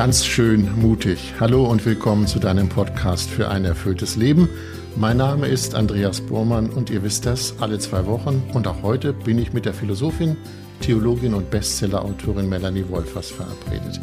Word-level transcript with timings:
Ganz 0.00 0.24
schön 0.24 0.80
mutig. 0.80 1.34
Hallo 1.40 1.66
und 1.66 1.84
willkommen 1.84 2.26
zu 2.26 2.38
deinem 2.38 2.70
Podcast 2.70 3.28
für 3.28 3.50
ein 3.50 3.66
erfülltes 3.66 4.16
Leben. 4.16 4.48
Mein 4.96 5.18
Name 5.18 5.46
ist 5.46 5.74
Andreas 5.74 6.22
Bormann 6.22 6.70
und 6.70 6.88
ihr 6.88 7.02
wisst 7.02 7.26
das, 7.26 7.54
alle 7.60 7.78
zwei 7.78 8.06
Wochen 8.06 8.42
und 8.54 8.66
auch 8.66 8.82
heute 8.82 9.12
bin 9.12 9.38
ich 9.38 9.52
mit 9.52 9.66
der 9.66 9.74
Philosophin, 9.74 10.38
Theologin 10.80 11.34
und 11.34 11.50
Bestsellerautorin 11.50 12.48
Melanie 12.48 12.86
Wolfers 12.88 13.30
verabredet. 13.30 14.00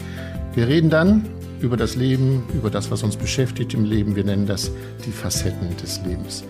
Wir 0.54 0.68
reden 0.68 0.91
dann 0.91 1.25
über 1.61 1.77
das 1.77 1.95
Leben, 1.95 2.43
über 2.53 2.69
das, 2.69 2.91
was 2.91 3.03
uns 3.03 3.15
beschäftigt 3.15 3.73
im 3.73 3.85
Leben. 3.85 4.15
Wir 4.15 4.23
nennen 4.23 4.45
das 4.45 4.71
die 5.05 5.11
Facetten 5.11 5.75
des 5.77 6.02
Lebens. 6.05 6.43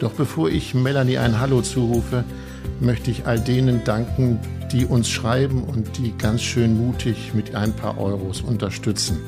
Doch 0.00 0.12
bevor 0.12 0.48
ich 0.48 0.74
Melanie 0.74 1.18
ein 1.18 1.40
Hallo 1.40 1.62
zurufe, 1.62 2.24
möchte 2.80 3.10
ich 3.10 3.26
all 3.26 3.40
denen 3.40 3.84
danken, 3.84 4.40
die 4.72 4.84
uns 4.84 5.08
schreiben 5.08 5.64
und 5.64 5.96
die 5.98 6.16
ganz 6.16 6.42
schön 6.42 6.76
mutig 6.76 7.32
mit 7.34 7.54
ein 7.54 7.72
paar 7.72 7.98
Euros 7.98 8.40
unterstützen. 8.40 9.18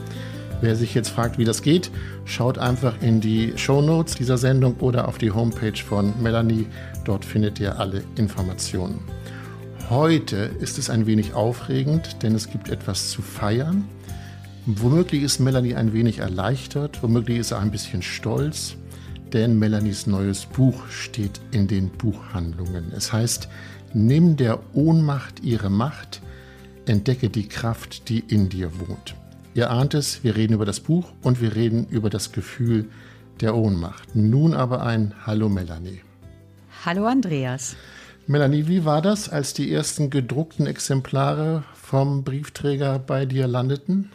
Wer 0.60 0.76
sich 0.76 0.94
jetzt 0.94 1.08
fragt, 1.08 1.38
wie 1.38 1.44
das 1.44 1.62
geht, 1.62 1.90
schaut 2.26 2.58
einfach 2.58 3.00
in 3.00 3.20
die 3.22 3.54
Show 3.56 3.80
Notes 3.80 4.14
dieser 4.14 4.36
Sendung 4.36 4.76
oder 4.80 5.08
auf 5.08 5.16
die 5.16 5.30
Homepage 5.30 5.76
von 5.76 6.12
Melanie. 6.22 6.66
Dort 7.04 7.24
findet 7.24 7.58
ihr 7.60 7.78
alle 7.78 8.04
Informationen. 8.16 9.00
Heute 9.88 10.50
ist 10.60 10.78
es 10.78 10.90
ein 10.90 11.06
wenig 11.06 11.32
aufregend, 11.32 12.22
denn 12.22 12.34
es 12.34 12.50
gibt 12.50 12.68
etwas 12.68 13.08
zu 13.10 13.22
feiern. 13.22 13.88
Womöglich 14.66 15.22
ist 15.22 15.38
Melanie 15.38 15.74
ein 15.74 15.94
wenig 15.94 16.18
erleichtert, 16.18 17.02
womöglich 17.02 17.38
ist 17.38 17.50
er 17.50 17.60
ein 17.60 17.70
bisschen 17.70 18.02
stolz, 18.02 18.76
denn 19.32 19.58
Melanies 19.58 20.06
neues 20.06 20.44
Buch 20.44 20.86
steht 20.88 21.40
in 21.50 21.66
den 21.66 21.88
Buchhandlungen. 21.88 22.92
Es 22.94 23.12
heißt 23.12 23.48
Nimm 23.94 24.36
der 24.36 24.60
Ohnmacht 24.74 25.40
ihre 25.42 25.70
Macht, 25.70 26.20
entdecke 26.86 27.30
die 27.30 27.48
Kraft, 27.48 28.08
die 28.08 28.20
in 28.20 28.50
dir 28.50 28.70
wohnt. 28.78 29.14
Ihr 29.54 29.70
ahnt 29.70 29.94
es, 29.94 30.22
wir 30.22 30.36
reden 30.36 30.52
über 30.52 30.66
das 30.66 30.80
Buch 30.80 31.10
und 31.22 31.40
wir 31.40 31.56
reden 31.56 31.86
über 31.88 32.10
das 32.10 32.30
Gefühl 32.30 32.86
der 33.40 33.56
Ohnmacht. 33.56 34.14
Nun 34.14 34.52
aber 34.52 34.82
ein 34.82 35.14
Hallo 35.26 35.48
Melanie. 35.48 36.02
Hallo 36.84 37.06
Andreas. 37.06 37.76
Melanie, 38.26 38.68
wie 38.68 38.84
war 38.84 39.00
das, 39.00 39.28
als 39.28 39.54
die 39.54 39.72
ersten 39.72 40.10
gedruckten 40.10 40.66
Exemplare 40.66 41.64
vom 41.74 42.22
Briefträger 42.22 42.98
bei 42.98 43.26
dir 43.26 43.48
landeten? 43.48 44.12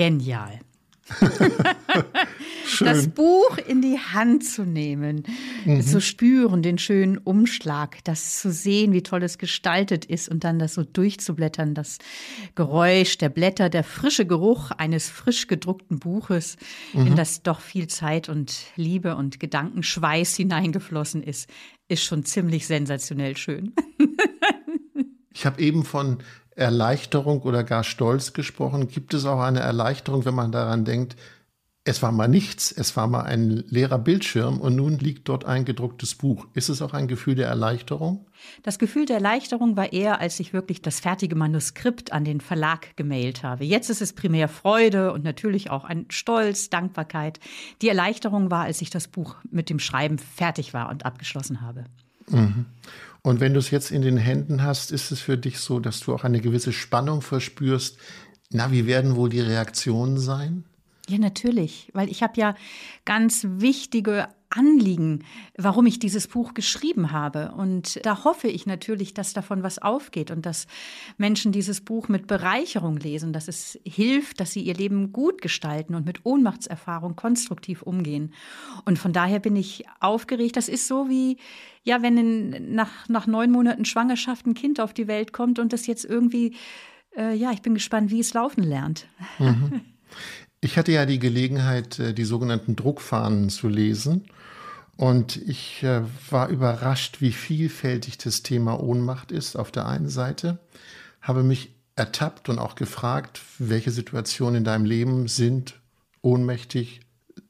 Genial. 0.00 0.60
das 2.80 3.08
Buch 3.08 3.58
in 3.58 3.82
die 3.82 3.98
Hand 3.98 4.46
zu 4.46 4.64
nehmen, 4.64 5.24
mhm. 5.66 5.82
zu 5.82 6.00
spüren, 6.00 6.62
den 6.62 6.78
schönen 6.78 7.18
Umschlag, 7.18 8.02
das 8.04 8.40
zu 8.40 8.50
sehen, 8.50 8.94
wie 8.94 9.02
toll 9.02 9.22
es 9.22 9.36
gestaltet 9.36 10.06
ist 10.06 10.30
und 10.30 10.42
dann 10.42 10.58
das 10.58 10.72
so 10.72 10.84
durchzublättern, 10.84 11.74
das 11.74 11.98
Geräusch 12.54 13.18
der 13.18 13.28
Blätter, 13.28 13.68
der 13.68 13.84
frische 13.84 14.24
Geruch 14.24 14.70
eines 14.70 15.10
frisch 15.10 15.48
gedruckten 15.48 15.98
Buches, 15.98 16.56
mhm. 16.94 17.08
in 17.08 17.16
das 17.16 17.42
doch 17.42 17.60
viel 17.60 17.88
Zeit 17.88 18.30
und 18.30 18.56
Liebe 18.76 19.16
und 19.16 19.38
Gedankenschweiß 19.38 20.34
hineingeflossen 20.34 21.22
ist, 21.22 21.50
ist 21.88 22.04
schon 22.04 22.24
ziemlich 22.24 22.66
sensationell 22.66 23.36
schön. 23.36 23.74
Ich 25.32 25.46
habe 25.46 25.62
eben 25.62 25.84
von 25.84 26.18
Erleichterung 26.60 27.42
oder 27.42 27.64
gar 27.64 27.84
Stolz 27.84 28.32
gesprochen. 28.32 28.88
Gibt 28.88 29.14
es 29.14 29.24
auch 29.24 29.40
eine 29.40 29.60
Erleichterung, 29.60 30.24
wenn 30.24 30.34
man 30.34 30.52
daran 30.52 30.84
denkt, 30.84 31.16
es 31.84 32.02
war 32.02 32.12
mal 32.12 32.28
nichts, 32.28 32.70
es 32.70 32.94
war 32.94 33.06
mal 33.06 33.22
ein 33.22 33.64
leerer 33.68 33.98
Bildschirm 33.98 34.60
und 34.60 34.76
nun 34.76 34.98
liegt 34.98 35.28
dort 35.30 35.46
ein 35.46 35.64
gedrucktes 35.64 36.14
Buch. 36.14 36.46
Ist 36.52 36.68
es 36.68 36.82
auch 36.82 36.92
ein 36.92 37.08
Gefühl 37.08 37.34
der 37.34 37.48
Erleichterung? 37.48 38.26
Das 38.62 38.78
Gefühl 38.78 39.06
der 39.06 39.16
Erleichterung 39.16 39.78
war 39.78 39.90
eher, 39.90 40.20
als 40.20 40.38
ich 40.40 40.52
wirklich 40.52 40.82
das 40.82 41.00
fertige 41.00 41.34
Manuskript 41.36 42.12
an 42.12 42.24
den 42.24 42.42
Verlag 42.42 42.94
gemailt 42.96 43.42
habe. 43.42 43.64
Jetzt 43.64 43.88
ist 43.88 44.02
es 44.02 44.12
primär 44.12 44.48
Freude 44.48 45.14
und 45.14 45.24
natürlich 45.24 45.70
auch 45.70 45.84
ein 45.84 46.04
Stolz, 46.10 46.68
Dankbarkeit. 46.68 47.40
Die 47.80 47.88
Erleichterung 47.88 48.50
war, 48.50 48.64
als 48.64 48.82
ich 48.82 48.90
das 48.90 49.08
Buch 49.08 49.36
mit 49.50 49.70
dem 49.70 49.78
Schreiben 49.78 50.18
fertig 50.18 50.74
war 50.74 50.90
und 50.90 51.06
abgeschlossen 51.06 51.62
habe. 51.62 51.86
Mhm. 52.30 52.66
Und 53.22 53.40
wenn 53.40 53.52
du 53.52 53.58
es 53.58 53.70
jetzt 53.70 53.90
in 53.90 54.02
den 54.02 54.16
Händen 54.16 54.62
hast, 54.62 54.92
ist 54.92 55.10
es 55.10 55.20
für 55.20 55.36
dich 55.36 55.60
so, 55.60 55.78
dass 55.78 56.00
du 56.00 56.14
auch 56.14 56.24
eine 56.24 56.40
gewisse 56.40 56.72
Spannung 56.72 57.20
verspürst? 57.20 57.98
Na, 58.50 58.72
wie 58.72 58.86
werden 58.86 59.16
wohl 59.16 59.28
die 59.28 59.40
Reaktionen 59.40 60.18
sein? 60.18 60.64
Ja, 61.10 61.18
natürlich, 61.18 61.90
weil 61.92 62.08
ich 62.08 62.22
habe 62.22 62.34
ja 62.36 62.54
ganz 63.04 63.44
wichtige 63.48 64.28
Anliegen, 64.48 65.24
warum 65.56 65.86
ich 65.86 65.98
dieses 65.98 66.28
Buch 66.28 66.54
geschrieben 66.54 67.10
habe. 67.10 67.52
Und 67.56 68.04
da 68.04 68.24
hoffe 68.24 68.46
ich 68.46 68.64
natürlich, 68.66 69.12
dass 69.12 69.32
davon 69.32 69.64
was 69.64 69.78
aufgeht 69.78 70.30
und 70.30 70.46
dass 70.46 70.68
Menschen 71.18 71.50
dieses 71.50 71.80
Buch 71.80 72.08
mit 72.08 72.28
Bereicherung 72.28 72.96
lesen, 72.96 73.32
dass 73.32 73.48
es 73.48 73.78
hilft, 73.84 74.40
dass 74.40 74.52
sie 74.52 74.62
ihr 74.62 74.74
Leben 74.74 75.12
gut 75.12 75.40
gestalten 75.40 75.94
und 75.96 76.06
mit 76.06 76.24
Ohnmachtserfahrung 76.24 77.16
konstruktiv 77.16 77.82
umgehen. 77.82 78.32
Und 78.84 78.98
von 78.98 79.12
daher 79.12 79.38
bin 79.38 79.56
ich 79.56 79.84
aufgeregt. 80.00 80.56
Das 80.56 80.68
ist 80.68 80.86
so 80.86 81.08
wie, 81.08 81.36
ja, 81.82 82.02
wenn 82.02 82.18
in, 82.18 82.74
nach, 82.74 83.08
nach 83.08 83.26
neun 83.26 83.50
Monaten 83.50 83.84
Schwangerschaft 83.84 84.46
ein 84.46 84.54
Kind 84.54 84.80
auf 84.80 84.92
die 84.92 85.08
Welt 85.08 85.32
kommt 85.32 85.58
und 85.58 85.72
das 85.72 85.86
jetzt 85.86 86.04
irgendwie, 86.04 86.56
äh, 87.16 87.34
ja, 87.34 87.52
ich 87.52 87.62
bin 87.62 87.74
gespannt, 87.74 88.10
wie 88.12 88.20
es 88.20 88.34
laufen 88.34 88.62
lernt. 88.62 89.06
Mhm. 89.38 89.80
Ich 90.62 90.76
hatte 90.76 90.92
ja 90.92 91.06
die 91.06 91.18
Gelegenheit, 91.18 91.98
äh, 91.98 92.12
die 92.12 92.24
sogenannten 92.24 92.76
Druckfahnen 92.76 93.48
zu 93.48 93.68
lesen. 93.68 94.26
Und 94.96 95.36
ich 95.36 95.82
äh, 95.82 96.02
war 96.28 96.48
überrascht, 96.48 97.22
wie 97.22 97.32
vielfältig 97.32 98.18
das 98.18 98.42
Thema 98.42 98.78
Ohnmacht 98.78 99.32
ist 99.32 99.56
auf 99.56 99.70
der 99.70 99.86
einen 99.86 100.10
Seite, 100.10 100.58
habe 101.22 101.42
mich 101.42 101.72
ertappt 101.96 102.50
und 102.50 102.58
auch 102.58 102.74
gefragt, 102.74 103.40
welche 103.58 103.90
Situationen 103.90 104.56
in 104.56 104.64
deinem 104.64 104.84
Leben 104.84 105.28
sind 105.28 105.80
ohnmächtig, 106.20 107.00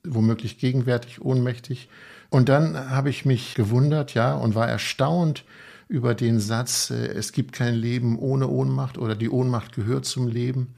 womöglich 0.05 0.59
gegenwärtig 0.59 1.21
ohnmächtig. 1.21 1.89
Und 2.31 2.49
dann 2.49 2.91
habe 2.91 3.11
ich 3.11 3.25
mich 3.25 3.57
gewundert, 3.57 4.15
ja, 4.15 4.35
und 4.35 4.55
war 4.55 4.69
erstaunt 4.69 5.45
über 5.89 6.15
den 6.15 6.39
Satz, 6.39 6.91
äh, 6.91 7.09
es 7.09 7.33
gibt 7.33 7.53
kein 7.53 7.75
Leben 7.75 8.17
ohne 8.17 8.47
Ohnmacht 8.47 8.97
oder 8.97 9.17
die 9.17 9.29
Ohnmacht 9.29 9.75
gehört 9.75 10.05
zum 10.05 10.29
Leben. 10.29 10.75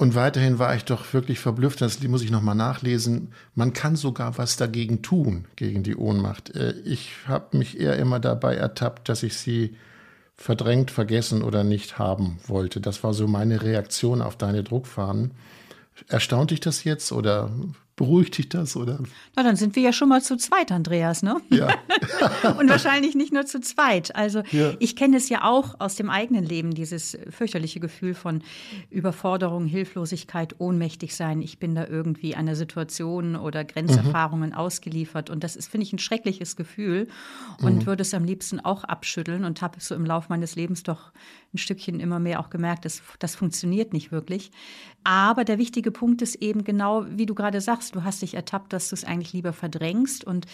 Und 0.00 0.14
weiterhin 0.14 0.58
war 0.58 0.74
ich 0.74 0.86
doch 0.86 1.12
wirklich 1.12 1.40
verblüfft, 1.40 1.82
das 1.82 2.02
muss 2.04 2.22
ich 2.22 2.30
nochmal 2.30 2.54
nachlesen. 2.54 3.34
Man 3.54 3.74
kann 3.74 3.96
sogar 3.96 4.38
was 4.38 4.56
dagegen 4.56 5.02
tun, 5.02 5.44
gegen 5.56 5.82
die 5.82 5.94
Ohnmacht. 5.94 6.56
Äh, 6.56 6.72
ich 6.86 7.12
habe 7.28 7.58
mich 7.58 7.78
eher 7.78 7.98
immer 7.98 8.18
dabei 8.18 8.54
ertappt, 8.54 9.10
dass 9.10 9.22
ich 9.22 9.36
sie 9.36 9.76
verdrängt, 10.36 10.90
vergessen 10.90 11.42
oder 11.42 11.64
nicht 11.64 11.98
haben 11.98 12.38
wollte. 12.46 12.80
Das 12.80 13.04
war 13.04 13.12
so 13.12 13.28
meine 13.28 13.60
Reaktion 13.60 14.22
auf 14.22 14.36
deine 14.36 14.64
Druckfahnen. 14.64 15.32
Erstaunt 16.08 16.50
dich 16.50 16.60
das 16.60 16.82
jetzt 16.84 17.12
oder 17.12 17.50
Beruhigt 17.96 18.38
dich 18.38 18.48
das, 18.48 18.76
oder? 18.76 18.98
Na, 19.36 19.42
dann 19.42 19.56
sind 19.56 19.76
wir 19.76 19.82
ja 19.82 19.92
schon 19.92 20.08
mal 20.08 20.22
zu 20.22 20.38
zweit, 20.38 20.72
Andreas, 20.72 21.22
ne? 21.22 21.36
Ja. 21.50 21.68
und 22.58 22.70
wahrscheinlich 22.70 23.14
nicht 23.14 23.30
nur 23.30 23.44
zu 23.44 23.60
zweit. 23.60 24.16
Also 24.16 24.42
ja. 24.52 24.72
ich 24.78 24.96
kenne 24.96 25.18
es 25.18 25.28
ja 25.28 25.44
auch 25.44 25.78
aus 25.80 25.96
dem 25.96 26.08
eigenen 26.08 26.44
Leben, 26.44 26.72
dieses 26.72 27.18
fürchterliche 27.28 27.78
Gefühl 27.78 28.14
von 28.14 28.42
Überforderung, 28.88 29.66
Hilflosigkeit, 29.66 30.58
ohnmächtig 30.58 31.14
sein. 31.14 31.42
Ich 31.42 31.58
bin 31.58 31.74
da 31.74 31.86
irgendwie 31.86 32.34
einer 32.34 32.56
Situation 32.56 33.36
oder 33.36 33.64
Grenzerfahrungen 33.64 34.50
mhm. 34.50 34.56
ausgeliefert. 34.56 35.28
Und 35.28 35.44
das 35.44 35.54
ist, 35.54 35.70
finde 35.70 35.86
ich, 35.86 35.92
ein 35.92 35.98
schreckliches 35.98 36.56
Gefühl 36.56 37.06
und 37.60 37.80
mhm. 37.80 37.86
würde 37.86 38.00
es 38.00 38.14
am 38.14 38.24
liebsten 38.24 38.60
auch 38.60 38.84
abschütteln 38.84 39.44
und 39.44 39.60
habe 39.60 39.76
es 39.76 39.88
so 39.88 39.94
im 39.94 40.06
Laufe 40.06 40.28
meines 40.30 40.56
Lebens 40.56 40.82
doch 40.82 41.12
ein 41.52 41.58
Stückchen 41.58 42.00
immer 42.00 42.18
mehr 42.18 42.40
auch 42.40 42.48
gemerkt, 42.48 42.84
dass 42.84 43.02
das 43.18 43.34
funktioniert 43.34 43.92
nicht 43.92 44.12
wirklich. 44.12 44.52
Aber 45.02 45.44
der 45.44 45.58
wichtige 45.58 45.90
Punkt 45.90 46.22
ist 46.22 46.36
eben 46.36 46.62
genau, 46.64 47.06
wie 47.08 47.26
du 47.26 47.34
gerade 47.34 47.60
sagst, 47.60 47.89
du 47.92 48.04
hast 48.04 48.22
dich 48.22 48.34
ertappt, 48.34 48.72
dass 48.72 48.88
du 48.88 48.94
es 48.94 49.04
eigentlich 49.04 49.32
lieber 49.32 49.52
verdrängst. 49.52 50.24
Und 50.24 50.46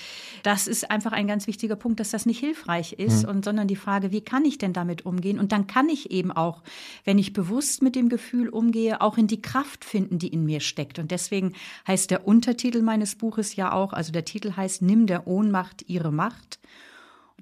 das 0.42 0.66
ist 0.66 0.90
einfach 0.90 1.12
ein 1.12 1.26
ganz 1.26 1.46
wichtiger 1.46 1.76
Punkt, 1.76 2.00
dass 2.00 2.10
das 2.10 2.26
nicht 2.26 2.40
hilfreich 2.40 2.94
ist, 2.94 3.24
mhm. 3.24 3.28
und, 3.30 3.44
sondern 3.44 3.68
die 3.68 3.76
Frage, 3.76 4.12
wie 4.12 4.20
kann 4.20 4.44
ich 4.44 4.58
denn 4.58 4.72
damit 4.72 5.06
umgehen? 5.06 5.38
Und 5.38 5.52
dann 5.52 5.66
kann 5.66 5.88
ich 5.88 6.10
eben 6.10 6.32
auch, 6.32 6.62
wenn 7.04 7.18
ich 7.18 7.32
bewusst 7.32 7.82
mit 7.82 7.96
dem 7.96 8.08
Gefühl 8.08 8.48
umgehe, 8.48 9.00
auch 9.00 9.18
in 9.18 9.26
die 9.26 9.42
Kraft 9.42 9.84
finden, 9.84 10.18
die 10.18 10.28
in 10.28 10.44
mir 10.44 10.60
steckt. 10.60 10.98
Und 10.98 11.10
deswegen 11.10 11.54
heißt 11.86 12.10
der 12.10 12.26
Untertitel 12.26 12.82
meines 12.82 13.14
Buches 13.14 13.56
ja 13.56 13.72
auch, 13.72 13.92
also 13.92 14.12
der 14.12 14.24
Titel 14.24 14.52
heißt, 14.56 14.82
Nimm 14.82 15.06
der 15.06 15.26
Ohnmacht 15.26 15.84
ihre 15.88 16.12
Macht 16.12 16.58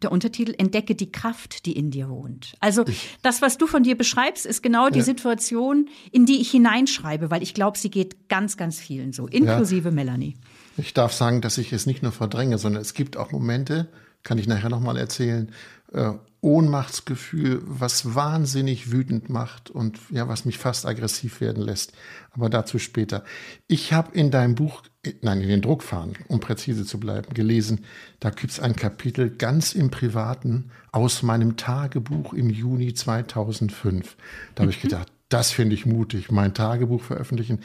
der 0.02 0.12
Untertitel 0.12 0.54
Entdecke 0.58 0.94
die 0.94 1.10
Kraft, 1.10 1.66
die 1.66 1.72
in 1.72 1.90
dir 1.90 2.08
wohnt. 2.08 2.54
Also 2.60 2.84
das, 3.22 3.42
was 3.42 3.58
du 3.58 3.66
von 3.66 3.82
dir 3.82 3.96
beschreibst, 3.96 4.44
ist 4.44 4.62
genau 4.62 4.88
die 4.88 4.98
ja. 4.98 5.04
Situation, 5.04 5.88
in 6.10 6.26
die 6.26 6.40
ich 6.40 6.50
hineinschreibe, 6.50 7.30
weil 7.30 7.42
ich 7.42 7.54
glaube, 7.54 7.78
sie 7.78 7.90
geht 7.90 8.28
ganz, 8.28 8.56
ganz 8.56 8.78
vielen 8.78 9.12
so, 9.12 9.26
inklusive 9.26 9.88
ja. 9.88 9.94
Melanie. 9.94 10.36
Ich 10.76 10.94
darf 10.94 11.12
sagen, 11.12 11.40
dass 11.40 11.58
ich 11.58 11.72
es 11.72 11.86
nicht 11.86 12.02
nur 12.02 12.12
verdränge, 12.12 12.58
sondern 12.58 12.82
es 12.82 12.94
gibt 12.94 13.16
auch 13.16 13.30
Momente, 13.30 13.88
kann 14.24 14.38
ich 14.38 14.48
nachher 14.48 14.70
nochmal 14.70 14.96
erzählen, 14.96 15.52
äh, 15.92 16.12
Ohnmachtsgefühl, 16.44 17.62
was 17.64 18.14
wahnsinnig 18.14 18.92
wütend 18.92 19.30
macht 19.30 19.70
und 19.70 19.98
ja, 20.10 20.28
was 20.28 20.44
mich 20.44 20.58
fast 20.58 20.84
aggressiv 20.84 21.40
werden 21.40 21.62
lässt. 21.62 21.94
Aber 22.32 22.50
dazu 22.50 22.78
später. 22.78 23.24
Ich 23.66 23.94
habe 23.94 24.12
in 24.12 24.30
deinem 24.30 24.54
Buch 24.54 24.82
nein, 25.22 25.40
in 25.40 25.48
den 25.48 25.62
Druck 25.62 25.82
fahren, 25.82 26.12
um 26.28 26.40
präzise 26.40 26.84
zu 26.84 27.00
bleiben, 27.00 27.32
gelesen, 27.32 27.84
da 28.20 28.30
gibt 28.30 28.52
es 28.52 28.60
ein 28.60 28.76
Kapitel 28.76 29.30
ganz 29.30 29.74
im 29.74 29.90
Privaten 29.90 30.70
aus 30.92 31.22
meinem 31.22 31.56
Tagebuch 31.56 32.34
im 32.34 32.50
Juni 32.50 32.94
2005. 32.94 34.16
Da 34.54 34.62
habe 34.62 34.70
ich 34.70 34.78
mhm. 34.78 34.88
gedacht, 34.88 35.12
das 35.28 35.50
finde 35.50 35.74
ich 35.74 35.86
mutig, 35.86 36.30
mein 36.30 36.54
Tagebuch 36.54 37.02
veröffentlichen. 37.02 37.60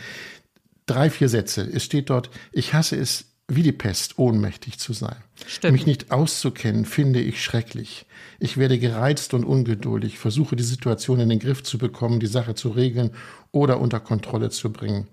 Drei, 0.86 1.10
vier 1.10 1.30
Sätze. 1.30 1.62
Es 1.62 1.84
steht 1.84 2.10
dort, 2.10 2.30
ich 2.52 2.74
hasse 2.74 2.96
es 2.96 3.26
wie 3.50 3.64
die 3.64 3.72
Pest, 3.72 4.18
ohnmächtig 4.18 4.80
zu 4.80 4.94
sein. 4.94 5.18
Stimmt. 5.46 5.74
Mich 5.74 5.86
nicht 5.86 6.12
auszukennen, 6.12 6.86
finde 6.86 7.20
ich 7.20 7.44
schrecklich. 7.44 8.06
Ich 8.40 8.58
werde 8.58 8.80
gereizt 8.80 9.34
und 9.34 9.44
ungeduldig, 9.44 10.20
versuche 10.20 10.56
die 10.56 10.64
Situation 10.64 11.20
in 11.20 11.30
den 11.30 11.40
Griff 11.40 11.64
zu 11.64 11.78
bekommen, 11.78 12.20
die 12.20 12.28
Sache 12.28 12.56
zu 12.56 12.70
regeln 12.70 13.12
oder 13.52 13.80
unter 13.80 14.00
Kontrolle 14.00 14.50
zu 14.50 14.72
bringen. 14.72 15.08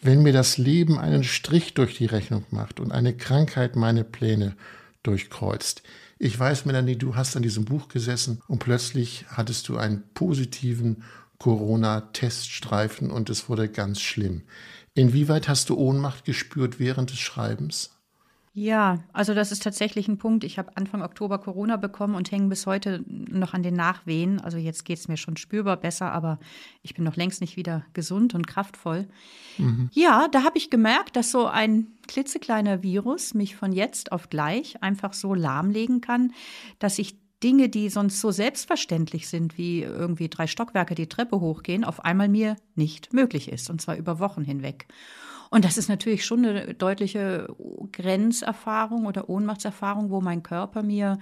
Wenn 0.00 0.22
mir 0.22 0.32
das 0.32 0.58
Leben 0.58 0.98
einen 0.98 1.24
Strich 1.24 1.74
durch 1.74 1.96
die 1.96 2.06
Rechnung 2.06 2.44
macht 2.50 2.80
und 2.80 2.92
eine 2.92 3.14
Krankheit 3.14 3.76
meine 3.76 4.04
Pläne 4.04 4.56
durchkreuzt. 5.02 5.82
Ich 6.18 6.38
weiß, 6.38 6.64
Melanie, 6.64 6.96
du 6.96 7.14
hast 7.14 7.36
an 7.36 7.42
diesem 7.42 7.64
Buch 7.64 7.88
gesessen 7.88 8.40
und 8.48 8.58
plötzlich 8.58 9.26
hattest 9.28 9.68
du 9.68 9.76
einen 9.76 10.02
positiven 10.14 11.04
Corona-Teststreifen 11.38 13.10
und 13.10 13.30
es 13.30 13.48
wurde 13.48 13.68
ganz 13.68 14.00
schlimm. 14.00 14.42
Inwieweit 14.94 15.48
hast 15.48 15.70
du 15.70 15.76
Ohnmacht 15.76 16.24
gespürt 16.24 16.78
während 16.78 17.10
des 17.10 17.18
Schreibens? 17.18 17.90
Ja, 18.56 19.00
also 19.12 19.34
das 19.34 19.50
ist 19.50 19.64
tatsächlich 19.64 20.06
ein 20.06 20.16
Punkt. 20.16 20.44
Ich 20.44 20.58
habe 20.58 20.76
Anfang 20.76 21.02
Oktober 21.02 21.38
Corona 21.38 21.76
bekommen 21.76 22.14
und 22.14 22.30
hänge 22.30 22.48
bis 22.48 22.66
heute 22.66 23.02
noch 23.08 23.52
an 23.52 23.64
den 23.64 23.74
Nachwehen. 23.74 24.40
Also 24.40 24.58
jetzt 24.58 24.84
geht 24.84 24.98
es 24.98 25.08
mir 25.08 25.16
schon 25.16 25.36
spürbar 25.36 25.76
besser, 25.76 26.12
aber 26.12 26.38
ich 26.82 26.94
bin 26.94 27.02
noch 27.02 27.16
längst 27.16 27.40
nicht 27.40 27.56
wieder 27.56 27.84
gesund 27.94 28.32
und 28.32 28.46
kraftvoll. 28.46 29.08
Mhm. 29.58 29.90
Ja, 29.92 30.28
da 30.30 30.44
habe 30.44 30.56
ich 30.56 30.70
gemerkt, 30.70 31.16
dass 31.16 31.32
so 31.32 31.48
ein 31.48 31.88
klitzekleiner 32.06 32.84
Virus 32.84 33.34
mich 33.34 33.56
von 33.56 33.72
jetzt 33.72 34.12
auf 34.12 34.30
gleich 34.30 34.80
einfach 34.84 35.14
so 35.14 35.34
lahmlegen 35.34 36.00
kann, 36.00 36.32
dass 36.78 37.00
ich 37.00 37.16
Dinge, 37.44 37.68
die 37.68 37.90
sonst 37.90 38.20
so 38.20 38.30
selbstverständlich 38.30 39.28
sind, 39.28 39.58
wie 39.58 39.82
irgendwie 39.82 40.28
drei 40.28 40.46
Stockwerke 40.46 40.94
die 40.94 41.08
Treppe 41.08 41.40
hochgehen, 41.40 41.84
auf 41.84 42.04
einmal 42.04 42.28
mir 42.28 42.56
nicht 42.74 43.12
möglich 43.12 43.52
ist, 43.52 43.68
und 43.68 43.82
zwar 43.82 43.96
über 43.96 44.18
Wochen 44.18 44.42
hinweg. 44.42 44.86
Und 45.50 45.64
das 45.64 45.76
ist 45.76 45.88
natürlich 45.88 46.24
schon 46.24 46.44
eine 46.44 46.74
deutliche 46.74 47.54
Grenzerfahrung 47.92 49.06
oder 49.06 49.28
Ohnmachtserfahrung, 49.28 50.10
wo 50.10 50.20
mein 50.20 50.42
Körper 50.42 50.82
mir 50.82 51.18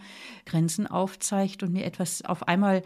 Grenzen 0.46 0.86
aufzeigt 0.86 1.62
und 1.62 1.72
mir 1.72 1.84
etwas 1.84 2.24
auf 2.24 2.46
einmal 2.48 2.82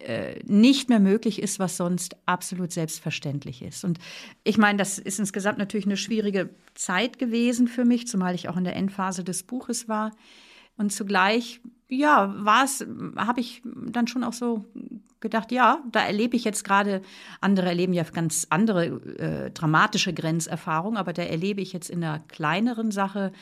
äh, 0.00 0.40
nicht 0.44 0.88
mehr 0.88 1.00
möglich 1.00 1.40
ist, 1.40 1.58
was 1.58 1.76
sonst 1.76 2.16
absolut 2.26 2.72
selbstverständlich 2.72 3.62
ist. 3.62 3.84
Und 3.84 3.98
ich 4.44 4.58
meine, 4.58 4.78
das 4.78 4.98
ist 4.98 5.18
insgesamt 5.20 5.58
natürlich 5.58 5.86
eine 5.86 5.96
schwierige 5.96 6.50
Zeit 6.74 7.18
gewesen 7.18 7.66
für 7.66 7.84
mich, 7.84 8.08
zumal 8.08 8.34
ich 8.34 8.48
auch 8.48 8.56
in 8.56 8.64
der 8.64 8.76
Endphase 8.76 9.24
des 9.24 9.44
Buches 9.44 9.88
war. 9.88 10.10
Und 10.80 10.94
zugleich, 10.94 11.60
ja, 11.90 12.34
war 12.38 12.64
es, 12.64 12.86
habe 13.14 13.38
ich 13.38 13.60
dann 13.64 14.06
schon 14.06 14.24
auch 14.24 14.32
so 14.32 14.64
gedacht, 15.20 15.52
ja, 15.52 15.84
da 15.92 16.00
erlebe 16.00 16.36
ich 16.36 16.44
jetzt 16.44 16.64
gerade, 16.64 17.02
andere 17.42 17.66
erleben 17.66 17.92
ja 17.92 18.02
ganz 18.04 18.46
andere 18.48 18.86
äh, 18.86 19.50
dramatische 19.50 20.14
Grenzerfahrungen, 20.14 20.96
aber 20.96 21.12
da 21.12 21.20
erlebe 21.20 21.60
ich 21.60 21.74
jetzt 21.74 21.90
in 21.90 22.02
einer 22.02 22.20
kleineren 22.28 22.92
Sache 22.92 23.32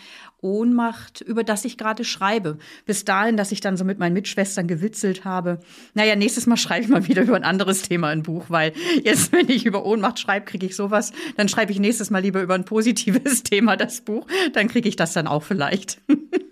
Ohnmacht, 0.40 1.20
über 1.20 1.44
das 1.44 1.64
ich 1.64 1.79
gerade 1.79 2.02
schreibe. 2.02 2.58
Bis 2.87 3.05
dahin, 3.05 3.37
dass 3.37 3.52
ich 3.52 3.61
dann 3.61 3.76
so 3.76 3.85
mit 3.85 4.00
meinen 4.00 4.14
Mitschwestern 4.14 4.67
gewitzelt 4.67 5.25
habe, 5.25 5.61
naja, 5.94 6.17
nächstes 6.17 6.49
Mal 6.49 6.56
schreibe 6.56 6.82
ich 6.82 6.90
mal 6.90 7.06
wieder 7.06 7.23
über 7.23 7.37
ein 7.37 7.44
anderes 7.44 7.82
Thema 7.82 8.08
ein 8.08 8.25
Buch, 8.25 8.46
weil 8.49 8.73
jetzt, 9.05 9.31
wenn 9.32 9.49
ich 9.49 9.64
über 9.64 9.87
Ohnmacht 9.87 10.19
schreibe, 10.19 10.46
kriege 10.46 10.67
ich 10.67 10.75
sowas, 10.75 11.12
dann 11.37 11.49
schreibe 11.49 11.70
ich 11.70 11.79
nächstes 11.79 12.11
Mal 12.11 12.23
lieber 12.23 12.43
über 12.43 12.56
ein 12.56 12.64
positives 12.64 13.43
Thema 13.44 13.76
das 13.76 14.00
Buch, 14.00 14.26
dann 14.55 14.67
kriege 14.67 14.88
ich 14.88 14.96
das 14.96 15.12
dann 15.12 15.29
auch 15.29 15.44
vielleicht. 15.44 16.00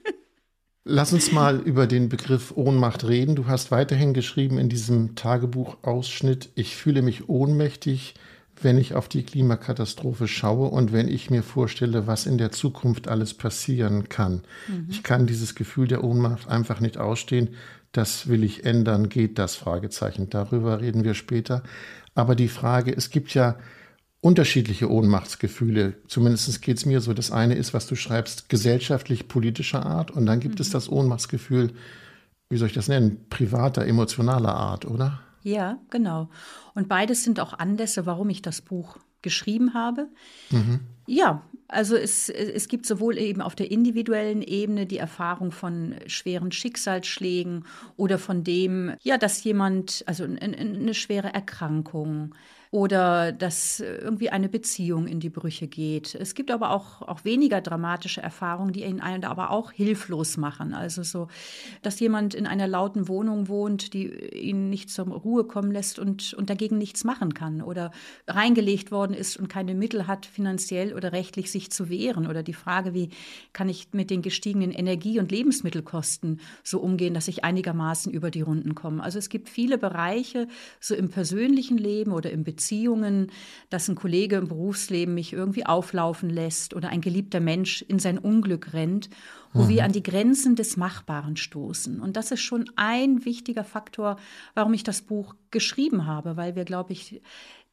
Lass 0.88 1.12
uns 1.12 1.32
mal 1.32 1.58
über 1.58 1.88
den 1.88 2.08
Begriff 2.08 2.52
Ohnmacht 2.56 3.02
reden. 3.08 3.34
Du 3.34 3.48
hast 3.48 3.72
weiterhin 3.72 4.14
geschrieben 4.14 4.56
in 4.56 4.68
diesem 4.68 5.16
Tagebuchausschnitt, 5.16 6.50
ich 6.54 6.76
fühle 6.76 7.02
mich 7.02 7.28
ohnmächtig, 7.28 8.14
wenn 8.62 8.78
ich 8.78 8.94
auf 8.94 9.08
die 9.08 9.24
Klimakatastrophe 9.24 10.28
schaue 10.28 10.68
und 10.68 10.92
wenn 10.92 11.08
ich 11.08 11.28
mir 11.28 11.42
vorstelle, 11.42 12.06
was 12.06 12.24
in 12.24 12.38
der 12.38 12.52
Zukunft 12.52 13.08
alles 13.08 13.34
passieren 13.34 14.08
kann. 14.08 14.42
Mhm. 14.68 14.86
Ich 14.88 15.02
kann 15.02 15.26
dieses 15.26 15.56
Gefühl 15.56 15.88
der 15.88 16.04
Ohnmacht 16.04 16.46
einfach 16.46 16.78
nicht 16.78 16.98
ausstehen. 16.98 17.56
Das 17.90 18.28
will 18.28 18.44
ich 18.44 18.64
ändern. 18.64 19.08
Geht 19.08 19.40
das? 19.40 19.56
Fragezeichen. 19.56 20.30
Darüber 20.30 20.80
reden 20.80 21.02
wir 21.02 21.14
später. 21.14 21.64
Aber 22.14 22.36
die 22.36 22.46
Frage, 22.46 22.96
es 22.96 23.10
gibt 23.10 23.34
ja 23.34 23.56
unterschiedliche 24.26 24.90
Ohnmachtsgefühle. 24.90 25.94
Zumindest 26.08 26.61
geht 26.61 26.78
es 26.78 26.84
mir 26.84 27.00
so. 27.00 27.14
Das 27.14 27.31
eine 27.31 27.55
ist, 27.55 27.73
was 27.75 27.87
du 27.87 27.94
schreibst, 27.94 28.49
gesellschaftlich-politischer 28.49 29.87
Art. 29.87 30.11
Und 30.11 30.26
dann 30.26 30.40
gibt 30.40 30.56
mhm. 30.56 30.62
es 30.62 30.70
das 30.70 30.90
Ohnmachtsgefühl, 30.90 31.73
wie 32.50 32.56
soll 32.56 32.67
ich 32.67 32.75
das 32.75 32.88
nennen, 32.88 33.25
privater, 33.31 33.87
emotionaler 33.87 34.52
Art, 34.52 34.84
oder? 34.84 35.20
Ja, 35.44 35.78
genau. 35.90 36.28
Und 36.75 36.88
beides 36.88 37.23
sind 37.23 37.38
auch 37.38 37.52
Anlässe, 37.52 38.05
warum 38.05 38.28
ich 38.28 38.43
das 38.43 38.62
Buch 38.62 38.99
geschrieben 39.23 39.75
habe. 39.75 40.08
Mhm. 40.50 40.81
Ja, 41.06 41.43
also 41.69 41.96
es, 41.96 42.29
es 42.29 42.67
gibt 42.67 42.84
sowohl 42.84 43.19
eben 43.19 43.40
auf 43.40 43.55
der 43.55 43.70
individuellen 43.70 44.43
Ebene 44.43 44.87
die 44.87 44.99
Erfahrung 44.99 45.52
von 45.52 45.94
schweren 46.08 46.50
Schicksalsschlägen 46.50 47.64
oder 47.96 48.19
von 48.19 48.43
dem, 48.43 48.94
ja, 49.02 49.19
dass 49.19 49.44
jemand, 49.44 50.02
also 50.06 50.25
eine, 50.25 50.40
eine 50.40 50.94
schwere 50.94 51.32
Erkrankung, 51.32 52.34
oder 52.70 53.32
dass 53.32 53.80
irgendwie 53.80 54.30
eine 54.30 54.48
Beziehung 54.48 55.06
in 55.06 55.20
die 55.20 55.30
Brüche 55.30 55.66
geht. 55.66 56.14
Es 56.14 56.34
gibt 56.34 56.50
aber 56.50 56.70
auch, 56.70 57.02
auch 57.02 57.24
weniger 57.24 57.60
dramatische 57.60 58.22
Erfahrungen, 58.22 58.72
die 58.72 58.84
ihn 58.84 59.00
einen 59.00 59.24
aber 59.24 59.50
auch 59.50 59.72
hilflos 59.72 60.36
machen. 60.36 60.74
Also 60.74 61.02
so, 61.02 61.28
dass 61.82 62.00
jemand 62.00 62.34
in 62.34 62.46
einer 62.46 62.66
lauten 62.66 63.08
Wohnung 63.08 63.48
wohnt, 63.48 63.92
die 63.92 64.08
ihn 64.08 64.70
nicht 64.70 64.90
zur 64.90 65.06
Ruhe 65.06 65.44
kommen 65.44 65.70
lässt 65.70 65.98
und, 65.98 66.34
und 66.34 66.50
dagegen 66.50 66.78
nichts 66.78 67.04
machen 67.04 67.34
kann 67.34 67.62
oder 67.62 67.92
reingelegt 68.26 68.90
worden 68.90 69.14
ist 69.14 69.36
und 69.36 69.48
keine 69.48 69.74
Mittel 69.74 70.06
hat, 70.06 70.26
finanziell 70.26 70.94
oder 70.94 71.12
rechtlich 71.12 71.50
sich 71.50 71.70
zu 71.70 71.88
wehren. 71.88 72.26
Oder 72.26 72.42
die 72.42 72.52
Frage, 72.52 72.94
wie 72.94 73.10
kann 73.52 73.69
ich 73.69 73.88
mit 73.92 74.10
den 74.10 74.22
gestiegenen 74.22 74.72
Energie- 74.72 75.19
und 75.19 75.30
Lebensmittelkosten 75.30 76.40
so 76.62 76.80
umgehen, 76.80 77.14
dass 77.14 77.28
ich 77.28 77.44
einigermaßen 77.44 78.12
über 78.12 78.30
die 78.30 78.42
Runden 78.42 78.74
komme. 78.74 79.02
Also 79.02 79.19
es 79.19 79.28
gibt 79.28 79.48
viele 79.48 79.78
Bereiche, 79.78 80.48
so 80.80 80.94
im 80.94 81.08
persönlichen 81.08 81.78
Leben 81.78 82.12
oder 82.12 82.30
im 82.30 82.44
Beziehungsleben, 82.44 82.56
Beziehungen, 82.56 83.31
dass 83.69 83.88
ein 83.88 83.94
Kollege 83.94 84.37
im 84.37 84.49
Berufsleben 84.49 85.14
mich 85.14 85.32
irgendwie 85.32 85.67
auflaufen 85.67 86.31
lässt 86.31 86.75
oder 86.75 86.88
ein 86.88 87.03
geliebter 87.03 87.41
Mensch 87.41 87.82
in 87.82 87.99
sein 87.99 88.19
Unglück 88.19 88.73
rennt, 88.73 89.10
wo 89.53 89.65
mhm. 89.65 89.69
wir 89.69 89.84
an 89.84 89.93
die 89.93 90.03
Grenzen 90.03 90.56
des 90.56 90.77
Machbaren 90.77 91.36
stoßen. 91.36 92.01
Und 92.01 92.17
das 92.17 92.31
ist 92.31 92.41
schon 92.41 92.70
ein 92.77 93.25
wichtiger 93.25 93.65
Faktor, 93.65 94.17
warum 94.55 94.72
ich 94.72 94.84
das 94.84 95.03
Buch 95.03 95.34
geschrieben 95.51 96.06
habe, 96.06 96.36
weil 96.36 96.56
wir, 96.56 96.65
glaube 96.65 96.93
ich, 96.93 97.20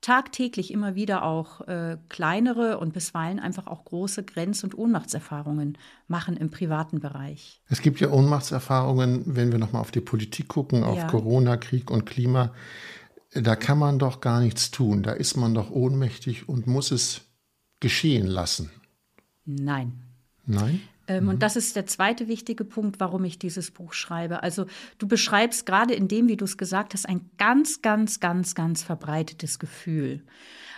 tagtäglich 0.02 0.72
immer 0.72 0.96
wieder 0.96 1.24
auch 1.24 1.62
äh, 1.62 1.98
kleinere 2.10 2.78
und 2.78 2.94
bisweilen 2.94 3.40
einfach 3.40 3.68
auch 3.68 3.86
große 3.86 4.24
Grenz- 4.24 4.64
und 4.66 4.78
Ohnmachtserfahrungen 4.78 5.78
machen 6.10 6.36
im 6.36 6.52
privaten 6.52 7.00
Bereich. 7.00 7.62
Es 7.70 7.82
gibt 7.82 8.02
ja 8.02 8.10
Ohnmachtserfahrungen, 8.10 9.24
wenn 9.26 9.54
wir 9.54 9.60
nochmal 9.60 9.82
auf 9.82 9.92
die 9.92 10.02
Politik 10.02 10.50
gucken, 10.50 10.84
auf 10.84 10.98
ja. 10.98 11.08
Corona, 11.08 11.56
Krieg 11.56 11.90
und 11.90 12.06
Klima 12.06 12.52
da 13.36 13.56
kann 13.56 13.78
man 13.78 14.00
doch 14.00 14.22
gar 14.22 14.40
nichts 14.40 14.72
tun. 14.72 15.04
Da 15.04 15.14
ist 15.14 15.36
man 15.36 15.54
doch 15.54 15.72
ohnmächtig 15.72 16.48
und 16.48 16.68
muss 16.68 16.92
es 16.92 17.22
geschehen 17.80 18.28
lassen. 18.28 18.72
Nein. 19.46 20.04
Nein? 20.46 20.82
Ähm, 21.08 21.24
mhm. 21.24 21.30
Und 21.32 21.44
das 21.44 21.56
ist 21.56 21.76
der 21.76 21.86
zweite 21.86 22.28
wichtige 22.28 22.64
Punkt, 22.64 23.00
warum 23.00 23.24
ich 23.26 23.40
dieses 23.40 23.72
Buch 23.72 23.94
schreibe. 23.94 24.44
Also 24.44 24.66
du 24.98 25.08
beschreibst 25.08 25.66
gerade 25.66 25.94
in 25.94 26.08
dem, 26.08 26.28
wie 26.28 26.38
du 26.38 26.46
es 26.46 26.58
gesagt 26.58 26.94
hast, 26.94 27.08
ein 27.08 27.30
ganz, 27.38 27.82
ganz, 27.82 28.20
ganz, 28.20 28.56
ganz 28.56 28.84
verbreitetes 28.84 29.60
Gefühl. 29.60 30.24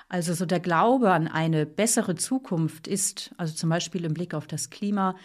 Also 0.08 0.34
so 0.34 0.46
der 0.46 0.60
Glaube 0.60 1.12
an 1.12 1.28
eine 1.28 1.66
bessere 1.66 2.16
Zukunft 2.16 2.88
ist, 2.88 3.34
also 3.38 3.54
zum 3.54 3.70
Beispiel 3.70 4.06
im 4.06 4.14
Blick 4.14 4.34
auf 4.34 4.48
das 4.48 4.70
Klima, 4.70 5.16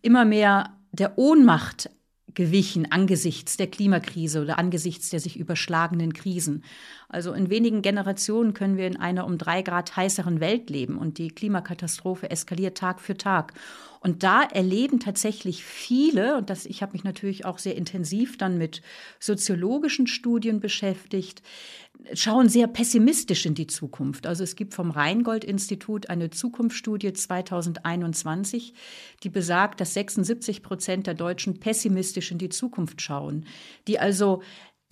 immer 0.00 0.24
mehr 0.24 0.76
der 0.92 1.18
Ohnmacht 1.18 1.90
gewichen 2.38 2.92
angesichts 2.92 3.56
der 3.56 3.66
Klimakrise 3.66 4.40
oder 4.40 4.60
angesichts 4.60 5.10
der 5.10 5.18
sich 5.18 5.36
überschlagenen 5.36 6.12
Krisen. 6.12 6.62
Also 7.08 7.32
in 7.32 7.50
wenigen 7.50 7.82
Generationen 7.82 8.54
können 8.54 8.76
wir 8.76 8.86
in 8.86 8.96
einer 8.96 9.26
um 9.26 9.38
drei 9.38 9.62
Grad 9.62 9.96
heißeren 9.96 10.38
Welt 10.38 10.70
leben 10.70 10.98
und 10.98 11.18
die 11.18 11.32
Klimakatastrophe 11.32 12.30
eskaliert 12.30 12.78
Tag 12.78 13.00
für 13.00 13.16
Tag. 13.16 13.54
Und 14.00 14.22
da 14.22 14.42
erleben 14.42 15.00
tatsächlich 15.00 15.64
viele, 15.64 16.36
und 16.36 16.50
das, 16.50 16.66
ich 16.66 16.82
habe 16.82 16.92
mich 16.92 17.04
natürlich 17.04 17.44
auch 17.44 17.58
sehr 17.58 17.76
intensiv 17.76 18.36
dann 18.38 18.58
mit 18.58 18.82
soziologischen 19.18 20.06
Studien 20.06 20.60
beschäftigt, 20.60 21.42
schauen 22.14 22.48
sehr 22.48 22.66
pessimistisch 22.68 23.46
in 23.46 23.54
die 23.54 23.66
Zukunft. 23.66 24.26
Also 24.26 24.44
es 24.44 24.56
gibt 24.56 24.74
vom 24.74 24.90
Rheingold-Institut 24.90 26.08
eine 26.10 26.30
Zukunftsstudie 26.30 27.12
2021, 27.12 28.74
die 29.22 29.30
besagt, 29.30 29.80
dass 29.80 29.94
76 29.94 30.62
Prozent 30.62 31.06
der 31.06 31.14
Deutschen 31.14 31.58
pessimistisch 31.58 32.30
in 32.30 32.38
die 32.38 32.50
Zukunft 32.50 33.02
schauen, 33.02 33.46
die 33.88 33.98
also 33.98 34.42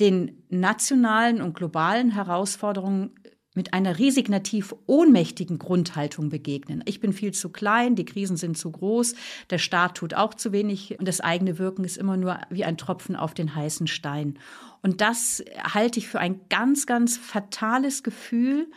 den 0.01 0.43
nationalen 0.51 1.41
und 1.41 1.55
globalen 1.55 2.11
Herausforderungen 2.11 3.15
mit 3.57 3.75
einer 3.75 3.99
resignativ 3.99 4.75
ohnmächtigen 4.87 5.59
Grundhaltung 5.59 6.29
begegnen. 6.29 6.83
Ich 6.87 7.01
bin 7.01 7.13
viel 7.13 7.33
zu 7.33 7.49
klein, 7.49 7.97
die 7.97 8.05
Krisen 8.05 8.37
sind 8.37 8.57
zu 8.57 8.71
groß, 8.71 9.15
der 9.51 9.59
Staat 9.59 9.97
tut 9.97 10.15
auch 10.15 10.35
zu 10.35 10.53
wenig 10.53 10.99
und 10.99 11.09
das 11.09 11.21
eigene 11.21 11.59
Wirken 11.59 11.85
ist 11.85 11.97
immer 11.97 12.17
nur 12.17 12.39
wie 12.51 12.65
ein 12.65 12.77
Tropfen 12.77 13.17
auf 13.17 13.35
den 13.35 13.55
heißen 13.55 13.87
Stein. 13.87 14.39
Und 14.83 15.01
das 15.01 15.45
halte 15.75 15.99
ich 15.99 16.07
für 16.07 16.21
ein 16.21 16.41
ganz, 16.49 16.87
ganz 16.87 17.17
fatales 17.17 18.03
Gefühl, 18.03 18.69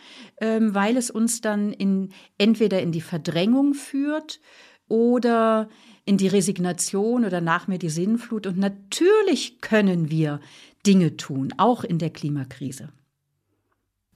ähm, 0.41 0.73
weil 0.73 0.97
es 0.97 1.11
uns 1.11 1.41
dann 1.41 1.71
in, 1.71 2.09
entweder 2.37 2.81
in 2.81 2.91
die 2.91 3.01
Verdrängung 3.01 3.75
führt 3.75 4.39
oder 4.87 5.69
in 6.05 6.17
die 6.17 6.27
Resignation 6.27 7.25
oder 7.25 7.41
nach 7.41 7.67
mir 7.67 7.77
die 7.77 7.89
Sinnflut. 7.89 8.47
Und 8.47 8.57
natürlich 8.57 9.61
können 9.61 10.09
wir 10.09 10.39
Dinge 10.85 11.17
tun, 11.17 11.53
auch 11.57 11.83
in 11.83 11.99
der 11.99 12.09
Klimakrise. 12.09 12.89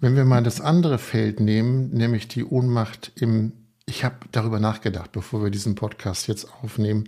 Wenn 0.04 0.18
wir 0.18 0.26
mal 0.26 0.44
das 0.44 0.60
andere 0.60 0.98
Feld 0.98 1.40
nehmen, 1.40 1.90
nämlich 1.92 2.28
die 2.28 2.44
Ohnmacht 2.44 3.14
im, 3.16 3.54
ich 3.86 4.04
habe 4.04 4.18
darüber 4.34 4.60
nachgedacht, 4.60 5.14
bevor 5.14 5.42
wir 5.42 5.50
diesen 5.50 5.76
Podcast 5.76 6.28
jetzt 6.28 6.46
aufnehmen, 6.62 7.06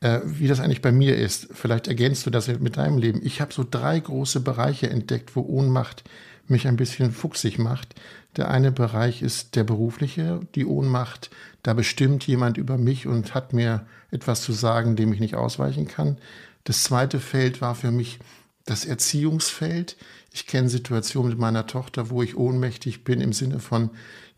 äh, 0.00 0.20
wie 0.26 0.46
das 0.46 0.60
eigentlich 0.60 0.82
bei 0.82 0.92
mir 0.92 1.16
ist. 1.16 1.48
Vielleicht 1.54 1.88
ergänzt 1.88 2.26
du 2.26 2.30
das 2.30 2.48
mit 2.48 2.76
deinem 2.76 2.98
Leben. 2.98 3.22
Ich 3.24 3.40
habe 3.40 3.54
so 3.54 3.64
drei 3.68 3.98
große 3.98 4.40
Bereiche 4.40 4.90
entdeckt, 4.90 5.36
wo 5.36 5.40
Ohnmacht 5.40 6.04
mich 6.46 6.68
ein 6.68 6.76
bisschen 6.76 7.12
fuchsig 7.12 7.58
macht. 7.58 7.94
Der 8.36 8.50
eine 8.50 8.72
Bereich 8.72 9.22
ist 9.22 9.56
der 9.56 9.64
berufliche, 9.64 10.40
die 10.54 10.66
Ohnmacht. 10.66 11.30
Da 11.62 11.72
bestimmt 11.72 12.26
jemand 12.26 12.58
über 12.58 12.76
mich 12.76 13.06
und 13.06 13.32
hat 13.32 13.54
mir 13.54 13.86
etwas 14.10 14.42
zu 14.42 14.52
sagen, 14.52 14.96
dem 14.96 15.14
ich 15.14 15.20
nicht 15.20 15.34
ausweichen 15.34 15.88
kann. 15.88 16.18
Das 16.64 16.82
zweite 16.82 17.20
Feld 17.20 17.62
war 17.62 17.74
für 17.74 17.90
mich 17.90 18.18
das 18.66 18.84
Erziehungsfeld. 18.84 19.96
Ich 20.34 20.48
kenne 20.48 20.68
Situationen 20.68 21.30
mit 21.30 21.38
meiner 21.38 21.68
Tochter, 21.68 22.10
wo 22.10 22.20
ich 22.20 22.36
ohnmächtig 22.36 23.04
bin 23.04 23.20
im 23.20 23.32
Sinne 23.32 23.60
von, 23.60 23.90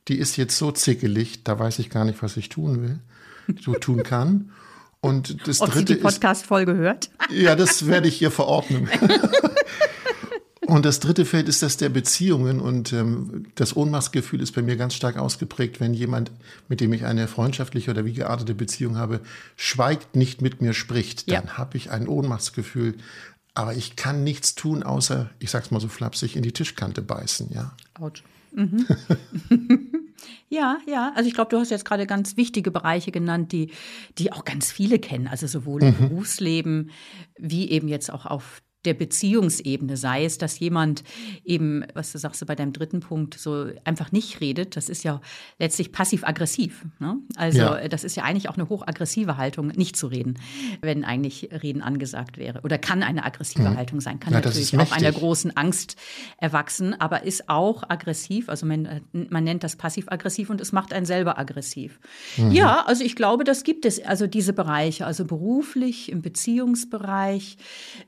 die 0.08 0.18
ist 0.18 0.36
jetzt 0.36 0.58
so 0.58 0.70
zickelig, 0.70 1.42
da 1.42 1.58
weiß 1.58 1.78
ich 1.78 1.88
gar 1.88 2.04
nicht, 2.04 2.22
was 2.22 2.36
ich 2.36 2.50
tun 2.50 2.82
will, 2.82 2.98
so 3.62 3.72
tun 3.72 4.02
kann. 4.02 4.52
Und 5.00 5.48
das 5.48 5.62
Ob 5.62 5.70
dritte 5.70 5.94
sie 5.94 5.94
die 5.96 6.02
Podcast-Folge 6.02 6.74
hört? 6.74 7.08
Ja, 7.30 7.56
das 7.56 7.86
werde 7.86 8.08
ich 8.08 8.20
ihr 8.20 8.30
verordnen. 8.30 8.90
Und 10.66 10.84
das 10.84 10.98
dritte 10.98 11.24
Feld 11.24 11.48
ist 11.48 11.62
das 11.62 11.76
der 11.76 11.88
Beziehungen. 11.88 12.60
Und 12.60 12.92
ähm, 12.92 13.46
das 13.54 13.76
Ohnmachtsgefühl 13.76 14.42
ist 14.42 14.52
bei 14.52 14.62
mir 14.62 14.76
ganz 14.76 14.94
stark 14.94 15.16
ausgeprägt, 15.16 15.80
wenn 15.80 15.94
jemand, 15.94 16.32
mit 16.68 16.80
dem 16.80 16.92
ich 16.92 17.04
eine 17.04 17.28
freundschaftliche 17.28 17.92
oder 17.92 18.04
wie 18.04 18.14
geartete 18.14 18.54
Beziehung 18.54 18.98
habe, 18.98 19.20
schweigt, 19.54 20.16
nicht 20.16 20.42
mit 20.42 20.60
mir 20.60 20.74
spricht. 20.74 21.30
Dann 21.30 21.46
ja. 21.46 21.56
habe 21.56 21.76
ich 21.76 21.92
ein 21.92 22.08
Ohnmachtsgefühl, 22.08 22.96
aber 23.56 23.74
ich 23.74 23.96
kann 23.96 24.22
nichts 24.22 24.54
tun, 24.54 24.82
außer, 24.82 25.30
ich 25.38 25.50
sag's 25.50 25.70
mal 25.70 25.80
so 25.80 25.88
flapsig, 25.88 26.36
in 26.36 26.42
die 26.42 26.52
Tischkante 26.52 27.00
beißen, 27.02 27.50
ja. 27.52 27.72
Autsch. 27.98 28.22
Mhm. 28.52 28.86
ja, 30.48 30.78
ja. 30.86 31.12
Also 31.16 31.28
ich 31.28 31.34
glaube, 31.34 31.50
du 31.50 31.58
hast 31.58 31.70
jetzt 31.70 31.84
gerade 31.84 32.06
ganz 32.06 32.36
wichtige 32.36 32.70
Bereiche 32.70 33.12
genannt, 33.12 33.52
die, 33.52 33.72
die 34.18 34.32
auch 34.32 34.44
ganz 34.44 34.70
viele 34.70 34.98
kennen. 34.98 35.26
Also 35.26 35.46
sowohl 35.46 35.82
im 35.82 35.88
mhm. 35.88 36.08
Berufsleben 36.08 36.90
wie 37.38 37.70
eben 37.70 37.88
jetzt 37.88 38.12
auch 38.12 38.26
auf 38.26 38.62
der 38.86 38.94
Beziehungsebene, 38.94 39.96
sei 39.96 40.24
es, 40.24 40.38
dass 40.38 40.58
jemand 40.58 41.02
eben, 41.44 41.84
was 41.94 42.12
du 42.12 42.18
sagst 42.18 42.40
du 42.40 42.46
bei 42.46 42.54
deinem 42.54 42.72
dritten 42.72 43.00
Punkt, 43.00 43.34
so 43.34 43.66
einfach 43.84 44.12
nicht 44.12 44.40
redet, 44.40 44.76
das 44.76 44.88
ist 44.88 45.02
ja 45.02 45.20
letztlich 45.58 45.92
passiv-aggressiv. 45.92 46.84
Ne? 46.98 47.18
Also 47.36 47.58
ja. 47.58 47.88
das 47.88 48.04
ist 48.04 48.16
ja 48.16 48.22
eigentlich 48.24 48.48
auch 48.48 48.56
eine 48.56 48.68
hochaggressive 48.68 49.36
Haltung, 49.36 49.68
nicht 49.68 49.96
zu 49.96 50.06
reden, 50.06 50.38
wenn 50.80 51.04
eigentlich 51.04 51.50
Reden 51.62 51.82
angesagt 51.82 52.38
wäre. 52.38 52.60
Oder 52.62 52.78
kann 52.78 53.02
eine 53.02 53.24
aggressive 53.24 53.68
mhm. 53.68 53.76
Haltung 53.76 54.00
sein, 54.00 54.20
kann 54.20 54.32
ja, 54.32 54.40
natürlich 54.40 54.78
auch 54.78 54.92
einer 54.92 55.12
großen 55.12 55.56
Angst 55.56 55.96
erwachsen, 56.38 56.98
aber 57.00 57.24
ist 57.24 57.48
auch 57.48 57.82
aggressiv. 57.88 58.48
Also 58.48 58.66
man, 58.66 59.00
man 59.12 59.44
nennt 59.44 59.64
das 59.64 59.76
passiv-aggressiv 59.76 60.50
und 60.50 60.60
es 60.60 60.72
macht 60.72 60.92
einen 60.92 61.06
selber 61.06 61.38
aggressiv. 61.38 61.98
Mhm. 62.36 62.52
Ja, 62.52 62.84
also 62.86 63.02
ich 63.02 63.16
glaube, 63.16 63.44
das 63.44 63.64
gibt 63.64 63.84
es, 63.84 64.02
also 64.04 64.26
diese 64.26 64.52
Bereiche, 64.52 65.06
also 65.06 65.24
beruflich, 65.24 66.12
im 66.12 66.22
Beziehungsbereich. 66.22 67.56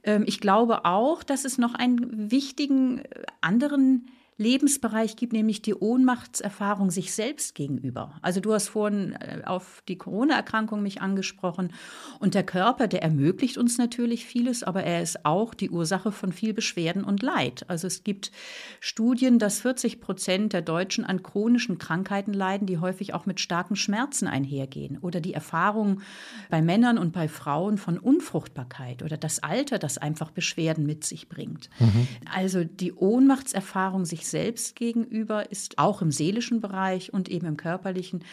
Ähm, 0.04 0.24
ich 0.26 0.40
glaube, 0.40 0.67
glaube 0.68 0.84
auch, 0.84 1.22
dass 1.22 1.44
es 1.44 1.58
noch 1.58 1.74
einen 1.74 2.30
wichtigen 2.30 2.98
äh, 2.98 3.24
anderen 3.40 4.06
Lebensbereich 4.38 5.16
gibt, 5.16 5.32
nämlich 5.32 5.62
die 5.62 5.74
Ohnmachtserfahrung 5.74 6.92
sich 6.92 7.12
selbst 7.12 7.56
gegenüber. 7.56 8.14
Also 8.22 8.38
du 8.38 8.52
hast 8.52 8.68
vorhin 8.68 9.12
äh, 9.14 9.42
auf 9.44 9.82
die 9.88 9.98
Corona-Erkrankung 9.98 10.80
mich 10.80 11.02
angesprochen 11.02 11.72
und 12.20 12.34
der 12.34 12.44
Körper, 12.44 12.86
der 12.86 13.02
ermöglicht 13.02 13.58
uns 13.58 13.78
natürlich 13.78 14.26
vieles, 14.26 14.62
aber 14.62 14.84
er 14.84 15.02
ist 15.02 15.24
auch 15.26 15.54
die 15.54 15.70
Ursache 15.70 16.12
von 16.12 16.32
viel 16.32 16.54
Beschwerden 16.54 17.02
und 17.02 17.20
Leid. 17.20 17.64
Also 17.66 17.88
es 17.88 18.04
gibt 18.04 18.30
Studien, 18.78 19.40
dass 19.40 19.60
40 19.60 20.00
Prozent 20.00 20.52
der 20.52 20.62
Deutschen 20.62 21.04
an 21.04 21.24
chronischen 21.24 21.78
Krankheiten 21.78 22.32
leiden, 22.32 22.68
die 22.68 22.78
häufig 22.78 23.14
auch 23.14 23.26
mit 23.26 23.40
starken 23.40 23.74
Schmerzen 23.74 24.28
einhergehen. 24.28 24.98
Oder 24.98 25.20
die 25.20 25.34
Erfahrung 25.34 26.00
bei 26.48 26.62
Männern 26.62 26.96
und 26.96 27.12
bei 27.12 27.26
Frauen 27.26 27.76
von 27.76 27.98
Unfruchtbarkeit 27.98 29.02
oder 29.02 29.16
das 29.16 29.42
Alter, 29.42 29.80
das 29.80 29.98
einfach 29.98 30.30
Beschwerden 30.30 30.86
mit 30.86 31.02
sich 31.02 31.28
bringt. 31.28 31.70
Mhm. 31.80 32.06
Also 32.32 32.62
die 32.62 32.92
Ohnmachtserfahrung 32.92 34.04
sich 34.04 34.27
selbst 34.30 34.76
gegenüber 34.76 35.50
ist 35.50 35.78
auch 35.78 36.02
im 36.02 36.10
seelischen 36.10 36.60
Bereich 36.60 37.12
und 37.12 37.28
eben 37.28 37.46
im 37.46 37.56
körperlichen 37.56 38.24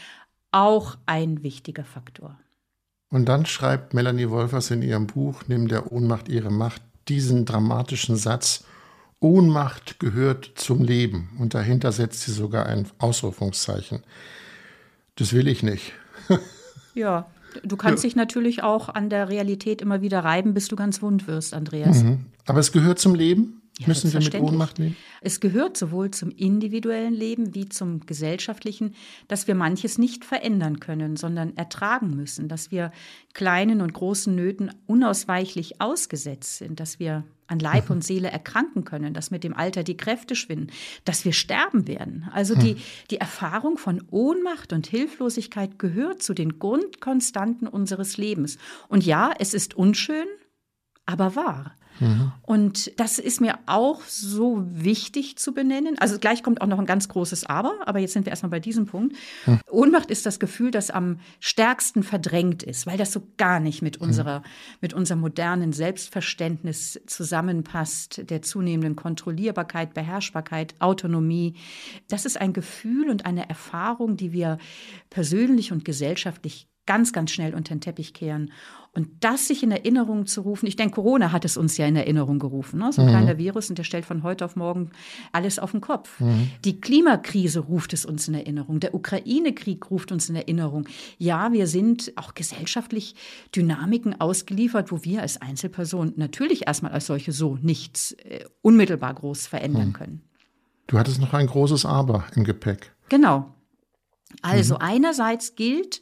auch 0.51 0.97
ein 1.05 1.43
wichtiger 1.43 1.83
Faktor. 1.83 2.39
Und 3.09 3.25
dann 3.25 3.45
schreibt 3.45 3.93
Melanie 3.93 4.29
Wolfers 4.29 4.71
in 4.71 4.81
ihrem 4.81 5.07
Buch 5.07 5.43
Nimm 5.47 5.67
der 5.67 5.91
Ohnmacht 5.91 6.29
ihre 6.29 6.51
Macht 6.51 6.81
diesen 7.07 7.45
dramatischen 7.45 8.15
Satz, 8.15 8.63
Ohnmacht 9.19 9.99
gehört 9.99 10.51
zum 10.55 10.83
Leben. 10.83 11.29
Und 11.39 11.53
dahinter 11.53 11.91
setzt 11.91 12.21
sie 12.21 12.31
sogar 12.31 12.65
ein 12.65 12.87
Ausrufungszeichen. 12.97 14.03
Das 15.15 15.33
will 15.33 15.47
ich 15.47 15.63
nicht. 15.63 15.93
ja, 16.93 17.25
du 17.63 17.77
kannst 17.77 18.03
ja. 18.03 18.07
dich 18.07 18.15
natürlich 18.15 18.63
auch 18.63 18.89
an 18.89 19.09
der 19.09 19.29
Realität 19.29 19.81
immer 19.81 20.01
wieder 20.01 20.23
reiben, 20.23 20.53
bis 20.53 20.67
du 20.67 20.75
ganz 20.75 21.01
wund 21.01 21.27
wirst, 21.27 21.53
Andreas. 21.53 22.03
Mhm. 22.03 22.25
Aber 22.45 22.59
es 22.59 22.71
gehört 22.71 22.99
zum 22.99 23.15
Leben? 23.15 23.61
Ja, 23.77 23.89
Müssen 23.89 24.13
wir 24.13 24.21
mit 24.21 24.35
Ohnmacht 24.35 24.77
leben? 24.77 24.95
Es 25.19 25.41
gehört 25.41 25.75
sowohl 25.75 26.09
zum 26.11 26.31
individuellen 26.31 27.13
Leben 27.13 27.53
wie 27.55 27.67
zum 27.67 28.05
gesellschaftlichen, 28.05 28.95
dass 29.27 29.47
wir 29.47 29.55
manches 29.55 29.97
nicht 29.97 30.23
verändern 30.23 30.79
können, 30.79 31.17
sondern 31.17 31.57
ertragen 31.57 32.15
müssen, 32.15 32.47
dass 32.47 32.71
wir 32.71 32.93
kleinen 33.33 33.81
und 33.81 33.93
großen 33.93 34.33
Nöten 34.33 34.71
unausweichlich 34.85 35.81
ausgesetzt 35.81 36.57
sind, 36.57 36.79
dass 36.79 36.99
wir 36.99 37.25
an 37.47 37.59
Leib 37.59 37.89
und 37.89 38.01
Seele 38.05 38.31
erkranken 38.31 38.85
können, 38.85 39.13
dass 39.13 39.29
mit 39.29 39.43
dem 39.43 39.53
Alter 39.53 39.83
die 39.83 39.97
Kräfte 39.97 40.35
schwinden, 40.37 40.71
dass 41.03 41.25
wir 41.25 41.33
sterben 41.33 41.85
werden. 41.85 42.29
Also 42.31 42.55
die, 42.55 42.75
hm. 42.75 42.81
die 43.11 43.17
Erfahrung 43.17 43.77
von 43.77 44.01
Ohnmacht 44.09 44.71
und 44.71 44.87
Hilflosigkeit 44.87 45.79
gehört 45.79 46.23
zu 46.23 46.33
den 46.33 46.59
Grundkonstanten 46.59 47.67
unseres 47.67 48.15
Lebens. 48.15 48.57
Und 48.87 49.05
ja, 49.05 49.33
es 49.37 49.53
ist 49.53 49.73
unschön, 49.73 50.27
aber 51.05 51.35
wahr. 51.35 51.75
Mhm. 51.99 52.31
Und 52.41 52.99
das 52.99 53.19
ist 53.19 53.41
mir 53.41 53.59
auch 53.65 54.01
so 54.03 54.63
wichtig 54.67 55.37
zu 55.37 55.53
benennen. 55.53 55.97
Also 55.99 56.19
gleich 56.19 56.43
kommt 56.43 56.61
auch 56.61 56.67
noch 56.67 56.79
ein 56.79 56.85
ganz 56.85 57.07
großes 57.07 57.45
Aber, 57.45 57.75
aber 57.85 57.99
jetzt 57.99 58.13
sind 58.13 58.25
wir 58.25 58.31
erstmal 58.31 58.49
bei 58.49 58.59
diesem 58.59 58.85
Punkt. 58.85 59.15
Mhm. 59.45 59.59
Ohnmacht 59.69 60.11
ist 60.11 60.25
das 60.25 60.39
Gefühl, 60.39 60.71
das 60.71 60.91
am 60.91 61.19
stärksten 61.39 62.03
verdrängt 62.03 62.63
ist, 62.63 62.85
weil 62.85 62.97
das 62.97 63.11
so 63.11 63.23
gar 63.37 63.59
nicht 63.59 63.81
mit 63.81 63.99
mhm. 63.99 64.07
unserer, 64.07 64.43
mit 64.81 64.93
unserem 64.93 65.21
modernen 65.21 65.73
Selbstverständnis 65.73 66.99
zusammenpasst, 67.07 68.29
der 68.29 68.41
zunehmenden 68.41 68.95
Kontrollierbarkeit, 68.95 69.93
Beherrschbarkeit, 69.93 70.75
Autonomie. 70.79 71.55
Das 72.09 72.25
ist 72.25 72.39
ein 72.39 72.53
Gefühl 72.53 73.09
und 73.09 73.25
eine 73.25 73.49
Erfahrung, 73.49 74.17
die 74.17 74.31
wir 74.33 74.57
persönlich 75.09 75.71
und 75.71 75.85
gesellschaftlich 75.85 76.67
ganz, 76.85 77.13
ganz 77.13 77.31
schnell 77.31 77.55
unter 77.55 77.73
den 77.73 77.81
Teppich 77.81 78.13
kehren. 78.13 78.51
Und 78.95 79.09
das 79.19 79.49
sich 79.49 79.61
in 79.61 79.71
Erinnerung 79.71 80.25
zu 80.25 80.39
rufen, 80.41 80.67
ich 80.67 80.77
denke, 80.77 80.95
Corona 80.95 81.33
hat 81.33 81.43
es 81.43 81.57
uns 81.57 81.75
ja 81.75 81.85
in 81.85 81.97
Erinnerung 81.97 82.39
gerufen, 82.39 82.79
ne? 82.79 82.93
so 82.93 83.01
ein 83.01 83.07
mhm. 83.07 83.11
kleiner 83.11 83.37
Virus 83.37 83.69
und 83.69 83.77
der 83.77 83.83
stellt 83.83 84.05
von 84.05 84.23
heute 84.23 84.45
auf 84.45 84.55
morgen 84.55 84.91
alles 85.33 85.59
auf 85.59 85.71
den 85.71 85.81
Kopf. 85.81 86.17
Mhm. 86.21 86.49
Die 86.63 86.79
Klimakrise 86.79 87.59
ruft 87.59 87.91
es 87.91 88.05
uns 88.05 88.29
in 88.29 88.35
Erinnerung, 88.35 88.79
der 88.79 88.95
Ukraine-Krieg 88.95 89.91
ruft 89.91 90.13
uns 90.13 90.29
in 90.29 90.37
Erinnerung. 90.37 90.87
Ja, 91.17 91.51
wir 91.51 91.67
sind 91.67 92.13
auch 92.15 92.35
gesellschaftlich 92.35 93.15
Dynamiken 93.53 94.21
ausgeliefert, 94.21 94.93
wo 94.93 95.03
wir 95.03 95.23
als 95.23 95.41
Einzelperson 95.41 96.13
natürlich 96.15 96.65
erstmal 96.65 96.93
als 96.93 97.07
solche 97.07 97.33
so 97.33 97.57
nichts 97.61 98.13
äh, 98.13 98.45
unmittelbar 98.61 99.13
groß 99.13 99.47
verändern 99.47 99.89
mhm. 99.89 99.93
können. 99.93 100.21
Du 100.87 100.97
hattest 100.97 101.19
noch 101.19 101.33
ein 101.33 101.47
großes 101.47 101.85
Aber 101.85 102.23
im 102.35 102.45
Gepäck. 102.45 102.93
Genau. 103.09 103.53
Also 104.41 104.75
mhm. 104.75 104.81
einerseits 104.81 105.55
gilt, 105.55 105.99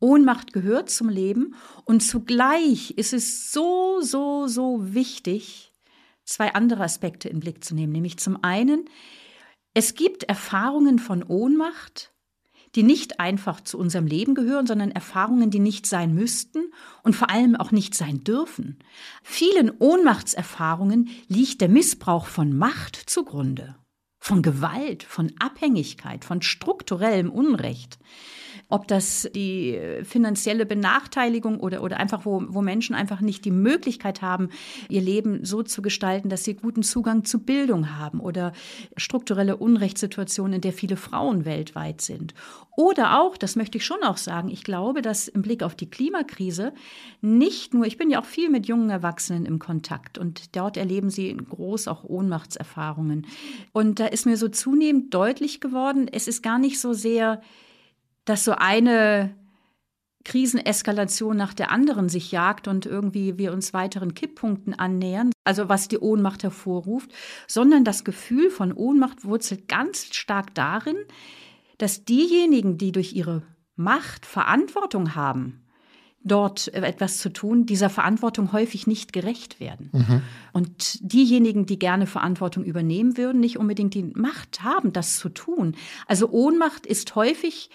Ohnmacht 0.00 0.52
gehört 0.52 0.90
zum 0.90 1.08
Leben 1.08 1.54
und 1.84 2.00
zugleich 2.00 2.92
ist 2.92 3.12
es 3.12 3.52
so, 3.52 4.00
so, 4.00 4.46
so 4.46 4.94
wichtig, 4.94 5.72
zwei 6.24 6.54
andere 6.54 6.82
Aspekte 6.82 7.28
in 7.28 7.36
den 7.36 7.40
Blick 7.40 7.62
zu 7.62 7.74
nehmen. 7.74 7.92
Nämlich 7.92 8.18
zum 8.18 8.42
einen, 8.42 8.88
es 9.74 9.94
gibt 9.94 10.24
Erfahrungen 10.24 10.98
von 10.98 11.22
Ohnmacht, 11.22 12.12
die 12.76 12.82
nicht 12.82 13.20
einfach 13.20 13.60
zu 13.60 13.78
unserem 13.78 14.06
Leben 14.06 14.34
gehören, 14.34 14.66
sondern 14.66 14.92
Erfahrungen, 14.92 15.50
die 15.50 15.58
nicht 15.58 15.86
sein 15.86 16.14
müssten 16.14 16.72
und 17.02 17.16
vor 17.16 17.28
allem 17.28 17.56
auch 17.56 17.72
nicht 17.72 17.94
sein 17.94 18.22
dürfen. 18.22 18.78
Vielen 19.22 19.70
Ohnmachtserfahrungen 19.78 21.10
liegt 21.26 21.60
der 21.60 21.68
Missbrauch 21.68 22.26
von 22.26 22.56
Macht 22.56 22.96
zugrunde. 22.96 23.76
von 24.22 24.42
Gewalt, 24.42 25.02
von 25.02 25.32
Abhängigkeit, 25.38 26.26
von 26.26 26.42
strukturellem 26.42 27.30
Unrecht 27.30 27.98
ob 28.70 28.88
das 28.88 29.28
die 29.34 29.78
finanzielle 30.04 30.64
Benachteiligung 30.64 31.60
oder, 31.60 31.82
oder 31.82 31.98
einfach, 31.98 32.24
wo, 32.24 32.42
wo 32.48 32.62
Menschen 32.62 32.94
einfach 32.94 33.20
nicht 33.20 33.44
die 33.44 33.50
Möglichkeit 33.50 34.22
haben, 34.22 34.48
ihr 34.88 35.00
Leben 35.00 35.44
so 35.44 35.62
zu 35.62 35.82
gestalten, 35.82 36.28
dass 36.28 36.44
sie 36.44 36.54
guten 36.54 36.82
Zugang 36.82 37.24
zu 37.24 37.40
Bildung 37.40 37.98
haben 37.98 38.20
oder 38.20 38.52
strukturelle 38.96 39.56
Unrechtssituationen, 39.56 40.54
in 40.54 40.60
der 40.60 40.72
viele 40.72 40.96
Frauen 40.96 41.44
weltweit 41.44 42.00
sind. 42.00 42.34
Oder 42.76 43.20
auch, 43.20 43.36
das 43.36 43.56
möchte 43.56 43.76
ich 43.76 43.84
schon 43.84 44.02
auch 44.02 44.16
sagen, 44.16 44.48
ich 44.48 44.64
glaube, 44.64 45.02
dass 45.02 45.28
im 45.28 45.42
Blick 45.42 45.62
auf 45.62 45.74
die 45.74 45.90
Klimakrise 45.90 46.72
nicht 47.20 47.74
nur, 47.74 47.84
ich 47.84 47.98
bin 47.98 48.08
ja 48.08 48.20
auch 48.20 48.24
viel 48.24 48.48
mit 48.48 48.66
jungen 48.66 48.88
Erwachsenen 48.88 49.44
im 49.44 49.58
Kontakt 49.58 50.16
und 50.16 50.56
dort 50.56 50.76
erleben 50.76 51.10
sie 51.10 51.36
groß 51.36 51.88
auch 51.88 52.04
Ohnmachtserfahrungen. 52.04 53.26
Und 53.72 54.00
da 54.00 54.06
ist 54.06 54.24
mir 54.24 54.36
so 54.36 54.48
zunehmend 54.48 55.12
deutlich 55.12 55.60
geworden, 55.60 56.08
es 56.10 56.28
ist 56.28 56.42
gar 56.42 56.58
nicht 56.58 56.80
so 56.80 56.92
sehr 56.92 57.42
dass 58.30 58.44
so 58.44 58.52
eine 58.52 59.34
Kriseneskalation 60.24 61.36
nach 61.36 61.52
der 61.52 61.72
anderen 61.72 62.08
sich 62.08 62.30
jagt 62.30 62.68
und 62.68 62.86
irgendwie 62.86 63.38
wir 63.38 63.52
uns 63.52 63.74
weiteren 63.74 64.14
Kipppunkten 64.14 64.72
annähern, 64.78 65.32
also 65.44 65.68
was 65.68 65.88
die 65.88 65.98
Ohnmacht 65.98 66.44
hervorruft, 66.44 67.10
sondern 67.48 67.84
das 67.84 68.04
Gefühl 68.04 68.50
von 68.50 68.72
Ohnmacht 68.72 69.24
wurzelt 69.24 69.66
ganz 69.66 70.14
stark 70.14 70.54
darin, 70.54 70.96
dass 71.78 72.04
diejenigen, 72.04 72.78
die 72.78 72.92
durch 72.92 73.14
ihre 73.14 73.42
Macht 73.74 74.26
Verantwortung 74.26 75.16
haben, 75.16 75.64
dort 76.22 76.72
etwas 76.74 77.18
zu 77.18 77.32
tun, 77.32 77.66
dieser 77.66 77.90
Verantwortung 77.90 78.52
häufig 78.52 78.86
nicht 78.86 79.12
gerecht 79.12 79.58
werden. 79.58 79.88
Mhm. 79.92 80.22
Und 80.52 80.98
diejenigen, 81.00 81.66
die 81.66 81.78
gerne 81.78 82.06
Verantwortung 82.06 82.62
übernehmen 82.62 83.16
würden, 83.16 83.40
nicht 83.40 83.58
unbedingt 83.58 83.94
die 83.94 84.04
Macht 84.04 84.62
haben, 84.62 84.92
das 84.92 85.16
zu 85.16 85.30
tun. 85.30 85.74
Also 86.06 86.30
Ohnmacht 86.30 86.86
ist 86.86 87.16
häufig 87.16 87.70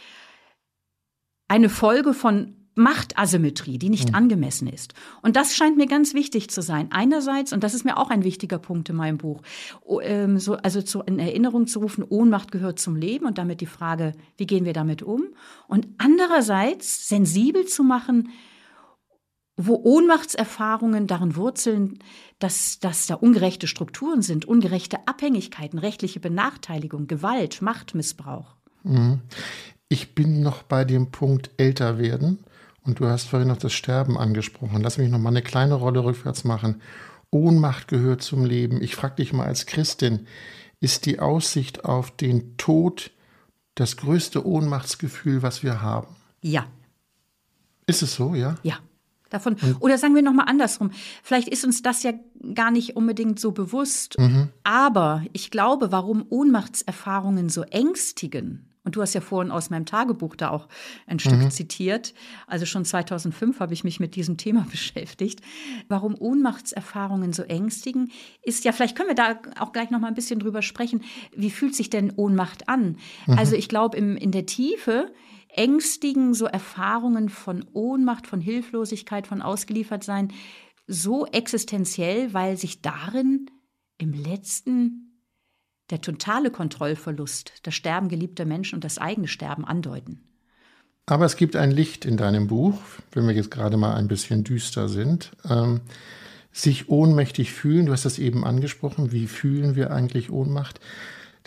eine 1.47 1.69
Folge 1.69 2.13
von 2.13 2.55
Machtasymmetrie, 2.75 3.77
die 3.77 3.89
nicht 3.89 4.09
mhm. 4.09 4.15
angemessen 4.15 4.67
ist. 4.67 4.93
Und 5.21 5.37
das 5.37 5.55
scheint 5.55 5.77
mir 5.77 5.87
ganz 5.87 6.13
wichtig 6.13 6.49
zu 6.49 6.61
sein. 6.61 6.91
Einerseits, 6.91 7.53
und 7.53 7.63
das 7.63 7.73
ist 7.73 7.85
mir 7.85 7.97
auch 7.97 8.09
ein 8.09 8.25
wichtiger 8.25 8.59
Punkt 8.59 8.89
in 8.89 8.97
meinem 8.97 9.17
Buch, 9.17 9.41
ähm, 10.01 10.37
so, 10.37 10.55
also 10.57 10.81
zu, 10.81 11.01
in 11.01 11.17
Erinnerung 11.17 11.67
zu 11.67 11.79
rufen, 11.79 12.03
Ohnmacht 12.03 12.51
gehört 12.51 12.79
zum 12.79 12.97
Leben 12.97 13.25
und 13.25 13.37
damit 13.37 13.61
die 13.61 13.65
Frage, 13.65 14.11
wie 14.35 14.45
gehen 14.45 14.65
wir 14.65 14.73
damit 14.73 15.03
um? 15.03 15.23
Und 15.67 15.87
andererseits 15.97 17.07
sensibel 17.07 17.65
zu 17.65 17.83
machen, 17.83 18.29
wo 19.57 19.75
Ohnmachtserfahrungen 19.81 21.07
darin 21.07 21.37
wurzeln, 21.37 21.99
dass, 22.39 22.79
dass 22.79 23.07
da 23.07 23.15
ungerechte 23.15 23.67
Strukturen 23.67 24.21
sind, 24.21 24.43
ungerechte 24.43 25.07
Abhängigkeiten, 25.07 25.79
rechtliche 25.79 26.19
Benachteiligung, 26.19 27.07
Gewalt, 27.07 27.61
Machtmissbrauch. 27.61 28.57
Ich 29.87 30.15
bin 30.15 30.41
noch 30.41 30.63
bei 30.63 30.83
dem 30.83 31.11
Punkt 31.11 31.51
älter 31.57 31.99
werden 31.99 32.39
und 32.83 32.99
du 32.99 33.07
hast 33.07 33.29
vorhin 33.29 33.49
noch 33.49 33.57
das 33.57 33.73
Sterben 33.73 34.17
angesprochen. 34.17 34.81
Lass 34.81 34.97
mich 34.97 35.09
noch 35.09 35.19
mal 35.19 35.29
eine 35.29 35.41
kleine 35.41 35.75
Rolle 35.75 36.03
rückwärts 36.03 36.43
machen. 36.43 36.81
Ohnmacht 37.29 37.87
gehört 37.87 38.21
zum 38.21 38.45
Leben. 38.45 38.81
Ich 38.81 38.95
frage 38.95 39.15
dich 39.17 39.33
mal 39.33 39.45
als 39.45 39.65
Christin, 39.65 40.27
ist 40.79 41.05
die 41.05 41.19
Aussicht 41.19 41.85
auf 41.85 42.11
den 42.11 42.57
Tod 42.57 43.11
das 43.75 43.97
größte 43.97 44.45
Ohnmachtsgefühl, 44.45 45.41
was 45.41 45.61
wir 45.61 45.81
haben? 45.81 46.15
Ja. 46.41 46.65
Ist 47.87 48.01
es 48.01 48.15
so, 48.15 48.33
ja? 48.33 48.55
Ja. 48.63 48.77
Davon, 49.29 49.57
oder 49.79 49.97
sagen 49.97 50.15
wir 50.15 50.21
noch 50.21 50.33
mal 50.33 50.43
andersrum. 50.43 50.91
Vielleicht 51.23 51.47
ist 51.47 51.65
uns 51.65 51.81
das 51.81 52.03
ja 52.03 52.13
gar 52.53 52.71
nicht 52.71 52.95
unbedingt 52.95 53.39
so 53.39 53.51
bewusst. 53.51 54.17
Mhm. 54.17 54.49
Aber 54.63 55.23
ich 55.33 55.51
glaube, 55.51 55.91
warum 55.91 56.25
Ohnmachtserfahrungen 56.29 57.49
so 57.49 57.63
ängstigen, 57.63 58.69
und 58.85 58.95
du 58.95 59.01
hast 59.01 59.13
ja 59.13 59.21
vorhin 59.21 59.51
aus 59.51 59.69
meinem 59.69 59.85
Tagebuch 59.85 60.35
da 60.35 60.51
auch 60.51 60.67
ein 61.07 61.19
Stück 61.19 61.39
mhm. 61.39 61.51
zitiert. 61.51 62.13
Also 62.47 62.65
schon 62.65 62.85
2005 62.85 63.59
habe 63.59 63.73
ich 63.73 63.83
mich 63.83 63.99
mit 63.99 64.15
diesem 64.15 64.37
Thema 64.37 64.65
beschäftigt. 64.71 65.41
Warum 65.89 66.15
Ohnmachtserfahrungen 66.17 67.33
so 67.33 67.43
ängstigen, 67.43 68.11
ist 68.43 68.63
ja, 68.63 68.71
vielleicht 68.71 68.95
können 68.95 69.09
wir 69.09 69.15
da 69.15 69.39
auch 69.59 69.73
gleich 69.73 69.89
noch 69.89 69.99
mal 69.99 70.07
ein 70.07 70.13
bisschen 70.13 70.39
drüber 70.39 70.61
sprechen. 70.61 71.01
Wie 71.35 71.49
fühlt 71.49 71.75
sich 71.75 71.89
denn 71.89 72.13
Ohnmacht 72.15 72.69
an? 72.69 72.97
Mhm. 73.25 73.37
Also 73.37 73.55
ich 73.55 73.67
glaube, 73.67 73.97
in 73.97 74.31
der 74.31 74.45
Tiefe 74.45 75.11
ängstigen 75.49 76.33
so 76.33 76.45
Erfahrungen 76.45 77.29
von 77.29 77.65
Ohnmacht, 77.73 78.27
von 78.27 78.39
Hilflosigkeit, 78.39 79.25
von 79.25 79.41
Ausgeliefertsein 79.41 80.31
so 80.87 81.25
existenziell, 81.25 82.33
weil 82.33 82.57
sich 82.57 82.81
darin 82.81 83.49
im 83.97 84.13
letzten 84.13 85.04
der 85.89 86.01
totale 86.01 86.51
Kontrollverlust, 86.51 87.53
das 87.63 87.75
Sterben 87.75 88.09
geliebter 88.09 88.45
Menschen 88.45 88.75
und 88.75 88.83
das 88.83 88.97
eigene 88.97 89.27
Sterben 89.27 89.65
andeuten. 89.65 90.21
Aber 91.05 91.25
es 91.25 91.35
gibt 91.35 91.55
ein 91.55 91.71
Licht 91.71 92.05
in 92.05 92.17
deinem 92.17 92.47
Buch, 92.47 92.81
wenn 93.11 93.27
wir 93.27 93.35
jetzt 93.35 93.51
gerade 93.51 93.77
mal 93.77 93.95
ein 93.95 94.07
bisschen 94.07 94.43
düster 94.43 94.89
sind. 94.89 95.31
Ähm, 95.47 95.81
sich 96.51 96.89
ohnmächtig 96.89 97.51
fühlen, 97.51 97.85
du 97.85 97.91
hast 97.91 98.05
das 98.05 98.17
eben 98.17 98.45
angesprochen, 98.45 99.11
wie 99.11 99.27
fühlen 99.27 99.75
wir 99.75 99.91
eigentlich 99.91 100.31
Ohnmacht? 100.31 100.79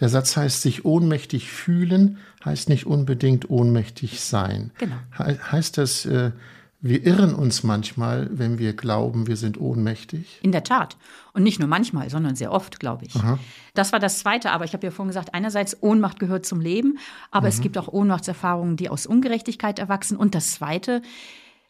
Der 0.00 0.08
Satz 0.08 0.36
heißt, 0.36 0.62
sich 0.62 0.84
ohnmächtig 0.84 1.50
fühlen, 1.50 2.18
heißt 2.44 2.68
nicht 2.68 2.86
unbedingt 2.86 3.50
ohnmächtig 3.50 4.20
sein. 4.20 4.70
Genau. 4.78 4.96
He 5.16 5.38
heißt 5.38 5.78
das, 5.78 6.06
äh, 6.06 6.30
wir 6.80 7.04
irren 7.04 7.34
uns 7.34 7.64
manchmal, 7.64 8.28
wenn 8.30 8.58
wir 8.58 8.72
glauben, 8.72 9.26
wir 9.26 9.36
sind 9.36 9.60
ohnmächtig. 9.60 10.38
In 10.42 10.52
der 10.52 10.62
Tat. 10.62 10.96
Und 11.32 11.42
nicht 11.42 11.58
nur 11.58 11.68
manchmal, 11.68 12.08
sondern 12.08 12.36
sehr 12.36 12.52
oft, 12.52 12.78
glaube 12.78 13.04
ich. 13.04 13.16
Aha. 13.16 13.38
Das 13.74 13.92
war 13.92 13.98
das 13.98 14.20
Zweite. 14.20 14.52
Aber 14.52 14.64
ich 14.64 14.74
habe 14.74 14.86
ja 14.86 14.92
vorhin 14.92 15.08
gesagt, 15.08 15.34
einerseits 15.34 15.82
Ohnmacht 15.82 16.20
gehört 16.20 16.46
zum 16.46 16.60
Leben, 16.60 16.98
aber 17.32 17.46
mhm. 17.46 17.52
es 17.52 17.60
gibt 17.60 17.78
auch 17.78 17.88
Ohnmachtserfahrungen, 17.88 18.76
die 18.76 18.90
aus 18.90 19.06
Ungerechtigkeit 19.06 19.80
erwachsen. 19.80 20.16
Und 20.16 20.36
das 20.36 20.52
Zweite, 20.52 21.02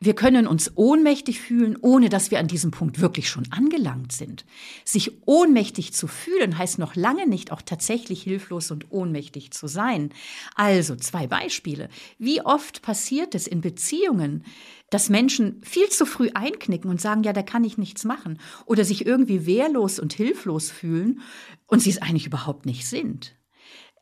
wir 0.01 0.15
können 0.15 0.47
uns 0.47 0.71
ohnmächtig 0.77 1.41
fühlen, 1.41 1.77
ohne 1.81 2.09
dass 2.09 2.31
wir 2.31 2.39
an 2.39 2.47
diesem 2.47 2.71
Punkt 2.71 3.01
wirklich 3.01 3.29
schon 3.29 3.51
angelangt 3.51 4.13
sind. 4.13 4.45
Sich 4.85 5.27
ohnmächtig 5.27 5.93
zu 5.93 6.07
fühlen 6.07 6.57
heißt 6.57 6.79
noch 6.79 6.95
lange 6.95 7.27
nicht 7.27 7.51
auch 7.51 7.63
tatsächlich 7.63 8.23
hilflos 8.23 8.71
und 8.71 8.93
ohnmächtig 8.93 9.51
zu 9.51 9.67
sein. 9.67 10.11
Also 10.55 10.95
zwei 10.95 11.27
Beispiele. 11.27 11.89
Wie 12.19 12.41
oft 12.43 12.81
passiert 12.83 13.35
es 13.35 13.49
in 13.49 13.61
Beziehungen, 13.61 14.45
dass 14.91 15.09
Menschen 15.09 15.61
viel 15.65 15.89
zu 15.89 16.07
früh 16.07 16.31
einknicken 16.33 16.91
und 16.91 17.01
sagen, 17.01 17.25
ja, 17.25 17.33
da 17.33 17.43
kann 17.43 17.65
ich 17.65 17.77
nichts 17.77 18.05
machen 18.05 18.39
oder 18.67 18.85
sich 18.85 19.05
irgendwie 19.05 19.47
wehrlos 19.47 19.99
und 19.99 20.13
hilflos 20.13 20.71
fühlen 20.71 21.21
und 21.67 21.83
sie 21.83 21.91
es 21.91 22.01
eigentlich 22.01 22.27
überhaupt 22.27 22.67
nicht 22.67 22.87
sind. 22.87 23.38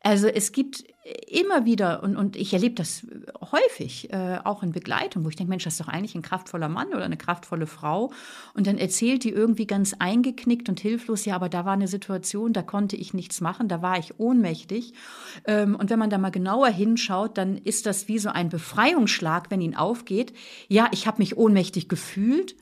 Also 0.06 0.28
es 0.28 0.52
gibt 0.52 0.84
immer 1.26 1.64
wieder, 1.64 2.04
und, 2.04 2.14
und 2.14 2.36
ich 2.36 2.52
erlebe 2.52 2.76
das 2.76 3.04
häufig, 3.50 4.12
äh, 4.12 4.38
auch 4.44 4.62
in 4.62 4.70
Begleitung, 4.70 5.24
wo 5.24 5.30
ich 5.30 5.34
denke, 5.34 5.50
Mensch, 5.50 5.64
das 5.64 5.72
ist 5.74 5.80
doch 5.80 5.88
eigentlich 5.88 6.14
ein 6.14 6.22
kraftvoller 6.22 6.68
Mann 6.68 6.90
oder 6.90 7.02
eine 7.02 7.16
kraftvolle 7.16 7.66
Frau. 7.66 8.12
Und 8.54 8.68
dann 8.68 8.78
erzählt 8.78 9.24
die 9.24 9.30
irgendwie 9.30 9.66
ganz 9.66 9.96
eingeknickt 9.98 10.68
und 10.68 10.78
hilflos, 10.78 11.24
ja, 11.24 11.34
aber 11.34 11.48
da 11.48 11.64
war 11.64 11.72
eine 11.72 11.88
Situation, 11.88 12.52
da 12.52 12.62
konnte 12.62 12.94
ich 12.94 13.14
nichts 13.14 13.40
machen, 13.40 13.66
da 13.66 13.82
war 13.82 13.98
ich 13.98 14.20
ohnmächtig. 14.20 14.92
Ähm, 15.44 15.74
und 15.74 15.90
wenn 15.90 15.98
man 15.98 16.10
da 16.10 16.18
mal 16.18 16.30
genauer 16.30 16.68
hinschaut, 16.68 17.36
dann 17.36 17.56
ist 17.56 17.84
das 17.84 18.06
wie 18.06 18.20
so 18.20 18.28
ein 18.28 18.48
Befreiungsschlag, 18.48 19.50
wenn 19.50 19.60
ihn 19.60 19.74
aufgeht. 19.74 20.34
Ja, 20.68 20.86
ich 20.92 21.08
habe 21.08 21.18
mich 21.18 21.36
ohnmächtig 21.36 21.88
gefühlt 21.88 22.54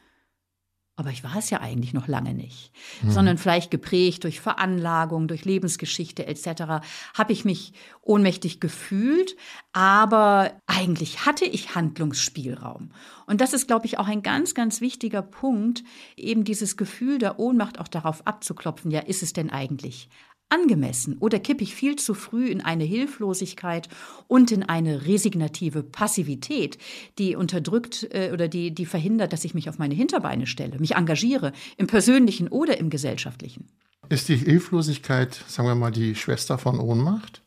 aber 0.96 1.10
ich 1.10 1.24
war 1.24 1.36
es 1.36 1.50
ja 1.50 1.60
eigentlich 1.60 1.92
noch 1.92 2.06
lange 2.06 2.34
nicht, 2.34 2.72
hm. 3.00 3.10
sondern 3.10 3.38
vielleicht 3.38 3.70
geprägt 3.70 4.24
durch 4.24 4.40
Veranlagung, 4.40 5.26
durch 5.26 5.44
Lebensgeschichte 5.44 6.26
etc. 6.26 6.84
habe 7.14 7.32
ich 7.32 7.44
mich 7.44 7.72
ohnmächtig 8.02 8.60
gefühlt, 8.60 9.36
aber 9.72 10.52
eigentlich 10.66 11.26
hatte 11.26 11.46
ich 11.46 11.74
Handlungsspielraum. 11.74 12.92
Und 13.26 13.40
das 13.40 13.54
ist, 13.54 13.66
glaube 13.66 13.86
ich, 13.86 13.98
auch 13.98 14.06
ein 14.06 14.22
ganz, 14.22 14.54
ganz 14.54 14.80
wichtiger 14.80 15.22
Punkt, 15.22 15.82
eben 16.16 16.44
dieses 16.44 16.76
Gefühl 16.76 17.18
der 17.18 17.40
Ohnmacht 17.40 17.80
auch 17.80 17.88
darauf 17.88 18.26
abzuklopfen, 18.26 18.90
ja, 18.90 19.00
ist 19.00 19.22
es 19.22 19.32
denn 19.32 19.50
eigentlich 19.50 20.08
angemessen 20.48 21.18
oder 21.18 21.38
kippe 21.38 21.64
ich 21.64 21.74
viel 21.74 21.96
zu 21.96 22.14
früh 22.14 22.46
in 22.46 22.60
eine 22.60 22.84
Hilflosigkeit 22.84 23.88
und 24.28 24.52
in 24.52 24.62
eine 24.62 25.06
resignative 25.06 25.82
Passivität, 25.82 26.78
die 27.18 27.36
unterdrückt 27.36 28.08
äh, 28.10 28.30
oder 28.32 28.48
die, 28.48 28.72
die 28.72 28.86
verhindert, 28.86 29.32
dass 29.32 29.44
ich 29.44 29.54
mich 29.54 29.68
auf 29.68 29.78
meine 29.78 29.94
Hinterbeine 29.94 30.46
stelle, 30.46 30.78
mich 30.78 30.94
engagiere, 30.94 31.52
im 31.76 31.86
persönlichen 31.86 32.48
oder 32.48 32.78
im 32.78 32.90
gesellschaftlichen. 32.90 33.66
Ist 34.08 34.28
die 34.28 34.36
Hilflosigkeit, 34.36 35.34
sagen 35.46 35.68
wir 35.68 35.74
mal, 35.74 35.90
die 35.90 36.14
Schwester 36.14 36.58
von 36.58 36.78
Ohnmacht? 36.78 37.42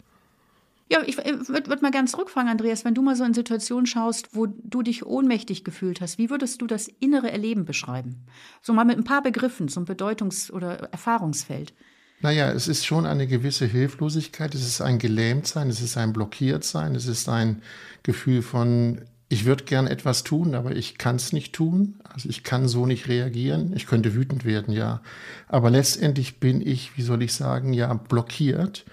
Ja, 0.90 1.02
ich 1.06 1.18
würde 1.18 1.68
würd 1.68 1.82
mal 1.82 1.92
ganz 1.92 2.12
zurückfragen, 2.12 2.50
Andreas, 2.50 2.86
wenn 2.86 2.94
du 2.94 3.02
mal 3.02 3.16
so 3.16 3.26
in 3.26 3.34
Situationen 3.34 3.86
schaust, 3.86 4.30
wo 4.32 4.46
du 4.46 4.82
dich 4.82 5.06
ohnmächtig 5.06 5.66
gefühlt 5.66 6.00
hast, 6.00 6.18
wie 6.18 6.30
würdest 6.30 6.62
du 6.62 6.68
das 6.68 6.88
innere 6.88 7.30
Erleben 7.30 7.66
beschreiben? 7.66 8.24
So 8.62 8.72
mal 8.72 8.86
mit 8.86 8.98
ein 8.98 9.04
paar 9.04 9.22
Begriffen, 9.22 9.68
so 9.68 9.82
ein 9.82 9.86
Bedeutungs- 9.86 10.50
oder 10.50 10.76
Erfahrungsfeld. 10.92 11.74
Naja, 12.20 12.52
es 12.52 12.68
ist 12.68 12.86
schon 12.86 13.06
eine 13.06 13.28
gewisse 13.28 13.66
Hilflosigkeit, 13.66 14.56
es 14.56 14.66
ist 14.66 14.82
ein 14.82 14.98
Gelähmtsein, 14.98 15.70
es 15.70 15.82
ist 15.82 15.98
ein 15.98 16.14
Blockiertsein, 16.14 16.96
es 16.96 17.06
ist 17.06 17.30
ein 17.30 17.62
Gefühl 18.02 18.42
von, 18.42 19.02
ich 19.30 19.46
würde 19.46 19.66
gern 19.66 19.88
etwas 19.88 20.24
tun, 20.24 20.56
aber 20.56 20.76
ich 20.76 20.98
kann 20.98 21.18
es 21.18 21.34
nicht 21.34 21.54
tun. 21.54 22.00
Also 22.04 22.30
ich 22.30 22.44
kann 22.44 22.68
so 22.68 22.86
nicht 22.86 23.08
reagieren. 23.08 23.74
Ich 23.76 23.86
könnte 23.86 24.16
wütend 24.16 24.46
werden, 24.46 24.74
ja. 24.74 25.02
Aber 25.48 25.70
letztendlich 25.70 26.40
bin 26.40 26.66
ich, 26.66 26.98
wie 26.98 27.02
soll 27.04 27.22
ich 27.22 27.34
sagen, 27.34 27.74
ja, 27.74 27.94
blockiert. 27.94 28.86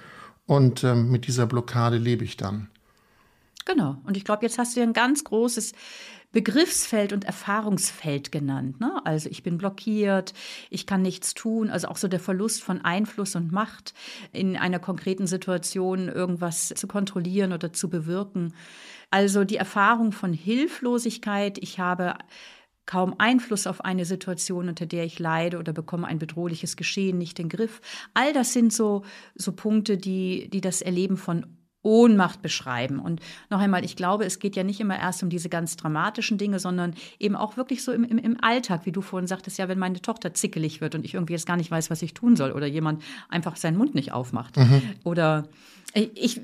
und 0.47 0.85
ähm, 0.85 1.11
mit 1.11 1.27
dieser 1.27 1.47
Blockade 1.47 1.97
lebe 1.99 2.25
ich 2.25 2.37
dann. 2.37 2.69
Genau. 3.65 3.97
Und 4.05 4.17
ich 4.17 4.25
glaube, 4.25 4.45
jetzt 4.45 4.59
hast 4.59 4.77
du 4.77 4.81
ja 4.81 4.87
ein 4.87 4.93
ganz 4.93 5.25
großes 5.25 5.73
Begriffsfeld 6.33 7.13
und 7.13 7.25
Erfahrungsfeld 7.25 8.33
genannt. 8.33 8.81
Ne? 8.81 9.01
Also 9.05 9.31
ich 9.31 9.43
bin 9.45 9.57
blockiert, 9.57 10.35
ich 10.69 10.85
kann 10.85 11.01
nichts 11.01 11.33
tun. 11.33 11.71
Also 11.71 11.89
auch 11.89 11.97
so 11.97 12.09
der 12.09 12.21
Verlust 12.21 12.63
von 12.63 12.85
Einfluss 12.85 13.37
und 13.37 13.53
Macht 13.53 13.95
in 14.33 14.57
einer 14.57 14.81
konkreten 14.81 15.29
Situation 15.29 16.09
irgendwas 16.09 16.69
zu 16.69 16.87
kontrollieren 16.89 17.53
oder 17.53 17.73
zu 17.73 17.89
bewirken. 17.89 18.53
Also 19.11 19.45
die 19.45 19.57
Erfahrung 19.57 20.11
von 20.11 20.33
Hilflosigkeit. 20.33 21.57
Ich 21.59 21.79
habe 21.79 22.15
kaum 22.85 23.15
Einfluss 23.19 23.69
auf 23.69 23.85
eine 23.85 24.05
Situation, 24.05 24.69
unter 24.69 24.87
der 24.87 25.05
ich 25.05 25.21
leide 25.21 25.59
oder 25.59 25.73
bekomme 25.73 26.09
ein 26.09 26.19
bedrohliches 26.19 26.77
Geschehen 26.77 27.17
nicht 27.17 27.39
in 27.39 27.49
den 27.49 27.57
Griff. 27.57 27.81
All 28.13 28.33
das 28.33 28.53
sind 28.53 28.73
so, 28.73 29.05
so 29.37 29.53
Punkte, 29.53 29.97
die, 29.97 30.51
die 30.51 30.61
das 30.61 30.83
Erleben 30.83 31.17
von 31.17 31.47
Ohnmacht 31.85 32.43
beschreiben. 32.43 32.99
Und 32.99 33.21
noch 33.51 33.61
einmal, 33.61 33.85
ich 33.85 33.95
glaube, 33.95 34.25
es 34.25 34.41
geht 34.41 34.57
ja 34.57 34.65
nicht 34.65 34.81
immer 34.81 34.99
erst 34.99 35.23
um 35.23 35.29
diese 35.29 35.49
ganz 35.49 35.77
dramatischen 35.77 36.39
Dinge, 36.39 36.59
sondern 36.59 36.95
eben 37.21 37.37
auch 37.37 37.57
wirklich 37.57 37.85
so 37.85 37.93
im, 37.93 38.03
im, 38.03 38.19
im 38.19 38.43
Alltag, 38.43 38.87
wie 38.87 38.93
du 38.93 39.03
vorhin 39.03 39.29
sagtest, 39.29 39.59
ja, 39.59 39.69
wenn 39.69 39.79
meine 39.79 40.01
Tochter 40.01 40.35
zickelig 40.35 40.81
wird 40.81 40.95
und 40.97 41.05
ich 41.05 41.15
irgendwie 41.15 41.35
jetzt 41.35 41.47
gar 41.47 41.57
nicht 41.57 41.71
weiß, 41.71 41.91
was 41.91 42.03
ich 42.03 42.15
tun 42.15 42.35
soll 42.35 42.51
oder 42.51 42.67
jemand 42.67 43.03
einfach 43.29 43.57
seinen 43.57 43.77
Mund 43.77 43.95
nicht 43.95 44.13
aufmacht. 44.13 44.57
Mhm. 44.57 44.83
Oder 45.05 45.45
ich, 45.95 46.41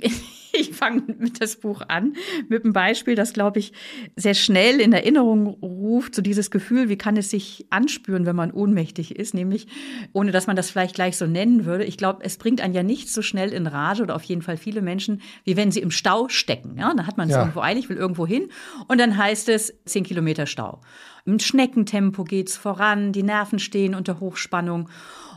ich 0.52 0.70
fange 0.72 1.02
mit 1.18 1.40
das 1.40 1.56
Buch 1.56 1.82
an, 1.88 2.14
mit 2.48 2.64
einem 2.64 2.72
Beispiel, 2.72 3.14
das, 3.14 3.32
glaube 3.32 3.58
ich, 3.58 3.72
sehr 4.16 4.34
schnell 4.34 4.80
in 4.80 4.92
Erinnerung 4.92 5.46
ruft, 5.46 6.14
so 6.14 6.22
dieses 6.22 6.50
Gefühl, 6.50 6.88
wie 6.88 6.96
kann 6.96 7.16
es 7.16 7.30
sich 7.30 7.66
anspüren, 7.70 8.26
wenn 8.26 8.36
man 8.36 8.52
ohnmächtig 8.52 9.16
ist, 9.16 9.34
nämlich, 9.34 9.66
ohne 10.12 10.30
dass 10.30 10.46
man 10.46 10.56
das 10.56 10.70
vielleicht 10.70 10.94
gleich 10.94 11.16
so 11.16 11.26
nennen 11.26 11.64
würde. 11.64 11.84
Ich 11.84 11.96
glaube, 11.96 12.24
es 12.24 12.36
bringt 12.36 12.60
einen 12.60 12.74
ja 12.74 12.82
nicht 12.82 13.08
so 13.10 13.22
schnell 13.22 13.52
in 13.52 13.66
Rage 13.66 14.02
oder 14.02 14.14
auf 14.14 14.22
jeden 14.22 14.42
Fall 14.42 14.56
viele 14.56 14.82
Menschen, 14.82 15.20
wie 15.44 15.56
wenn 15.56 15.70
sie 15.70 15.80
im 15.80 15.90
Stau 15.90 16.28
stecken. 16.28 16.76
Ja, 16.78 16.92
da 16.94 17.06
hat 17.06 17.16
man 17.16 17.28
es 17.28 17.34
ja. 17.34 17.40
irgendwo 17.40 17.60
eilig, 17.60 17.88
will 17.88 17.96
irgendwo 17.96 18.26
hin 18.26 18.48
und 18.88 18.98
dann 18.98 19.16
heißt 19.16 19.48
es 19.48 19.74
zehn 19.84 20.04
Kilometer 20.04 20.46
Stau. 20.46 20.80
Im 21.24 21.38
Schneckentempo 21.38 22.24
geht's 22.24 22.56
voran, 22.56 23.12
die 23.12 23.22
Nerven 23.22 23.58
stehen 23.58 23.94
unter 23.94 24.20
Hochspannung. 24.20 24.88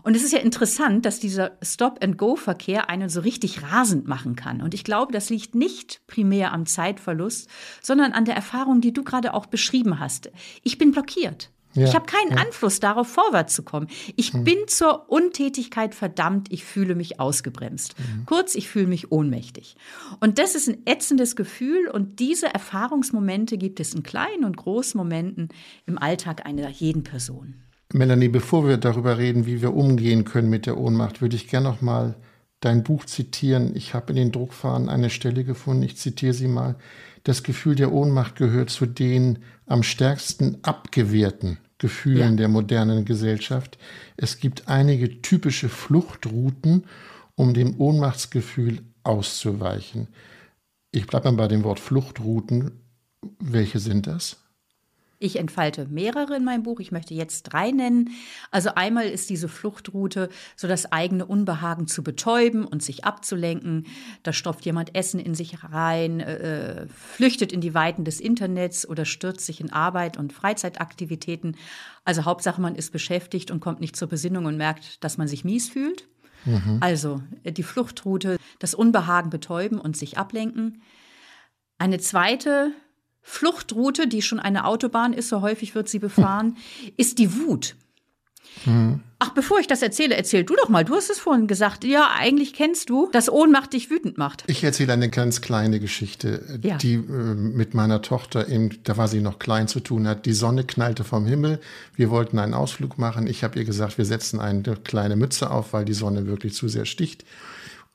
Und 0.04 0.18
es 0.18 0.24
ist 0.24 0.34
ja 0.34 0.40
interessant, 0.40 1.06
dass 1.06 1.20
dieser 1.20 1.54
Stop-and-Go-Verkehr 1.62 2.90
einen 2.90 3.08
so 3.08 3.22
richtig 3.22 3.64
rasend 3.64 4.06
machen 4.06 4.36
kann. 4.36 4.62
Und 4.62 4.74
ich 4.74 4.84
glaube, 4.84 5.14
das 5.14 5.30
liegt 5.30 5.56
nicht 5.56 6.02
primär 6.08 6.52
am 6.52 6.66
Zeitverlust, 6.66 7.50
sondern 7.82 8.12
an 8.12 8.26
der 8.26 8.36
Erfahrung, 8.36 8.82
die 8.82 8.92
du 8.92 9.04
gerade 9.04 9.34
auch 9.34 9.46
beschrieben 9.46 10.00
hast. 10.00 10.30
Ich 10.62 10.78
bin 10.78 10.92
blockiert. 10.92 11.53
Ja, 11.76 11.88
ich 11.88 11.96
habe 11.96 12.06
keinen 12.06 12.32
ja. 12.32 12.38
Einfluss 12.38 12.80
darauf, 12.80 13.08
vorwärts 13.08 13.54
zu 13.54 13.64
kommen. 13.64 13.88
Ich 14.16 14.34
mhm. 14.34 14.44
bin 14.44 14.58
zur 14.68 15.10
Untätigkeit 15.10 15.96
verdammt, 15.96 16.52
ich 16.52 16.64
fühle 16.64 16.96
mich 16.96 17.20
ausgebremst. 17.20 17.96
Mhm. 17.98 18.26
Kurz, 18.26 18.56
ich 18.56 18.70
fühle 18.70 18.88
mich 18.88 19.12
ohnmächtig. 19.12 19.76
Und 20.20 20.40
das 20.40 20.56
ist 20.56 20.68
ein 20.68 20.86
ätzendes 20.86 21.36
Gefühl 21.36 21.88
und 21.88 22.20
diese 22.20 22.54
Erfahrungsmomente 22.54 23.58
gibt 23.58 23.80
es 23.80 23.94
in 23.94 24.04
kleinen 24.04 24.46
und 24.46 24.58
großen 24.58 24.98
Momenten 24.98 25.50
im 25.86 25.98
Alltag 25.98 26.46
einer 26.46 26.70
jeden 26.70 27.04
Person. 27.04 27.56
Melanie, 27.94 28.28
bevor 28.30 28.68
wir 28.68 28.78
darüber 28.78 29.18
reden, 29.18 29.46
wie 29.46 29.62
wir 29.62 29.74
umgehen 29.74 30.26
können 30.26 30.50
mit 30.50 30.66
der 30.66 30.78
Ohnmacht, 30.78 31.22
würde 31.22 31.36
ich 31.36 31.48
gerne 31.48 31.70
noch 31.70 31.82
mal 31.82 32.16
dein 32.60 32.84
Buch 32.84 33.06
zitieren. 33.06 33.76
Ich 33.76 33.94
habe 33.94 34.12
in 34.12 34.16
den 34.16 34.32
Druckfahnen 34.32 34.90
eine 34.90 35.10
Stelle 35.10 35.44
gefunden, 35.44 35.84
ich 35.84 35.98
zitiere 35.98 36.34
sie 36.34 36.48
mal. 36.48 36.76
Das 37.24 37.44
Gefühl 37.44 37.76
der 37.76 37.94
Ohnmacht 37.94 38.36
gehört 38.36 38.70
zu 38.70 38.86
den 38.86 39.40
am 39.66 39.84
stärksten 39.84 40.58
abgewehrten 40.64 41.58
Gefühlen 41.84 42.32
ja. 42.32 42.36
der 42.38 42.48
modernen 42.48 43.04
Gesellschaft. 43.04 43.78
Es 44.16 44.40
gibt 44.40 44.70
einige 44.70 45.22
typische 45.22 45.68
Fluchtrouten, 45.68 46.86
um 47.36 47.54
dem 47.54 47.78
Ohnmachtsgefühl 47.78 48.80
auszuweichen. 49.04 50.08
Ich 50.92 51.08
bleibe 51.08 51.30
mal 51.30 51.36
bei 51.36 51.48
dem 51.50 51.66
Wort 51.66 51.82
Fluchtrouten. 51.82 52.80
Welche 53.40 53.80
sind 53.80 54.08
das? 54.08 54.38
Ich 55.24 55.38
entfalte 55.38 55.88
mehrere 55.90 56.36
in 56.36 56.44
meinem 56.44 56.64
Buch. 56.64 56.82
Ich 56.82 56.92
möchte 56.92 57.14
jetzt 57.14 57.44
drei 57.44 57.72
nennen. 57.72 58.10
Also 58.52 58.72
einmal 58.76 59.08
ist 59.08 59.30
diese 59.30 59.48
Fluchtroute, 59.48 60.28
so 60.58 60.68
das 60.68 60.92
eigene 60.92 61.26
Unbehagen 61.26 61.88
zu 61.88 62.04
betäuben 62.04 62.66
und 62.66 62.84
sich 62.84 63.06
abzulenken. 63.06 63.86
Da 64.24 64.34
stopft 64.34 64.66
jemand 64.66 64.96
Essen 64.96 65.22
in 65.22 65.34
sich 65.34 65.64
rein, 65.64 66.20
äh, 66.20 66.88
flüchtet 66.88 67.54
in 67.54 67.62
die 67.62 67.74
Weiten 67.74 68.04
des 68.04 68.20
Internets 68.20 68.86
oder 68.86 69.06
stürzt 69.06 69.46
sich 69.46 69.62
in 69.62 69.72
Arbeit 69.72 70.18
und 70.18 70.34
Freizeitaktivitäten. 70.34 71.56
Also 72.04 72.26
Hauptsache, 72.26 72.60
man 72.60 72.76
ist 72.76 72.92
beschäftigt 72.92 73.50
und 73.50 73.62
kommt 73.62 73.80
nicht 73.80 73.96
zur 73.96 74.10
Besinnung 74.10 74.44
und 74.44 74.58
merkt, 74.58 75.02
dass 75.06 75.18
man 75.18 75.30
sich 75.30 75.46
mies 75.46 75.70
fühlt. 75.70 76.06
Mhm. 76.44 76.80
Also 76.82 77.22
äh, 77.44 77.54
die 77.54 77.64
Fluchtroute, 77.64 78.36
das 78.60 78.74
Unbehagen 78.74 79.30
betäuben 79.30 79.80
und 79.80 79.96
sich 79.96 80.18
ablenken. 80.18 80.82
Eine 81.78 82.00
zweite 82.00 82.74
Fluchtroute, 83.24 84.08
die 84.08 84.22
schon 84.22 84.40
eine 84.40 84.66
Autobahn 84.66 85.14
ist, 85.14 85.30
so 85.30 85.42
häufig 85.42 85.74
wird 85.74 85.90
sie 85.90 86.00
befahren, 86.00 86.58
ist 86.98 87.18
die 87.18 87.36
Wut. 87.36 87.76
Mhm. 88.66 89.00
Ach, 89.20 89.30
bevor 89.30 89.60
ich 89.60 89.68
das 89.68 89.82
erzähle, 89.82 90.16
erzähl 90.16 90.44
du 90.44 90.56
doch 90.56 90.68
mal. 90.68 90.84
Du 90.84 90.96
hast 90.96 91.10
es 91.10 91.18
vorhin 91.18 91.48
gesagt. 91.48 91.86
Ja, 91.86 92.10
eigentlich 92.14 92.54
kennst 92.54 92.90
du, 92.90 93.10
dass 93.12 93.32
Ohnmacht 93.32 93.72
dich 93.72 93.90
wütend 93.90 94.18
macht. 94.18 94.44
Ich 94.48 94.64
erzähle 94.64 94.92
eine 94.92 95.10
ganz 95.10 95.42
kleine 95.42 95.80
Geschichte, 95.80 96.60
ja. 96.62 96.78
die 96.78 96.96
äh, 96.96 97.00
mit 97.00 97.74
meiner 97.74 98.02
Tochter, 98.02 98.50
eben, 98.50 98.84
da 98.84 98.98
war 98.98 99.08
sie 99.08 99.22
noch 99.22 99.40
klein, 99.40 99.70
zu 99.70 99.80
tun 99.80 100.08
hat. 100.08 100.26
Die 100.26 100.34
Sonne 100.34 100.66
knallte 100.66 101.06
vom 101.06 101.26
Himmel. 101.26 101.62
Wir 101.96 102.10
wollten 102.10 102.38
einen 102.38 102.54
Ausflug 102.54 102.98
machen. 102.98 103.28
Ich 103.28 103.44
habe 103.46 103.58
ihr 103.58 103.66
gesagt, 103.66 103.98
wir 103.98 104.06
setzen 104.06 104.42
eine 104.42 104.62
kleine 104.84 105.16
Mütze 105.16 105.50
auf, 105.50 105.72
weil 105.72 105.86
die 105.86 105.94
Sonne 105.94 106.28
wirklich 106.28 106.54
zu 106.54 106.68
sehr 106.68 106.86
sticht. 106.86 107.24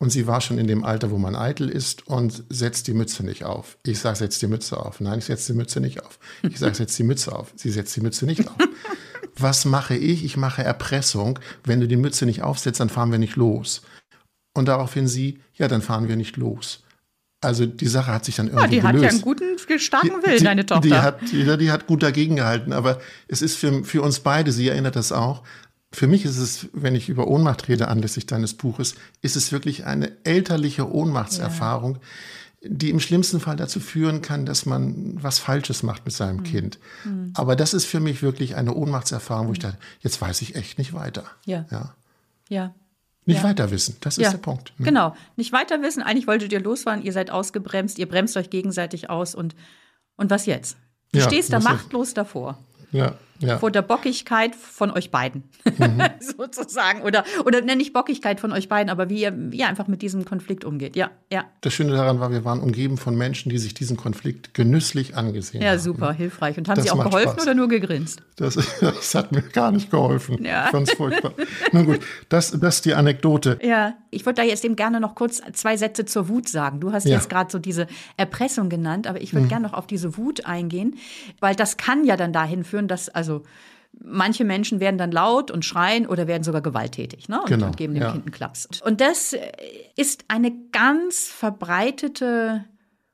Und 0.00 0.11
sie 0.11 0.28
war 0.28 0.40
schon 0.40 0.58
in 0.58 0.68
dem 0.68 0.84
Alter, 0.84 1.11
wo 1.11 1.18
man 1.18 1.34
eitel 1.34 1.68
ist 1.68 2.06
und 2.06 2.44
setzt 2.48 2.87
die 2.87 2.94
Mütze 2.94 3.24
nicht 3.24 3.44
auf. 3.44 3.78
Ich 3.84 3.98
sage, 3.98 4.16
setz 4.16 4.38
die 4.38 4.46
Mütze 4.46 4.78
auf. 4.78 5.00
Nein, 5.00 5.18
ich 5.18 5.24
setze 5.24 5.52
die 5.52 5.58
Mütze 5.58 5.80
nicht 5.80 6.04
auf. 6.04 6.20
Ich 6.42 6.58
sage, 6.58 6.76
setz 6.76 6.94
die 6.96 7.02
Mütze 7.02 7.34
auf. 7.34 7.52
Sie 7.56 7.70
setzt 7.70 7.96
die 7.96 8.00
Mütze 8.00 8.24
nicht 8.24 8.46
auf. 8.46 8.56
Was 9.37 9.64
mache 9.64 9.96
ich? 9.96 10.24
Ich 10.24 10.37
mache 10.37 10.62
Erpressung. 10.62 11.40
Wenn 11.64 11.80
du 11.80 11.88
die 11.88 11.96
Mütze 11.96 12.26
nicht 12.26 12.42
aufsetzt, 12.42 12.78
dann 12.78 12.90
fahren 12.90 13.11
wir 13.11 13.18
nicht 13.18 13.34
los. 13.34 13.82
Und 14.54 14.66
daraufhin 14.66 15.08
sie, 15.08 15.40
ja, 15.54 15.66
dann 15.66 15.82
fahren 15.82 16.08
wir 16.08 16.16
nicht 16.16 16.37
los. 16.37 16.84
Also 17.40 17.66
die 17.66 17.87
Sache 17.87 18.12
hat 18.12 18.24
sich 18.24 18.37
dann 18.37 18.48
irgendwie 18.48 18.62
ja, 18.62 18.68
die 18.68 18.80
gelöst. 18.80 18.94
hat 18.94 19.02
ja 19.02 19.08
einen 19.11 19.20
guten, 19.20 19.78
starken 19.78 20.22
Willen, 20.24 20.38
die, 20.38 20.44
deine 20.44 20.66
Tochter. 20.66 20.88
Die 20.88 20.94
hat, 20.94 21.20
die, 21.22 21.58
die 21.58 21.70
hat 21.70 21.87
gut 21.87 22.02
dagegen 22.02 22.37
gehalten. 22.37 22.72
Aber 22.72 23.00
es 23.28 23.42
ist 23.42 23.56
für, 23.56 23.84
für 23.84 24.02
uns 24.02 24.20
beide, 24.20 24.50
sie 24.50 24.68
erinnert 24.68 24.96
das 24.96 25.12
auch, 25.12 25.44
für 25.90 26.07
mich 26.07 26.24
ist 26.24 26.38
es, 26.38 26.68
wenn 26.72 26.94
ich 26.94 27.09
über 27.09 27.29
Ohnmacht 27.29 27.68
rede 27.68 27.88
anlässlich 27.88 28.27
deines 28.27 28.55
Buches, 28.55 28.94
ist 29.22 29.37
es 29.37 29.53
wirklich 29.53 29.87
eine 29.87 30.12
elterliche 30.24 30.92
Ohnmachtserfahrung, 30.92 31.98
ja. 32.62 32.68
die 32.70 32.90
im 32.90 33.01
schlimmsten 33.01 33.40
Fall 33.40 33.57
dazu 33.57 33.81
führen 33.81 34.20
kann, 34.20 34.44
dass 34.44 34.66
man 34.66 35.22
was 35.22 35.38
Falsches 35.38 35.83
macht 35.83 36.05
mit 36.05 36.14
seinem 36.14 36.38
mhm. 36.38 36.44
Kind. 36.44 36.79
Mhm. 37.05 37.33
Aber 37.35 37.57
das 37.57 37.72
ist 37.72 37.87
für 37.87 38.01
mich 38.01 38.22
wirklich 38.22 38.57
eine 38.57 38.74
Ohnmachtserfahrung, 38.74 39.48
wo 39.48 39.53
ich 39.53 39.61
dachte, 39.61 39.79
jetzt 40.01 40.20
weiß 40.20 40.42
ich 40.42 40.57
echt 40.57 40.77
nicht 40.79 40.92
weiter. 40.92 41.24
Ja. 41.46 41.64
Ja. 41.70 41.94
ja. 42.48 42.74
Nicht 43.24 43.38
ja. 43.38 43.44
weiter 43.44 43.70
wissen, 43.70 43.96
das 44.01 44.16
ist 44.16 44.33
der 44.33 44.38
Punkt. 44.38 44.72
Ne? 44.79 44.87
Genau, 44.87 45.14
nicht 45.37 45.53
weiter 45.53 45.83
wissen. 45.83 46.03
Eigentlich 46.03 46.27
wolltet 46.27 46.51
ihr 46.51 46.61
losfahren, 46.61 47.03
ihr 47.03 47.12
seid 47.12 47.31
ausgebremst, 47.31 47.98
ihr 47.98 48.09
bremst 48.09 48.37
euch 48.38 48.48
gegenseitig 48.48 49.11
aus 49.11 49.35
und, 49.35 49.55
und 50.16 50.31
was 50.31 50.46
jetzt? 50.46 50.79
Du 51.12 51.20
stehst 51.20 51.53
da 51.53 51.61
machtlos 51.61 52.14
davor. 52.14 52.59
Ja 52.90 53.14
ja. 53.40 53.59
vor 53.59 53.70
der 53.70 53.83
Bockigkeit 53.83 54.55
von 54.55 54.90
euch 54.90 55.11
beiden, 55.11 55.44
mhm. 55.64 56.03
sozusagen. 56.38 57.03
Oder, 57.03 57.24
oder 57.44 57.61
nenne 57.61 57.83
ich 57.83 57.92
Bockigkeit 57.92 58.40
von 58.40 58.53
euch 58.53 58.68
beiden, 58.68 58.90
aber 58.90 59.09
wie 59.09 59.22
ihr, 59.22 59.33
wie 59.37 59.59
ihr 59.59 59.68
einfach 59.68 59.88
mit 59.88 60.03
diesem 60.03 60.24
Konflikt 60.24 60.64
umgeht. 60.64 60.96
Ja, 60.96 61.11
ja. 61.33 61.44
Das 61.61 61.72
Schöne 61.72 61.92
daran 61.92 62.20
war, 62.20 62.31
wir 62.31 62.44
waren 62.44 62.61
umgeben 62.61 62.96
von 62.96 63.16
Menschen, 63.16 63.51
die 63.51 63.59
sich 63.59 63.74
diesen 63.74 63.96
Konflikt 63.96 64.55
genüsslich 64.55 65.16
angesehen 65.16 65.62
ja, 65.62 65.70
haben. 65.70 65.77
Ja, 65.77 65.83
super, 65.83 66.12
hilfreich. 66.12 66.59
Und 66.59 66.68
haben 66.68 66.77
das 66.77 66.85
sie 66.85 66.90
auch 66.90 67.05
geholfen 67.05 67.33
Spaß. 67.33 67.42
oder 67.44 67.55
nur 67.55 67.68
gegrinst? 67.68 68.22
Das, 68.37 68.55
das, 68.81 69.14
hat 69.14 69.33
mir 69.33 69.42
gar 69.42 69.72
nicht 69.72 69.90
geholfen. 69.90 70.44
Ja. 70.44 70.70
Es 70.72 70.92
furchtbar. 70.92 71.33
Nun 71.72 71.87
gut, 71.87 72.01
das, 72.29 72.53
das 72.53 72.77
ist 72.77 72.85
die 72.85 72.94
Anekdote. 72.94 73.59
Ja, 73.62 73.94
ich 74.11 74.25
würde 74.27 74.42
da 74.42 74.42
jetzt 74.42 74.64
eben 74.64 74.77
gerne 74.77 75.01
noch 75.01 75.14
kurz 75.14 75.40
zwei 75.53 75.77
Sätze 75.77 76.05
zur 76.05 76.29
Wut 76.29 76.49
sagen. 76.49 76.81
Du 76.81 76.92
hast 76.92 77.05
ja. 77.05 77.16
jetzt 77.16 77.29
gerade 77.29 77.51
so 77.51 77.59
diese 77.59 77.87
Erpressung 78.16 78.68
genannt, 78.68 79.07
aber 79.07 79.21
ich 79.21 79.33
würde 79.33 79.44
mhm. 79.44 79.49
gerne 79.49 79.66
noch 79.66 79.75
auf 79.75 79.87
diese 79.87 80.16
Wut 80.16 80.47
eingehen, 80.47 80.97
weil 81.40 81.55
das 81.55 81.77
kann 81.77 82.05
ja 82.05 82.16
dann 82.16 82.33
dahin 82.33 82.64
führen, 82.64 82.88
dass, 82.88 83.09
also 83.09 83.42
Manche 84.01 84.44
Menschen 84.44 84.81
werden 84.81 84.99
dann 84.99 85.11
laut 85.11 85.51
und 85.51 85.64
schreien 85.64 86.07
oder 86.07 86.29
werden 86.29 86.44
sogar 86.44 86.61
gewalttätig 86.61 87.29
ne? 87.29 87.40
und, 87.40 87.49
genau, 87.49 87.66
und 87.66 87.77
geben 87.77 87.94
dem 87.94 88.03
ja. 88.03 88.12
Kind 88.12 88.27
einen 88.27 88.33
Klaps. 88.33 88.68
Und 88.85 89.01
das 89.01 89.35
ist 89.97 90.25
eine 90.29 90.53
ganz 90.71 91.25
verbreitete 91.27 92.64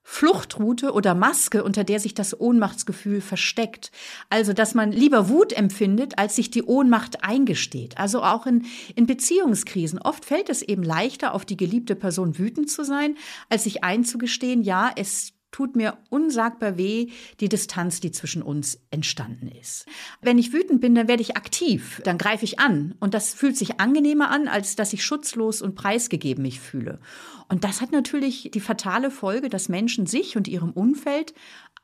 Fluchtroute 0.06 0.92
oder 0.92 1.14
Maske, 1.14 1.64
unter 1.64 1.82
der 1.82 1.98
sich 1.98 2.14
das 2.14 2.38
Ohnmachtsgefühl 2.38 3.20
versteckt. 3.20 3.90
Also, 4.28 4.52
dass 4.52 4.74
man 4.74 4.92
lieber 4.92 5.28
Wut 5.28 5.52
empfindet, 5.52 6.18
als 6.18 6.36
sich 6.36 6.50
die 6.50 6.62
Ohnmacht 6.62 7.24
eingesteht. 7.24 7.98
Also 7.98 8.22
auch 8.22 8.46
in, 8.46 8.66
in 8.94 9.06
Beziehungskrisen. 9.06 9.98
Oft 9.98 10.24
fällt 10.24 10.50
es 10.50 10.62
eben 10.62 10.82
leichter, 10.82 11.34
auf 11.34 11.44
die 11.44 11.56
geliebte 11.56 11.96
Person 11.96 12.38
wütend 12.38 12.70
zu 12.70 12.84
sein, 12.84 13.16
als 13.48 13.64
sich 13.64 13.82
einzugestehen, 13.82 14.62
ja, 14.62 14.92
es 14.94 15.33
tut 15.54 15.76
mir 15.76 15.98
unsagbar 16.10 16.76
weh, 16.78 17.10
die 17.38 17.48
Distanz, 17.48 18.00
die 18.00 18.10
zwischen 18.10 18.42
uns 18.42 18.80
entstanden 18.90 19.46
ist. 19.46 19.86
Wenn 20.20 20.36
ich 20.36 20.52
wütend 20.52 20.80
bin, 20.80 20.96
dann 20.96 21.06
werde 21.06 21.22
ich 21.22 21.36
aktiv, 21.36 22.02
dann 22.02 22.18
greife 22.18 22.44
ich 22.44 22.58
an. 22.58 22.96
Und 22.98 23.14
das 23.14 23.32
fühlt 23.32 23.56
sich 23.56 23.78
angenehmer 23.78 24.32
an, 24.32 24.48
als 24.48 24.74
dass 24.74 24.92
ich 24.92 25.04
schutzlos 25.04 25.62
und 25.62 25.76
preisgegeben 25.76 26.42
mich 26.42 26.58
fühle. 26.58 26.98
Und 27.48 27.62
das 27.62 27.80
hat 27.80 27.92
natürlich 27.92 28.50
die 28.52 28.58
fatale 28.58 29.12
Folge, 29.12 29.48
dass 29.48 29.68
Menschen 29.68 30.06
sich 30.06 30.36
und 30.36 30.48
ihrem 30.48 30.72
Umfeld 30.72 31.34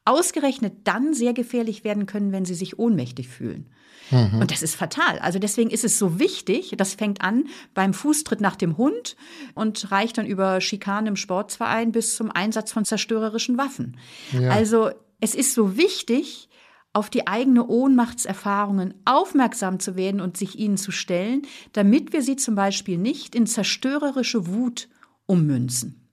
ausgerechnet 0.04 0.88
dann 0.88 1.14
sehr 1.14 1.32
gefährlich 1.32 1.84
werden 1.84 2.06
können, 2.06 2.32
wenn 2.32 2.44
sie 2.44 2.54
sich 2.56 2.76
ohnmächtig 2.76 3.28
fühlen. 3.28 3.70
Mhm. 4.10 4.40
Und 4.40 4.50
das 4.50 4.62
ist 4.62 4.74
fatal. 4.74 5.18
Also 5.20 5.38
deswegen 5.38 5.70
ist 5.70 5.84
es 5.84 5.98
so 5.98 6.18
wichtig, 6.18 6.74
das 6.76 6.94
fängt 6.94 7.22
an 7.22 7.44
beim 7.74 7.94
Fußtritt 7.94 8.40
nach 8.40 8.56
dem 8.56 8.76
Hund 8.76 9.16
und 9.54 9.90
reicht 9.90 10.18
dann 10.18 10.26
über 10.26 10.60
Schikanen 10.60 11.08
im 11.08 11.16
Sportsverein 11.16 11.92
bis 11.92 12.16
zum 12.16 12.30
Einsatz 12.30 12.72
von 12.72 12.84
zerstörerischen 12.84 13.58
Waffen. 13.58 13.96
Ja. 14.32 14.50
Also 14.50 14.90
es 15.20 15.34
ist 15.34 15.54
so 15.54 15.76
wichtig, 15.76 16.48
auf 16.92 17.08
die 17.08 17.26
eigene 17.28 17.66
Ohnmachtserfahrungen 17.66 18.94
aufmerksam 19.04 19.78
zu 19.78 19.94
werden 19.94 20.20
und 20.20 20.36
sich 20.36 20.58
ihnen 20.58 20.76
zu 20.76 20.90
stellen, 20.90 21.42
damit 21.72 22.12
wir 22.12 22.22
sie 22.22 22.36
zum 22.36 22.56
Beispiel 22.56 22.98
nicht 22.98 23.34
in 23.34 23.46
zerstörerische 23.46 24.48
Wut 24.48 24.88
ummünzen. 25.26 26.08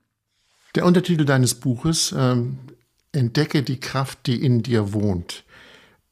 Der 0.76 0.86
Untertitel 0.86 1.26
deines 1.26 1.56
Buches 1.56 2.14
ähm, 2.16 2.60
Entdecke 3.12 3.64
die 3.64 3.80
Kraft, 3.80 4.28
die 4.28 4.44
in 4.44 4.62
dir 4.62 4.94
wohnt. 4.94 5.44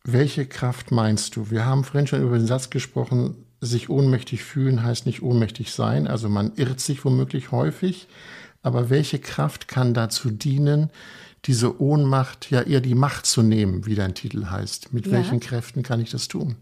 Welche 0.07 0.45
Kraft 0.45 0.91
meinst 0.91 1.35
du? 1.35 1.49
Wir 1.49 1.65
haben 1.65 1.83
vorhin 1.83 2.05
schon 2.05 2.21
über 2.21 2.37
den 2.37 2.45
Satz 2.45 2.69
gesprochen, 2.69 3.35
sich 3.59 3.89
ohnmächtig 3.89 4.43
fühlen 4.43 4.83
heißt 4.83 5.07
nicht 5.07 5.23
ohnmächtig 5.23 5.71
sein. 5.71 6.07
Also 6.07 6.29
man 6.29 6.53
irrt 6.55 6.79
sich 6.79 7.03
womöglich 7.03 7.51
häufig. 7.51 8.07
Aber 8.61 8.91
welche 8.91 9.17
Kraft 9.17 9.67
kann 9.67 9.95
dazu 9.95 10.29
dienen, 10.29 10.91
diese 11.45 11.81
Ohnmacht, 11.81 12.51
ja 12.51 12.61
eher 12.61 12.81
die 12.81 12.93
Macht 12.93 13.25
zu 13.25 13.41
nehmen, 13.41 13.87
wie 13.87 13.95
dein 13.95 14.13
Titel 14.13 14.45
heißt? 14.45 14.93
Mit 14.93 15.07
ja. 15.07 15.13
welchen 15.13 15.39
Kräften 15.39 15.81
kann 15.81 15.99
ich 15.99 16.11
das 16.11 16.27
tun? 16.27 16.55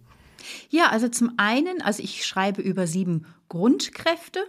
Ja, 0.69 0.89
also 0.89 1.07
zum 1.07 1.33
einen, 1.37 1.81
also 1.81 2.03
ich 2.03 2.25
schreibe 2.25 2.61
über 2.61 2.87
sieben 2.87 3.25
Grundkräfte, 3.49 4.39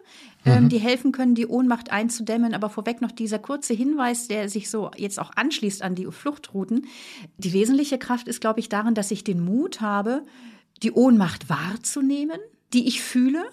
ähm, 0.45 0.65
mhm. 0.65 0.69
die 0.69 0.79
helfen 0.79 1.13
können, 1.13 1.35
die 1.35 1.47
Ohnmacht 1.47 1.91
einzudämmen. 1.91 2.55
Aber 2.55 2.71
vorweg 2.71 3.01
noch 3.01 3.13
dieser 3.13 3.39
kurze 3.39 3.75
Hinweis, 3.75 4.29
der 4.29 4.49
sich 4.49 4.71
so 4.71 4.91
jetzt 4.97 5.19
auch 5.19 5.33
anschließt 5.37 5.83
an 5.83 5.95
die 5.95 6.07
Fluchtrouten. 6.07 6.87
Die 7.39 7.53
wesentliche 7.53 7.99
Kraft 7.99 8.29
ist, 8.29 8.41
glaube 8.41 8.61
ich, 8.61 8.69
darin, 8.69 8.95
dass 8.95 9.11
ich 9.11 9.25
den 9.25 9.45
Mut 9.45 9.81
habe, 9.81 10.23
die 10.83 10.93
Ohnmacht 10.93 11.49
wahrzunehmen, 11.49 12.39
die 12.73 12.89
ich 12.89 13.03
fühle 13.03 13.45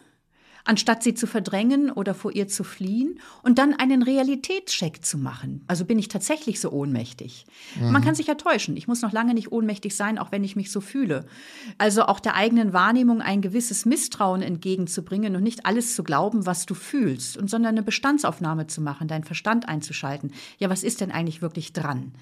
anstatt 0.66 1.04
sie 1.04 1.14
zu 1.14 1.28
verdrängen 1.28 1.92
oder 1.92 2.14
vor 2.14 2.34
ihr 2.34 2.48
zu 2.48 2.64
fliehen 2.64 3.20
und 3.44 3.58
dann 3.58 3.74
einen 3.74 4.04
Realitätscheck 4.04 5.04
zu 5.04 5.18
machen. 5.18 5.64
Also 5.68 5.86
bin 5.86 6.00
ich 6.00 6.08
tatsächlich 6.08 6.60
so 6.60 6.72
ohnmächtig? 6.72 7.46
Mhm. 7.80 7.92
Man 7.92 8.04
kann 8.04 8.16
sich 8.16 8.28
ja 8.28 8.36
täuschen. 8.36 8.78
Ich 8.78 8.88
muss 8.88 9.02
noch 9.02 9.12
lange 9.12 9.34
nicht 9.34 9.52
ohnmächtig 9.52 9.96
sein, 9.96 10.18
auch 10.18 10.32
wenn 10.32 10.44
ich 10.44 10.56
mich 10.56 10.72
so 10.72 10.82
fühle. 10.82 11.26
Also 11.78 12.04
auch 12.04 12.20
der 12.20 12.36
eigenen 12.36 12.74
Wahrnehmung 12.74 13.22
ein 13.22 13.42
gewisses 13.42 13.86
Misstrauen 13.86 14.42
entgegenzubringen 14.42 15.36
und 15.36 15.44
nicht 15.44 15.66
alles 15.66 15.96
zu 15.96 16.04
glauben, 16.04 16.46
was 16.46 16.66
du 16.66 16.74
fühlst, 16.74 17.38
und 17.38 17.50
sondern 17.50 17.76
eine 17.76 17.84
Bestandsaufnahme 17.84 18.68
zu 18.68 18.82
machen, 18.82 19.08
deinen 19.08 19.24
Verstand 19.24 19.68
einzuschalten. 19.68 20.32
Ja, 20.58 20.70
was 20.70 20.84
ist 20.84 21.02
denn 21.02 21.12
eigentlich 21.12 21.42
wirklich 21.42 21.74
dran? 21.74 22.14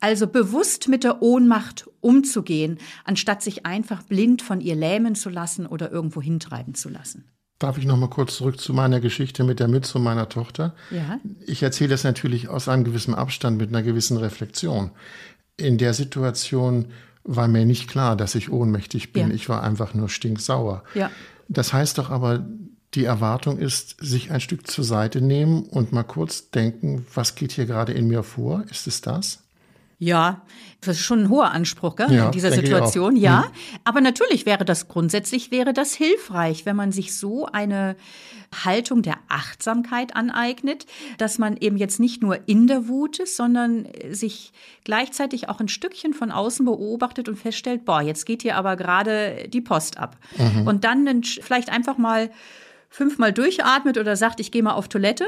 Also 0.00 0.26
bewusst 0.26 0.88
mit 0.88 1.04
der 1.04 1.22
Ohnmacht 1.22 1.88
umzugehen, 2.00 2.78
anstatt 3.04 3.42
sich 3.42 3.66
einfach 3.66 4.02
blind 4.02 4.42
von 4.42 4.60
ihr 4.60 4.74
lähmen 4.74 5.14
zu 5.14 5.30
lassen 5.30 5.66
oder 5.66 5.90
irgendwo 5.90 6.20
hintreiben 6.20 6.74
zu 6.74 6.88
lassen. 6.88 7.24
Darf 7.58 7.78
ich 7.78 7.86
noch 7.86 7.96
mal 7.96 8.10
kurz 8.10 8.36
zurück 8.36 8.60
zu 8.60 8.74
meiner 8.74 9.00
Geschichte 9.00 9.42
mit 9.42 9.60
der 9.60 9.68
Mütze 9.68 9.98
meiner 9.98 10.28
Tochter? 10.28 10.74
Ja. 10.90 11.18
Ich 11.46 11.62
erzähle 11.62 11.90
das 11.90 12.04
natürlich 12.04 12.48
aus 12.48 12.68
einem 12.68 12.84
gewissen 12.84 13.14
Abstand 13.14 13.56
mit 13.56 13.70
einer 13.70 13.82
gewissen 13.82 14.18
Reflexion. 14.18 14.90
In 15.56 15.78
der 15.78 15.94
Situation 15.94 16.86
war 17.24 17.48
mir 17.48 17.64
nicht 17.64 17.88
klar, 17.88 18.14
dass 18.14 18.34
ich 18.34 18.52
ohnmächtig 18.52 19.12
bin. 19.12 19.28
Ja. 19.28 19.34
Ich 19.34 19.48
war 19.48 19.62
einfach 19.62 19.94
nur 19.94 20.10
stinksauer. 20.10 20.84
Ja. 20.94 21.10
Das 21.48 21.72
heißt 21.72 21.96
doch 21.96 22.10
aber, 22.10 22.46
die 22.94 23.04
Erwartung 23.04 23.58
ist, 23.58 23.96
sich 24.00 24.30
ein 24.30 24.40
Stück 24.40 24.70
zur 24.70 24.84
Seite 24.84 25.20
nehmen 25.20 25.64
und 25.64 25.92
mal 25.92 26.02
kurz 26.02 26.50
denken, 26.50 27.06
was 27.14 27.34
geht 27.34 27.52
hier 27.52 27.66
gerade 27.66 27.92
in 27.92 28.08
mir 28.08 28.22
vor? 28.22 28.64
Ist 28.70 28.86
es 28.86 29.00
das? 29.00 29.42
Ja, 29.98 30.42
das 30.82 30.96
ist 30.96 31.04
schon 31.04 31.24
ein 31.24 31.28
hoher 31.30 31.52
Anspruch 31.52 31.96
gell, 31.96 32.12
ja, 32.12 32.26
in 32.26 32.32
dieser 32.32 32.52
Situation, 32.52 33.16
ja. 33.16 33.40
Mhm. 33.40 33.80
Aber 33.84 34.00
natürlich 34.02 34.44
wäre 34.44 34.64
das 34.66 34.88
grundsätzlich 34.88 35.50
wäre 35.50 35.72
das 35.72 35.94
hilfreich, 35.94 36.66
wenn 36.66 36.76
man 36.76 36.92
sich 36.92 37.16
so 37.16 37.46
eine 37.46 37.96
Haltung 38.64 39.02
der 39.02 39.16
Achtsamkeit 39.28 40.14
aneignet, 40.14 40.86
dass 41.16 41.38
man 41.38 41.56
eben 41.56 41.78
jetzt 41.78 41.98
nicht 41.98 42.22
nur 42.22 42.46
in 42.46 42.66
der 42.66 42.88
Wut 42.88 43.18
ist, 43.18 43.36
sondern 43.36 43.88
sich 44.10 44.52
gleichzeitig 44.84 45.48
auch 45.48 45.60
ein 45.60 45.68
Stückchen 45.68 46.12
von 46.12 46.30
außen 46.30 46.64
beobachtet 46.64 47.28
und 47.28 47.36
feststellt, 47.36 47.86
boah, 47.86 48.02
jetzt 48.02 48.26
geht 48.26 48.42
hier 48.42 48.56
aber 48.56 48.76
gerade 48.76 49.48
die 49.48 49.62
Post 49.62 49.98
ab. 49.98 50.18
Mhm. 50.36 50.66
Und 50.66 50.84
dann 50.84 51.22
vielleicht 51.22 51.70
einfach 51.70 51.96
mal 51.96 52.30
fünfmal 52.88 53.32
durchatmet 53.32 53.98
oder 53.98 54.16
sagt, 54.16 54.40
ich 54.40 54.50
gehe 54.50 54.62
mal 54.62 54.74
auf 54.74 54.88
Toilette 54.88 55.26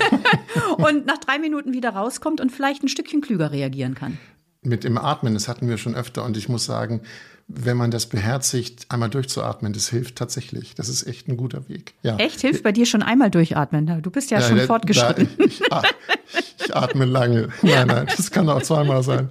und 0.78 1.06
nach 1.06 1.18
drei 1.18 1.38
Minuten 1.38 1.72
wieder 1.72 1.90
rauskommt 1.90 2.40
und 2.40 2.50
vielleicht 2.50 2.82
ein 2.82 2.88
Stückchen 2.88 3.20
klüger 3.20 3.52
reagieren 3.52 3.94
kann. 3.94 4.18
Mit 4.62 4.84
dem 4.84 4.98
Atmen, 4.98 5.34
das 5.34 5.48
hatten 5.48 5.68
wir 5.68 5.78
schon 5.78 5.94
öfter 5.94 6.24
und 6.24 6.36
ich 6.36 6.48
muss 6.48 6.64
sagen, 6.64 7.02
wenn 7.48 7.76
man 7.76 7.92
das 7.92 8.06
beherzigt, 8.06 8.86
einmal 8.88 9.08
durchzuatmen, 9.08 9.72
das 9.72 9.88
hilft 9.88 10.16
tatsächlich. 10.16 10.74
Das 10.74 10.88
ist 10.88 11.06
echt 11.06 11.28
ein 11.28 11.36
guter 11.36 11.68
Weg. 11.68 11.94
Ja. 12.02 12.16
Echt? 12.16 12.40
Hilft 12.40 12.64
bei 12.64 12.72
dir 12.72 12.86
schon 12.86 13.02
einmal 13.02 13.30
durchatmen? 13.30 14.02
Du 14.02 14.10
bist 14.10 14.32
ja, 14.32 14.40
ja 14.40 14.48
schon 14.48 14.56
da, 14.56 14.66
fortgeschritten. 14.66 15.28
Da, 15.38 15.44
ich, 15.44 15.60
ich, 15.60 16.66
ich, 16.66 16.76
atme 16.76 17.04
lange. 17.04 17.48
Nein, 17.62 17.86
nein, 17.86 18.06
das 18.16 18.32
kann 18.32 18.48
auch 18.48 18.62
zweimal 18.62 19.04
sein. 19.04 19.28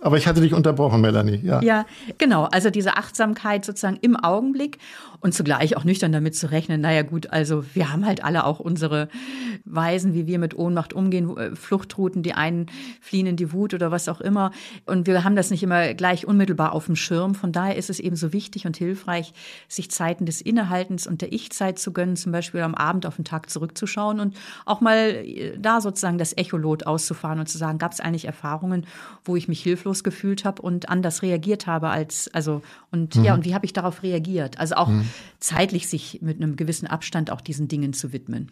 Aber 0.00 0.16
ich 0.16 0.26
hatte 0.26 0.40
dich 0.40 0.54
unterbrochen, 0.54 1.00
Melanie. 1.00 1.40
Ja. 1.44 1.62
ja, 1.62 1.86
genau. 2.18 2.44
Also 2.46 2.70
diese 2.70 2.96
Achtsamkeit 2.96 3.64
sozusagen 3.64 3.98
im 4.00 4.16
Augenblick 4.16 4.78
und 5.22 5.32
zugleich 5.32 5.76
auch 5.76 5.84
nüchtern 5.84 6.10
damit 6.10 6.34
zu 6.34 6.50
rechnen, 6.50 6.80
naja 6.80 7.02
gut, 7.02 7.30
also 7.30 7.64
wir 7.74 7.92
haben 7.92 8.04
halt 8.04 8.24
alle 8.24 8.44
auch 8.44 8.58
unsere 8.58 9.08
Weisen, 9.64 10.14
wie 10.14 10.26
wir 10.26 10.40
mit 10.40 10.58
Ohnmacht 10.58 10.92
umgehen, 10.92 11.36
äh, 11.36 11.54
Fluchtrouten, 11.54 12.24
die 12.24 12.34
einen 12.34 12.66
fliehen 13.00 13.26
in 13.26 13.36
die 13.36 13.52
Wut 13.52 13.72
oder 13.72 13.92
was 13.92 14.08
auch 14.08 14.20
immer. 14.20 14.50
Und 14.84 15.06
wir 15.06 15.22
haben 15.22 15.36
das 15.36 15.50
nicht 15.50 15.62
immer 15.62 15.94
gleich 15.94 16.26
unmittelbar 16.26 16.72
auf 16.72 16.86
dem 16.86 16.96
Schirm. 16.96 17.36
Von 17.36 17.52
daher 17.52 17.76
ist 17.76 17.88
es 17.88 18.00
eben 18.00 18.16
so 18.16 18.32
wichtig 18.32 18.66
und 18.66 18.76
hilfreich, 18.76 19.32
sich 19.68 19.92
Zeiten 19.92 20.26
des 20.26 20.40
Innehaltens 20.40 21.06
und 21.06 21.22
der 21.22 21.32
Ich-Zeit 21.32 21.78
zu 21.78 21.92
gönnen, 21.92 22.16
zum 22.16 22.32
Beispiel 22.32 22.60
am 22.60 22.74
Abend 22.74 23.06
auf 23.06 23.14
den 23.14 23.24
Tag 23.24 23.48
zurückzuschauen 23.48 24.18
und 24.18 24.36
auch 24.66 24.80
mal 24.80 24.98
äh, 24.98 25.56
da 25.56 25.80
sozusagen 25.80 26.18
das 26.18 26.32
Echolot 26.32 26.86
auszufahren 26.86 27.38
und 27.38 27.48
zu 27.48 27.58
sagen, 27.58 27.78
gab 27.78 27.92
es 27.92 28.00
eigentlich 28.00 28.24
Erfahrungen, 28.24 28.86
wo 29.24 29.36
ich 29.36 29.46
mich 29.46 29.62
hilflos 29.62 30.02
gefühlt 30.02 30.44
habe 30.44 30.62
und 30.62 30.88
anders 30.88 31.22
reagiert 31.22 31.68
habe 31.68 31.90
als, 31.90 32.28
also, 32.34 32.62
und 32.90 33.14
mhm. 33.14 33.24
ja, 33.24 33.34
und 33.34 33.44
wie 33.44 33.54
habe 33.54 33.64
ich 33.64 33.72
darauf 33.72 34.02
reagiert? 34.02 34.58
Also 34.58 34.74
auch 34.74 34.88
mhm. 34.88 35.11
Zeitlich 35.40 35.88
sich 35.88 36.20
mit 36.22 36.36
einem 36.36 36.56
gewissen 36.56 36.86
Abstand 36.86 37.30
auch 37.30 37.40
diesen 37.40 37.68
Dingen 37.68 37.92
zu 37.92 38.12
widmen. 38.12 38.50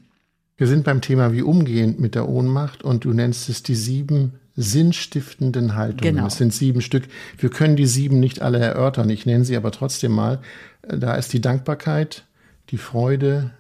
Wir 0.57 0.67
sind 0.67 0.85
beim 0.85 1.01
Thema, 1.01 1.33
wie 1.33 1.43
umgehen 1.43 1.97
mit 1.99 2.15
der 2.15 2.29
Ohnmacht 2.29 2.83
und 2.83 3.05
du 3.05 3.13
nennst 3.13 3.49
es 3.49 3.63
die 3.63 3.75
sieben 3.75 4.35
sinnstiftenden 4.57 5.75
Haltungen. 5.75 6.17
Genau. 6.17 6.27
Es 6.27 6.37
sind 6.37 6.53
sieben 6.53 6.83
Stück. 6.83 7.05
Wir 7.39 7.51
können 7.51 7.77
die 7.77 7.87
sieben 7.87 8.21
nicht 8.21 8.43
alle 8.43 8.59
erörtern. 8.59 9.09
Ich 9.11 9.25
nenne 9.25 9.45
sie 9.45 9.57
aber 9.57 9.73
trotzdem 9.73 10.13
mal. 10.13 10.41
Da 10.83 11.15
ist 11.15 11.33
die 11.33 11.41
Dankbarkeit, 11.41 12.27
die 12.71 12.77
Freude, 12.77 13.53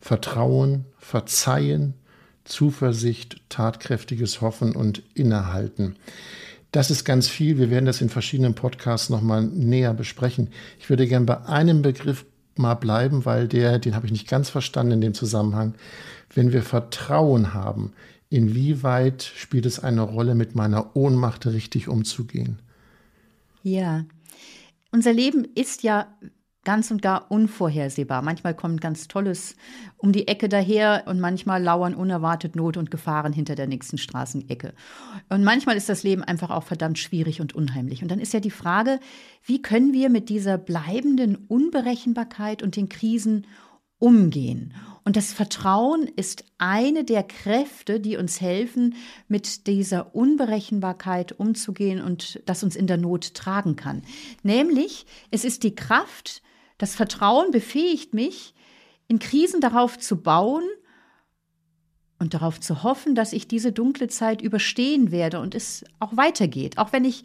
Vertrauen, 0.00 0.84
Verzeihen, 0.98 1.94
Zuversicht, 2.44 3.40
tatkräftiges 3.48 4.40
Hoffen 4.40 4.74
und 4.74 5.02
Innehalten. 5.14 5.96
Das 6.72 6.90
ist 6.90 7.04
ganz 7.04 7.28
viel. 7.28 7.58
Wir 7.58 7.70
werden 7.70 7.86
das 7.86 8.00
in 8.00 8.08
verschiedenen 8.08 8.54
Podcasts 8.54 9.10
nochmal 9.10 9.42
näher 9.42 9.94
besprechen. 9.94 10.48
Ich 10.80 10.90
würde 10.90 11.06
gerne 11.06 11.26
bei 11.26 11.46
einem 11.46 11.82
Begriff 11.82 12.24
mal 12.58 12.74
bleiben, 12.74 13.24
weil 13.24 13.48
der, 13.48 13.78
den 13.78 13.94
habe 13.94 14.06
ich 14.06 14.12
nicht 14.12 14.28
ganz 14.28 14.50
verstanden 14.50 14.92
in 14.92 15.00
dem 15.00 15.14
Zusammenhang. 15.14 15.74
Wenn 16.34 16.52
wir 16.52 16.62
Vertrauen 16.62 17.54
haben, 17.54 17.92
inwieweit 18.30 19.22
spielt 19.22 19.66
es 19.66 19.80
eine 19.80 20.02
Rolle, 20.02 20.34
mit 20.34 20.54
meiner 20.54 20.96
Ohnmacht 20.96 21.46
richtig 21.46 21.88
umzugehen? 21.88 22.58
Ja, 23.62 24.04
unser 24.90 25.12
Leben 25.12 25.46
ist 25.54 25.82
ja 25.82 26.06
ganz 26.64 26.90
und 26.90 27.02
gar 27.02 27.30
unvorhersehbar. 27.30 28.22
Manchmal 28.22 28.54
kommt 28.54 28.80
ganz 28.80 29.08
Tolles 29.08 29.56
um 29.96 30.12
die 30.12 30.28
Ecke 30.28 30.48
daher 30.48 31.04
und 31.06 31.18
manchmal 31.18 31.62
lauern 31.62 31.94
unerwartet 31.94 32.54
Not 32.54 32.76
und 32.76 32.90
Gefahren 32.90 33.32
hinter 33.32 33.54
der 33.54 33.66
nächsten 33.66 33.98
Straßenecke. 33.98 34.72
Und 35.28 35.42
manchmal 35.42 35.76
ist 35.76 35.88
das 35.88 36.04
Leben 36.04 36.22
einfach 36.22 36.50
auch 36.50 36.62
verdammt 36.62 36.98
schwierig 36.98 37.40
und 37.40 37.54
unheimlich. 37.54 38.02
Und 38.02 38.10
dann 38.10 38.20
ist 38.20 38.32
ja 38.32 38.40
die 38.40 38.50
Frage, 38.50 39.00
wie 39.44 39.60
können 39.60 39.92
wir 39.92 40.08
mit 40.08 40.28
dieser 40.28 40.56
bleibenden 40.56 41.36
Unberechenbarkeit 41.36 42.62
und 42.62 42.76
den 42.76 42.88
Krisen 42.88 43.46
umgehen? 43.98 44.72
Und 45.04 45.16
das 45.16 45.32
Vertrauen 45.32 46.08
ist 46.14 46.44
eine 46.58 47.02
der 47.02 47.24
Kräfte, 47.24 47.98
die 47.98 48.16
uns 48.16 48.40
helfen, 48.40 48.94
mit 49.26 49.66
dieser 49.66 50.14
Unberechenbarkeit 50.14 51.32
umzugehen 51.32 52.00
und 52.00 52.40
das 52.46 52.62
uns 52.62 52.76
in 52.76 52.86
der 52.86 52.98
Not 52.98 53.34
tragen 53.34 53.74
kann. 53.74 54.02
Nämlich, 54.44 55.06
es 55.32 55.44
ist 55.44 55.64
die 55.64 55.74
Kraft, 55.74 56.40
das 56.82 56.96
Vertrauen 56.96 57.52
befähigt 57.52 58.12
mich, 58.12 58.54
in 59.06 59.20
Krisen 59.20 59.60
darauf 59.60 60.00
zu 60.00 60.16
bauen 60.16 60.64
und 62.18 62.34
darauf 62.34 62.58
zu 62.58 62.82
hoffen, 62.82 63.14
dass 63.14 63.32
ich 63.32 63.46
diese 63.46 63.70
dunkle 63.70 64.08
Zeit 64.08 64.42
überstehen 64.42 65.12
werde 65.12 65.38
und 65.38 65.54
es 65.54 65.84
auch 66.00 66.16
weitergeht, 66.16 66.78
auch 66.78 66.92
wenn 66.92 67.04
ich 67.04 67.22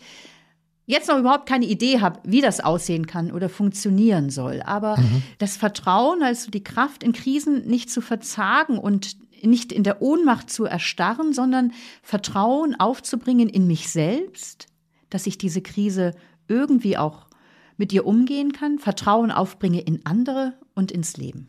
jetzt 0.85 1.07
noch 1.07 1.17
überhaupt 1.17 1.49
keine 1.49 1.65
Idee 1.65 2.01
habe, 2.01 2.19
wie 2.23 2.41
das 2.41 2.59
aussehen 2.59 3.07
kann 3.07 3.31
oder 3.31 3.49
funktionieren 3.49 4.29
soll. 4.29 4.61
Aber 4.61 4.97
mhm. 4.97 5.23
das 5.39 5.57
Vertrauen, 5.57 6.21
also 6.21 6.51
die 6.51 6.63
Kraft 6.63 7.01
in 7.01 7.11
Krisen 7.11 7.65
nicht 7.65 7.89
zu 7.89 8.01
verzagen 8.01 8.77
und 8.77 9.17
nicht 9.41 9.71
in 9.71 9.81
der 9.81 10.03
Ohnmacht 10.03 10.51
zu 10.51 10.65
erstarren, 10.65 11.33
sondern 11.33 11.73
Vertrauen 12.03 12.79
aufzubringen 12.79 13.49
in 13.49 13.65
mich 13.65 13.89
selbst, 13.89 14.67
dass 15.09 15.25
ich 15.25 15.39
diese 15.39 15.63
Krise 15.63 16.13
irgendwie 16.47 16.95
auch 16.95 17.26
mit 17.77 17.93
ihr 17.93 18.05
umgehen 18.05 18.51
kann, 18.51 18.79
Vertrauen 18.79 19.31
aufbringe 19.31 19.81
in 19.81 20.05
andere 20.05 20.53
und 20.75 20.91
ins 20.91 21.17
Leben. 21.17 21.47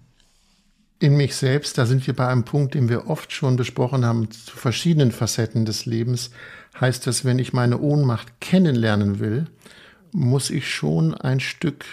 In 1.00 1.16
mich 1.16 1.36
selbst, 1.36 1.78
da 1.78 1.86
sind 1.86 2.06
wir 2.06 2.14
bei 2.14 2.26
einem 2.26 2.44
Punkt, 2.44 2.74
den 2.74 2.88
wir 2.88 3.08
oft 3.08 3.32
schon 3.32 3.56
besprochen 3.56 4.04
haben, 4.04 4.30
zu 4.30 4.56
verschiedenen 4.56 5.12
Facetten 5.12 5.64
des 5.64 5.86
Lebens, 5.86 6.30
heißt 6.80 7.06
das, 7.06 7.24
wenn 7.24 7.38
ich 7.38 7.52
meine 7.52 7.78
Ohnmacht 7.78 8.40
kennenlernen 8.40 9.20
will, 9.20 9.46
muss 10.12 10.50
ich 10.50 10.72
schon 10.72 11.14
ein 11.14 11.40
Stück 11.40 11.84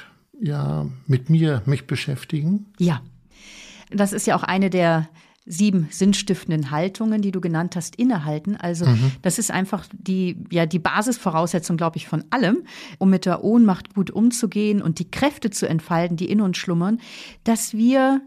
ja 0.41 0.87
mit 1.07 1.29
mir 1.29 1.61
mich 1.65 1.87
beschäftigen? 1.87 2.65
Ja. 2.79 3.01
Das 3.91 4.13
ist 4.13 4.25
ja 4.25 4.35
auch 4.35 4.43
eine 4.43 4.69
der 4.69 5.07
sieben 5.45 5.87
sinnstiftenden 5.91 6.71
Haltungen, 6.71 7.21
die 7.21 7.31
du 7.31 7.39
genannt 7.39 7.75
hast, 7.75 7.95
innehalten. 7.95 8.55
Also 8.55 8.85
mhm. 8.85 9.11
das 9.21 9.37
ist 9.37 9.51
einfach 9.51 9.85
die, 9.93 10.37
ja, 10.49 10.65
die 10.65 10.79
Basisvoraussetzung, 10.79 11.77
glaube 11.77 11.97
ich, 11.97 12.07
von 12.07 12.23
allem, 12.31 12.63
um 12.97 13.09
mit 13.09 13.25
der 13.25 13.43
Ohnmacht 13.43 13.93
gut 13.93 14.09
umzugehen 14.09 14.81
und 14.81 14.99
die 14.99 15.09
Kräfte 15.09 15.51
zu 15.51 15.67
entfalten, 15.67 16.17
die 16.17 16.29
in 16.29 16.41
uns 16.41 16.57
schlummern, 16.57 16.99
dass 17.43 17.73
wir 17.73 18.21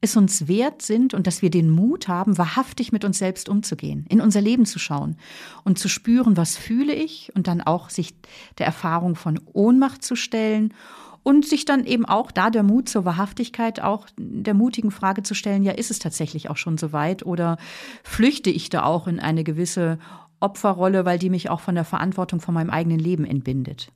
es 0.00 0.16
uns 0.16 0.48
wert 0.48 0.82
sind 0.82 1.14
und 1.14 1.26
dass 1.26 1.40
wir 1.40 1.50
den 1.50 1.70
Mut 1.70 2.08
haben, 2.08 2.36
wahrhaftig 2.36 2.92
mit 2.92 3.04
uns 3.04 3.18
selbst 3.18 3.48
umzugehen, 3.48 4.04
in 4.08 4.20
unser 4.20 4.42
Leben 4.42 4.66
zu 4.66 4.78
schauen 4.78 5.16
und 5.64 5.78
zu 5.78 5.88
spüren, 5.88 6.36
was 6.36 6.56
fühle 6.56 6.94
ich 6.94 7.32
und 7.34 7.46
dann 7.46 7.62
auch 7.62 7.88
sich 7.88 8.14
der 8.58 8.66
Erfahrung 8.66 9.16
von 9.16 9.40
Ohnmacht 9.52 10.04
zu 10.04 10.14
stellen 10.14 10.74
und 11.24 11.44
sich 11.46 11.64
dann 11.64 11.84
eben 11.86 12.04
auch 12.04 12.30
da 12.30 12.50
der 12.50 12.62
Mut 12.62 12.88
zur 12.88 13.04
Wahrhaftigkeit 13.04 13.80
auch 13.80 14.06
der 14.16 14.54
mutigen 14.54 14.92
Frage 14.92 15.24
zu 15.24 15.34
stellen, 15.34 15.64
ja, 15.64 15.72
ist 15.72 15.90
es 15.90 15.98
tatsächlich 15.98 16.50
auch 16.50 16.56
schon 16.56 16.78
so 16.78 16.92
weit 16.92 17.26
oder 17.26 17.56
flüchte 18.04 18.50
ich 18.50 18.68
da 18.68 18.84
auch 18.84 19.08
in 19.08 19.18
eine 19.18 19.42
gewisse 19.42 19.98
Opferrolle, 20.38 21.04
weil 21.04 21.18
die 21.18 21.30
mich 21.30 21.48
auch 21.48 21.60
von 21.60 21.74
der 21.74 21.84
Verantwortung 21.84 22.40
von 22.40 22.54
meinem 22.54 22.70
eigenen 22.70 22.98
Leben 22.98 23.24
entbindet? 23.24 23.90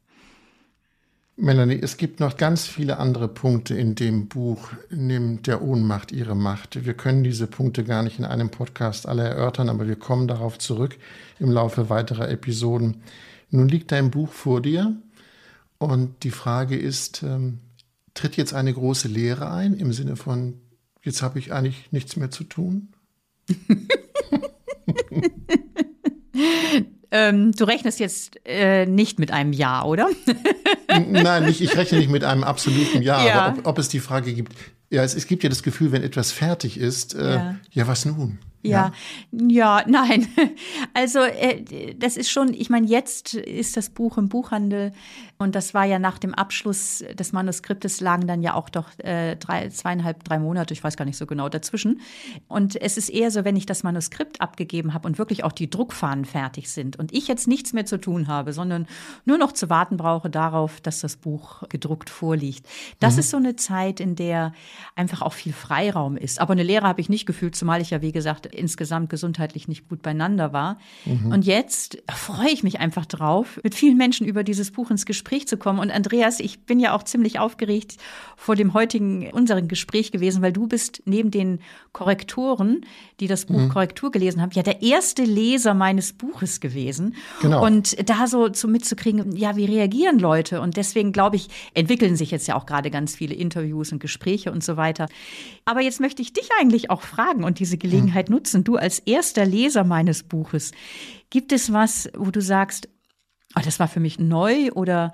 Melanie, 1.36 1.78
es 1.80 1.98
gibt 1.98 2.18
noch 2.18 2.36
ganz 2.36 2.66
viele 2.66 2.96
andere 2.96 3.28
Punkte 3.28 3.74
in 3.74 3.94
dem 3.94 4.26
Buch 4.26 4.70
Nimmt 4.90 5.46
der 5.46 5.62
Ohnmacht 5.62 6.10
ihre 6.10 6.34
Macht. 6.34 6.84
Wir 6.84 6.94
können 6.94 7.22
diese 7.22 7.46
Punkte 7.46 7.84
gar 7.84 8.02
nicht 8.02 8.18
in 8.18 8.24
einem 8.24 8.50
Podcast 8.50 9.06
alle 9.06 9.22
erörtern, 9.22 9.68
aber 9.68 9.86
wir 9.86 9.94
kommen 9.94 10.26
darauf 10.26 10.58
zurück 10.58 10.96
im 11.38 11.52
Laufe 11.52 11.90
weiterer 11.90 12.28
Episoden. 12.28 13.02
Nun 13.50 13.68
liegt 13.68 13.92
dein 13.92 14.10
Buch 14.10 14.32
vor 14.32 14.60
dir 14.60 14.96
und 15.78 16.22
die 16.24 16.30
Frage 16.30 16.76
ist, 16.76 17.22
ähm, 17.22 17.60
tritt 18.14 18.36
jetzt 18.36 18.52
eine 18.54 18.72
große 18.72 19.08
Lehre 19.08 19.50
ein 19.50 19.74
im 19.74 19.92
Sinne 19.92 20.16
von, 20.16 20.60
jetzt 21.02 21.22
habe 21.22 21.38
ich 21.38 21.52
eigentlich 21.52 21.92
nichts 21.92 22.16
mehr 22.16 22.30
zu 22.30 22.44
tun? 22.44 22.88
ähm, 27.10 27.52
du 27.52 27.64
rechnest 27.64 28.00
jetzt 28.00 28.40
äh, 28.44 28.86
nicht 28.86 29.18
mit 29.18 29.30
einem 29.30 29.52
Ja, 29.52 29.84
oder? 29.84 30.08
Nein, 30.88 31.44
nicht, 31.46 31.60
ich 31.60 31.76
rechne 31.76 31.98
nicht 31.98 32.10
mit 32.10 32.24
einem 32.24 32.44
absoluten 32.44 33.02
Ja, 33.02 33.24
ja. 33.24 33.42
aber 33.42 33.58
ob, 33.60 33.66
ob, 33.66 33.78
es 33.78 33.88
die 33.88 34.00
Frage 34.00 34.34
gibt, 34.34 34.52
ja, 34.90 35.02
es, 35.04 35.14
es, 35.14 35.26
gibt 35.26 35.42
ja 35.42 35.48
das 35.48 35.62
Gefühl, 35.62 35.92
wenn 35.92 36.02
etwas 36.02 36.32
fertig 36.32 36.78
ist, 36.78 37.14
äh, 37.14 37.34
ja. 37.34 37.56
ja, 37.70 37.86
was 37.86 38.04
nun? 38.04 38.38
Ja, 38.62 38.92
ja, 39.30 39.48
ja 39.48 39.84
nein. 39.86 40.26
Also 40.94 41.20
äh, 41.20 41.94
das 41.94 42.16
ist 42.16 42.30
schon, 42.30 42.52
ich 42.54 42.70
meine, 42.70 42.86
jetzt 42.86 43.34
ist 43.34 43.76
das 43.76 43.90
Buch 43.90 44.18
im 44.18 44.28
Buchhandel 44.28 44.92
und 45.38 45.54
das 45.54 45.72
war 45.72 45.84
ja 45.84 46.00
nach 46.00 46.18
dem 46.18 46.34
Abschluss 46.34 47.04
des 47.14 47.32
Manuskriptes 47.32 48.00
lagen 48.00 48.26
dann 48.26 48.42
ja 48.42 48.54
auch 48.54 48.68
doch 48.68 48.86
äh, 48.98 49.36
drei, 49.36 49.68
zweieinhalb, 49.68 50.24
drei 50.24 50.40
Monate, 50.40 50.74
ich 50.74 50.82
weiß 50.82 50.96
gar 50.96 51.04
nicht 51.04 51.16
so 51.16 51.26
genau, 51.26 51.48
dazwischen. 51.48 52.00
Und 52.48 52.80
es 52.80 52.96
ist 52.96 53.08
eher 53.08 53.30
so, 53.30 53.44
wenn 53.44 53.54
ich 53.54 53.64
das 53.64 53.84
Manuskript 53.84 54.40
abgegeben 54.40 54.94
habe 54.94 55.06
und 55.06 55.18
wirklich 55.18 55.44
auch 55.44 55.52
die 55.52 55.70
Druckfahnen 55.70 56.24
fertig 56.24 56.70
sind 56.70 56.98
und 56.98 57.12
ich 57.12 57.28
jetzt 57.28 57.46
nichts 57.46 57.72
mehr 57.72 57.86
zu 57.86 58.00
tun 58.00 58.26
habe, 58.26 58.52
sondern 58.52 58.88
nur 59.26 59.38
noch 59.38 59.52
zu 59.52 59.70
warten 59.70 59.96
brauche 59.96 60.28
darauf, 60.28 60.80
dass 60.80 61.00
das 61.00 61.16
Buch 61.16 61.62
gedruckt 61.68 62.10
vorliegt. 62.10 62.66
Das 62.98 63.14
mhm. 63.14 63.20
ist 63.20 63.30
so 63.30 63.36
eine 63.36 63.54
Zeit, 63.54 64.00
in 64.00 64.16
der 64.16 64.52
einfach 64.96 65.22
auch 65.22 65.34
viel 65.34 65.52
Freiraum 65.52 66.16
ist. 66.16 66.40
Aber 66.40 66.52
eine 66.52 66.64
Lehre 66.64 66.86
habe 66.86 67.00
ich 67.00 67.08
nicht 67.08 67.26
gefühlt, 67.26 67.54
zumal 67.54 67.80
ich 67.80 67.90
ja, 67.90 68.02
wie 68.02 68.12
gesagt, 68.12 68.47
insgesamt 68.52 69.11
gesundheitlich 69.11 69.68
nicht 69.68 69.88
gut 69.88 70.02
beieinander 70.02 70.52
war. 70.52 70.78
Mhm. 71.04 71.32
Und 71.32 71.44
jetzt 71.44 72.02
freue 72.11 72.50
ich 72.50 72.62
mich 72.62 72.80
einfach 72.80 73.06
drauf, 73.06 73.61
mit 73.62 73.74
vielen 73.74 73.96
Menschen 73.96 74.26
über 74.26 74.44
dieses 74.44 74.70
Buch 74.70 74.90
ins 74.90 75.06
Gespräch 75.06 75.46
zu 75.48 75.56
kommen. 75.56 75.78
Und 75.78 75.90
Andreas, 75.90 76.40
ich 76.40 76.61
bin 76.61 76.80
ja 76.80 76.94
auch 76.94 77.02
ziemlich 77.02 77.38
aufgeregt 77.38 77.96
vor 78.37 78.56
dem 78.56 78.74
heutigen, 78.74 79.30
unseren 79.30 79.68
Gespräch 79.68 80.12
gewesen, 80.12 80.42
weil 80.42 80.52
du 80.52 80.66
bist 80.66 81.02
neben 81.04 81.30
den 81.30 81.61
Korrektoren, 81.92 82.82
die 83.20 83.26
das 83.26 83.46
Buch 83.46 83.58
mhm. 83.58 83.68
Korrektur 83.68 84.11
gelesen 84.11 84.40
haben, 84.40 84.50
ja 84.52 84.62
der 84.62 84.82
erste 84.82 85.24
Leser 85.24 85.74
meines 85.74 86.12
Buches 86.12 86.61
gewesen. 86.61 87.14
Genau. 87.40 87.64
Und 87.64 88.08
da 88.08 88.26
so 88.26 88.48
zu 88.48 88.68
mitzukriegen, 88.68 89.37
ja, 89.37 89.56
wie 89.56 89.64
reagieren 89.64 90.18
Leute? 90.18 90.61
Und 90.61 90.76
deswegen 90.76 91.12
glaube 91.12 91.37
ich, 91.37 91.48
entwickeln 91.74 92.16
sich 92.16 92.30
jetzt 92.30 92.46
ja 92.46 92.56
auch 92.56 92.66
gerade 92.66 92.90
ganz 92.90 93.14
viele 93.14 93.34
Interviews 93.34 93.92
und 93.92 93.98
Gespräche 93.98 94.52
und 94.52 94.62
so 94.62 94.76
weiter. 94.76 95.08
Aber 95.64 95.80
jetzt 95.80 96.00
möchte 96.00 96.22
ich 96.22 96.32
dich 96.32 96.48
eigentlich 96.61 96.90
auch 96.90 97.02
fragen 97.02 97.44
und 97.44 97.58
diese 97.58 97.78
Gelegenheit 97.78 98.28
mhm. 98.28 98.37
Nutzen. 98.38 98.64
Du 98.64 98.77
als 98.77 99.01
erster 99.01 99.44
Leser 99.44 99.85
meines 99.85 100.22
Buches, 100.22 100.72
gibt 101.31 101.53
es 101.53 101.72
was, 101.72 102.09
wo 102.16 102.31
du 102.31 102.40
sagst, 102.40 102.88
oh, 103.57 103.61
das 103.64 103.81
war 103.81 103.88
für 103.88 104.01
mich 104.01 104.18
neu 104.18 104.70
oder 104.72 105.12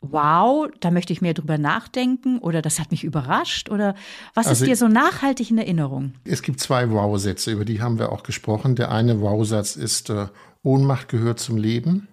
wow, 0.00 0.68
da 0.80 0.90
möchte 0.90 1.12
ich 1.12 1.20
mehr 1.20 1.34
drüber 1.34 1.58
nachdenken 1.58 2.38
oder 2.38 2.62
das 2.62 2.78
hat 2.78 2.92
mich 2.92 3.02
überrascht 3.02 3.68
oder 3.68 3.94
was 4.34 4.46
also 4.46 4.64
ist 4.64 4.68
dir 4.68 4.76
so 4.76 4.86
nachhaltig 4.86 5.50
in 5.50 5.58
Erinnerung? 5.58 6.12
Es 6.24 6.42
gibt 6.42 6.60
zwei 6.60 6.90
Wow-Sätze, 6.90 7.50
über 7.50 7.64
die 7.64 7.80
haben 7.80 7.98
wir 7.98 8.12
auch 8.12 8.22
gesprochen. 8.22 8.76
Der 8.76 8.92
eine 8.92 9.20
Wow-Satz 9.20 9.74
ist, 9.76 10.10
äh, 10.10 10.26
Ohnmacht 10.62 11.08
gehört 11.08 11.40
zum 11.40 11.56
Leben. 11.56 12.08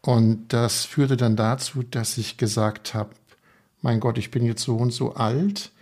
Und 0.00 0.52
das 0.52 0.84
führte 0.84 1.16
dann 1.16 1.36
dazu, 1.36 1.82
dass 1.82 2.16
ich 2.16 2.36
gesagt 2.36 2.94
habe, 2.94 3.10
mein 3.82 4.00
Gott, 4.00 4.18
ich 4.18 4.30
bin 4.30 4.46
jetzt 4.46 4.62
so 4.62 4.76
und 4.76 4.92
so 4.92 5.14
alt 5.14 5.72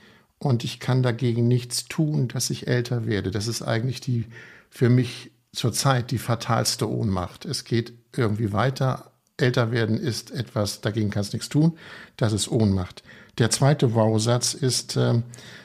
und 0.45 0.65
ich 0.65 0.81
kann 0.81 1.03
dagegen 1.03 1.49
nichts 1.49 1.87
tun, 1.87 2.29
dass 2.29 2.51
ich 2.51 2.67
älter 2.67 3.07
werde. 3.07 3.31
Das 3.31 3.47
ist 3.47 3.63
eigentlich 3.63 4.01
die 4.01 4.27
für 4.71 4.89
mich 4.89 5.31
zurzeit 5.53 6.11
die 6.11 6.19
fatalste 6.19 6.91
Ohnmacht. 6.91 7.45
Es 7.45 7.65
geht 7.65 7.93
irgendwie 8.15 8.53
weiter, 8.53 9.13
älter 9.37 9.71
werden 9.71 9.99
ist 9.99 10.31
etwas, 10.31 10.81
dagegen 10.81 11.11
kannst 11.11 11.33
du 11.33 11.37
nichts 11.37 11.49
tun. 11.49 11.79
Das 12.17 12.33
ist 12.33 12.49
Ohnmacht. 12.49 13.03
Der 13.39 13.51
zweite 13.51 13.95
Wow-Satz 13.95 14.55
ist, 14.55 14.97
äh, 14.97 15.23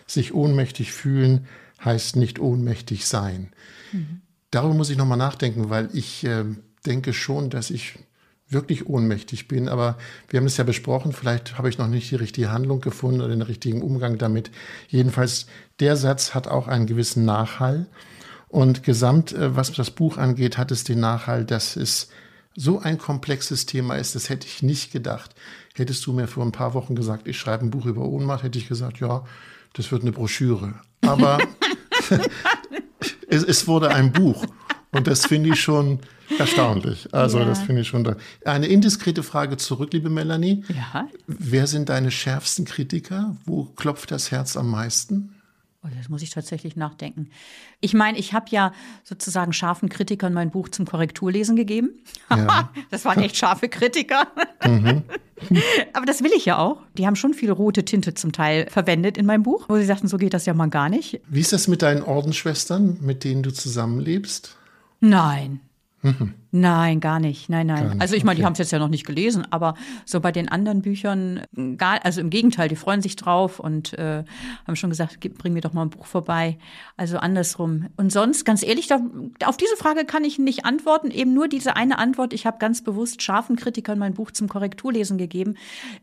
sich 0.07 0.33
ohnmächtig 0.33 0.91
fühlen 0.91 1.47
heißt 1.83 2.15
nicht 2.15 2.39
ohnmächtig 2.39 3.05
sein. 3.05 3.51
Mhm. 3.91 4.21
Darüber 4.51 4.73
muss 4.73 4.89
ich 4.89 4.97
nochmal 4.97 5.17
nachdenken, 5.17 5.69
weil 5.69 5.89
ich 5.93 6.23
äh, 6.25 6.43
denke 6.85 7.13
schon, 7.13 7.49
dass 7.49 7.69
ich 7.69 7.99
wirklich 8.49 8.87
ohnmächtig 8.87 9.47
bin. 9.47 9.69
Aber 9.69 9.97
wir 10.29 10.39
haben 10.39 10.47
es 10.47 10.57
ja 10.57 10.63
besprochen, 10.63 11.13
vielleicht 11.13 11.57
habe 11.57 11.69
ich 11.69 11.77
noch 11.77 11.87
nicht 11.87 12.09
die 12.11 12.15
richtige 12.15 12.51
Handlung 12.51 12.81
gefunden 12.81 13.21
oder 13.21 13.29
den 13.29 13.41
richtigen 13.41 13.81
Umgang 13.81 14.17
damit. 14.17 14.51
Jedenfalls, 14.87 15.47
der 15.79 15.95
Satz 15.95 16.33
hat 16.33 16.47
auch 16.47 16.67
einen 16.67 16.87
gewissen 16.87 17.25
Nachhall. 17.25 17.87
Und 18.47 18.81
gesamt, 18.83 19.31
äh, 19.31 19.55
was 19.55 19.71
das 19.71 19.91
Buch 19.91 20.17
angeht, 20.17 20.57
hat 20.57 20.71
es 20.71 20.83
den 20.83 20.99
Nachhall, 20.99 21.45
dass 21.45 21.75
es 21.75 22.09
so 22.55 22.79
ein 22.79 22.97
komplexes 22.97 23.65
Thema 23.67 23.95
ist, 23.95 24.15
das 24.15 24.29
hätte 24.29 24.47
ich 24.47 24.63
nicht 24.63 24.91
gedacht. 24.91 25.35
Hättest 25.75 26.05
du 26.05 26.13
mir 26.13 26.27
vor 26.27 26.43
ein 26.43 26.51
paar 26.51 26.73
Wochen 26.73 26.95
gesagt, 26.95 27.27
ich 27.27 27.37
schreibe 27.37 27.63
ein 27.63 27.69
Buch 27.69 27.85
über 27.85 28.01
Ohnmacht, 28.01 28.43
hätte 28.43 28.57
ich 28.57 28.67
gesagt, 28.67 28.99
ja, 28.99 29.23
das 29.73 29.91
wird 29.91 30.01
eine 30.01 30.11
Broschüre. 30.11 30.73
Aber 31.01 31.37
es, 33.29 33.43
es, 33.43 33.67
wurde 33.67 33.89
ein 33.89 34.11
Buch. 34.11 34.45
Und 34.91 35.07
das 35.07 35.25
finde 35.25 35.49
ich 35.49 35.61
schon 35.61 35.99
erstaunlich. 36.39 37.13
Also, 37.13 37.39
ja. 37.39 37.45
das 37.45 37.61
finde 37.61 37.81
ich 37.81 37.87
schon. 37.87 38.15
Eine 38.45 38.67
indiskrete 38.67 39.23
Frage 39.23 39.57
zurück, 39.57 39.93
liebe 39.93 40.09
Melanie. 40.09 40.63
Ja. 40.69 41.07
Wer 41.27 41.67
sind 41.67 41.89
deine 41.89 42.11
schärfsten 42.11 42.65
Kritiker? 42.65 43.35
Wo 43.45 43.65
klopft 43.65 44.11
das 44.11 44.31
Herz 44.31 44.57
am 44.57 44.69
meisten? 44.69 45.35
Oh, 45.81 45.87
das 45.97 46.09
muss 46.09 46.21
ich 46.21 46.29
tatsächlich 46.29 46.75
nachdenken. 46.75 47.29
Ich 47.79 47.93
meine, 47.93 48.17
ich 48.17 48.33
habe 48.33 48.47
ja 48.49 48.73
sozusagen 49.05 49.53
scharfen 49.53 49.87
Kritikern 49.87 50.33
mein 50.33 50.51
Buch 50.51 50.67
zum 50.67 50.85
Korrekturlesen 50.85 51.55
gegeben. 51.55 51.91
Ja. 52.29 52.69
das 52.89 53.05
waren 53.05 53.21
echt 53.21 53.37
scharfe 53.37 53.69
Kritiker. 53.69 54.27
Mhm. 54.65 55.03
Aber 55.93 56.05
das 56.05 56.21
will 56.21 56.31
ich 56.35 56.43
ja 56.43 56.57
auch. 56.57 56.81
Die 56.97 57.07
haben 57.07 57.15
schon 57.15 57.33
viel 57.33 57.49
rote 57.49 57.85
Tinte 57.85 58.13
zum 58.13 58.33
Teil 58.33 58.67
verwendet 58.69 59.17
in 59.17 59.25
meinem 59.25 59.43
Buch, 59.43 59.69
wo 59.69 59.77
sie 59.77 59.85
sagten, 59.85 60.09
so 60.09 60.17
geht 60.17 60.33
das 60.33 60.45
ja 60.45 60.53
mal 60.53 60.69
gar 60.69 60.89
nicht. 60.89 61.21
Wie 61.29 61.39
ist 61.39 61.53
das 61.53 61.69
mit 61.69 61.81
deinen 61.81 62.03
Ordensschwestern, 62.03 62.97
mit 62.99 63.23
denen 63.23 63.41
du 63.41 63.51
zusammenlebst? 63.53 64.57
Nein. 64.99 65.61
Mhm. 66.01 66.33
Nein, 66.51 66.99
gar 66.99 67.19
nicht. 67.19 67.49
Nein, 67.49 67.67
nein. 67.67 67.89
Nicht. 67.89 68.01
Also 68.01 68.15
ich 68.15 68.23
meine, 68.23 68.35
okay. 68.35 68.41
die 68.41 68.45
haben 68.45 68.53
es 68.53 68.59
jetzt 68.59 68.71
ja 68.71 68.79
noch 68.79 68.87
nicht 68.87 69.05
gelesen, 69.05 69.45
aber 69.51 69.75
so 70.05 70.19
bei 70.19 70.31
den 70.31 70.47
anderen 70.47 70.81
Büchern, 70.81 71.41
gar, 71.77 72.03
also 72.05 72.21
im 72.21 72.29
Gegenteil, 72.29 72.69
die 72.69 72.77
freuen 72.77 73.01
sich 73.01 73.15
drauf 73.17 73.59
und 73.59 73.93
äh, 73.93 74.23
haben 74.65 74.75
schon 74.75 74.89
gesagt, 74.89 75.19
bring 75.37 75.53
mir 75.53 75.61
doch 75.61 75.73
mal 75.73 75.83
ein 75.83 75.89
Buch 75.89 76.05
vorbei. 76.05 76.57
Also 76.95 77.17
andersrum. 77.17 77.87
Und 77.97 78.11
sonst, 78.11 78.45
ganz 78.45 78.63
ehrlich, 78.63 78.87
da, 78.87 79.01
auf 79.45 79.57
diese 79.57 79.75
Frage 79.75 80.05
kann 80.05 80.23
ich 80.23 80.39
nicht 80.39 80.65
antworten. 80.65 81.11
Eben 81.11 81.33
nur 81.33 81.49
diese 81.49 81.75
eine 81.75 81.99
Antwort. 81.99 82.33
Ich 82.33 82.45
habe 82.45 82.57
ganz 82.59 82.83
bewusst 82.83 83.21
scharfen 83.21 83.57
Kritikern 83.57 83.99
mein 83.99 84.13
Buch 84.13 84.31
zum 84.31 84.47
Korrekturlesen 84.47 85.17
gegeben, 85.17 85.55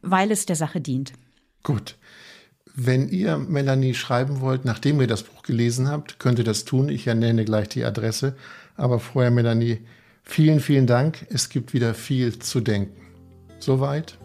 weil 0.02 0.30
es 0.30 0.46
der 0.46 0.56
Sache 0.56 0.80
dient. 0.80 1.12
Gut. 1.62 1.96
Wenn 2.78 3.08
ihr 3.08 3.38
Melanie 3.38 3.94
schreiben 3.94 4.42
wollt, 4.42 4.66
nachdem 4.66 5.00
ihr 5.00 5.06
das 5.06 5.22
Buch 5.22 5.42
gelesen 5.42 5.88
habt, 5.88 6.18
könnt 6.18 6.38
ihr 6.38 6.44
das 6.44 6.66
tun. 6.66 6.90
Ich 6.90 7.06
ernenne 7.06 7.46
gleich 7.46 7.70
die 7.70 7.84
Adresse. 7.84 8.36
Aber 8.76 8.98
vorher, 8.98 9.30
Melanie, 9.30 9.78
vielen, 10.22 10.60
vielen 10.60 10.86
Dank. 10.86 11.26
Es 11.30 11.48
gibt 11.48 11.72
wieder 11.72 11.94
viel 11.94 12.38
zu 12.38 12.60
denken. 12.60 13.00
Soweit. 13.58 14.18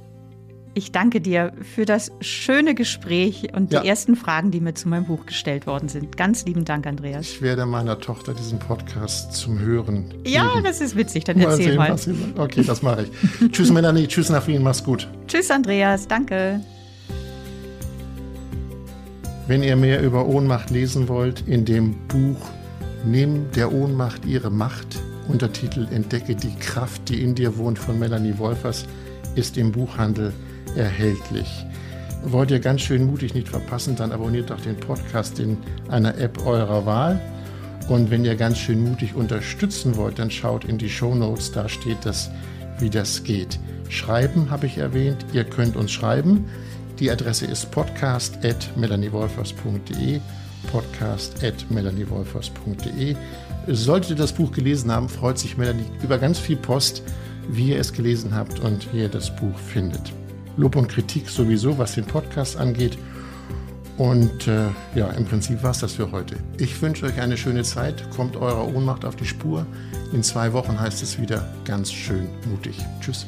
Ich 0.73 0.93
danke 0.93 1.19
dir 1.19 1.51
für 1.75 1.83
das 1.83 2.13
schöne 2.21 2.75
Gespräch 2.75 3.49
und 3.53 3.71
die 3.71 3.75
ja. 3.75 3.83
ersten 3.83 4.15
Fragen, 4.15 4.51
die 4.51 4.61
mir 4.61 4.73
zu 4.73 4.87
meinem 4.87 5.05
Buch 5.05 5.25
gestellt 5.25 5.67
worden 5.67 5.89
sind. 5.89 6.15
Ganz 6.15 6.45
lieben 6.45 6.63
Dank, 6.63 6.87
Andreas. 6.87 7.23
Ich 7.23 7.41
werde 7.41 7.65
meiner 7.65 7.99
Tochter 7.99 8.33
diesen 8.33 8.57
Podcast 8.57 9.33
zum 9.33 9.59
Hören. 9.59 10.09
Geben. 10.09 10.23
Ja, 10.25 10.61
das 10.63 10.79
ist 10.79 10.95
witzig. 10.95 11.25
Dann 11.25 11.39
mal 11.39 11.51
erzähl 11.51 11.65
sehen, 11.65 11.75
mal. 11.75 11.97
Okay, 12.37 12.63
das 12.63 12.81
mache 12.81 13.03
ich. 13.03 13.51
tschüss, 13.51 13.69
Melanie. 13.69 14.07
Tschüss 14.07 14.29
nach 14.29 14.47
Wien. 14.47 14.63
Mach's 14.63 14.81
gut. 14.81 15.09
Tschüss, 15.27 15.51
Andreas. 15.51 16.07
Danke. 16.07 16.61
Wenn 19.47 19.63
ihr 19.63 19.75
mehr 19.75 20.01
über 20.01 20.25
Ohnmacht 20.25 20.69
lesen 20.69 21.09
wollt, 21.09 21.45
in 21.47 21.65
dem 21.65 21.95
Buch 22.07 22.39
Nimm 23.03 23.51
der 23.51 23.73
Ohnmacht 23.73 24.25
ihre 24.25 24.51
Macht, 24.51 24.99
Untertitel 25.27 25.87
Entdecke 25.91 26.35
die 26.35 26.55
Kraft, 26.59 27.09
die 27.09 27.23
in 27.23 27.35
dir 27.35 27.57
wohnt 27.57 27.79
von 27.79 27.97
Melanie 27.97 28.37
Wolfers, 28.37 28.85
ist 29.35 29.57
im 29.57 29.71
Buchhandel 29.71 30.31
erhältlich. 30.75 31.65
Wollt 32.23 32.51
ihr 32.51 32.59
ganz 32.59 32.81
schön 32.81 33.05
mutig 33.05 33.33
nicht 33.33 33.49
verpassen, 33.49 33.95
dann 33.95 34.11
abonniert 34.11 34.51
doch 34.51 34.61
den 34.61 34.77
Podcast 34.77 35.39
in 35.39 35.57
einer 35.89 36.15
App 36.17 36.45
eurer 36.45 36.85
Wahl. 36.85 37.19
Und 37.89 38.11
wenn 38.11 38.23
ihr 38.23 38.35
ganz 38.35 38.59
schön 38.59 38.83
mutig 38.83 39.15
unterstützen 39.15 39.95
wollt, 39.95 40.19
dann 40.19 40.29
schaut 40.29 40.65
in 40.65 40.77
die 40.77 40.89
Show 40.89 41.15
Notes, 41.15 41.51
da 41.51 41.67
steht 41.67 41.97
das, 42.03 42.29
wie 42.77 42.91
das 42.91 43.23
geht. 43.23 43.59
Schreiben 43.89 44.51
habe 44.51 44.67
ich 44.67 44.77
erwähnt, 44.77 45.25
ihr 45.33 45.43
könnt 45.43 45.75
uns 45.75 45.91
schreiben. 45.91 46.45
Die 46.99 47.09
Adresse 47.09 47.47
ist 47.47 47.71
podcast.melaniewolfers.de 47.71 50.21
podcast.melaniewolfers.de. 50.71 53.15
Solltet 53.67 54.11
ihr 54.11 54.15
das 54.15 54.33
Buch 54.33 54.51
gelesen 54.51 54.91
haben, 54.91 55.09
freut 55.09 55.37
sich 55.37 55.57
Melanie 55.57 55.85
über 56.03 56.17
ganz 56.17 56.39
viel 56.39 56.57
Post, 56.57 57.03
wie 57.49 57.69
ihr 57.69 57.79
es 57.79 57.93
gelesen 57.93 58.35
habt 58.35 58.59
und 58.59 58.93
wie 58.93 59.01
ihr 59.01 59.09
das 59.09 59.35
Buch 59.35 59.57
findet. 59.57 60.13
Lob 60.57 60.75
und 60.75 60.89
Kritik 60.89 61.29
sowieso, 61.29 61.77
was 61.77 61.95
den 61.95 62.05
Podcast 62.05 62.57
angeht. 62.57 62.97
Und 63.97 64.47
äh, 64.47 64.69
ja, 64.95 65.09
im 65.11 65.25
Prinzip 65.25 65.61
war 65.63 65.71
es 65.71 65.79
das 65.79 65.93
für 65.93 66.11
heute. 66.11 66.35
Ich 66.57 66.81
wünsche 66.81 67.05
euch 67.05 67.21
eine 67.21 67.37
schöne 67.37 67.63
Zeit. 67.63 68.09
Kommt 68.09 68.35
eurer 68.35 68.67
Ohnmacht 68.73 69.05
auf 69.05 69.15
die 69.15 69.25
Spur. 69.25 69.65
In 70.11 70.23
zwei 70.23 70.53
Wochen 70.53 70.79
heißt 70.79 71.03
es 71.03 71.21
wieder 71.21 71.47
ganz 71.65 71.91
schön 71.91 72.27
mutig. 72.49 72.77
Tschüss. 72.99 73.27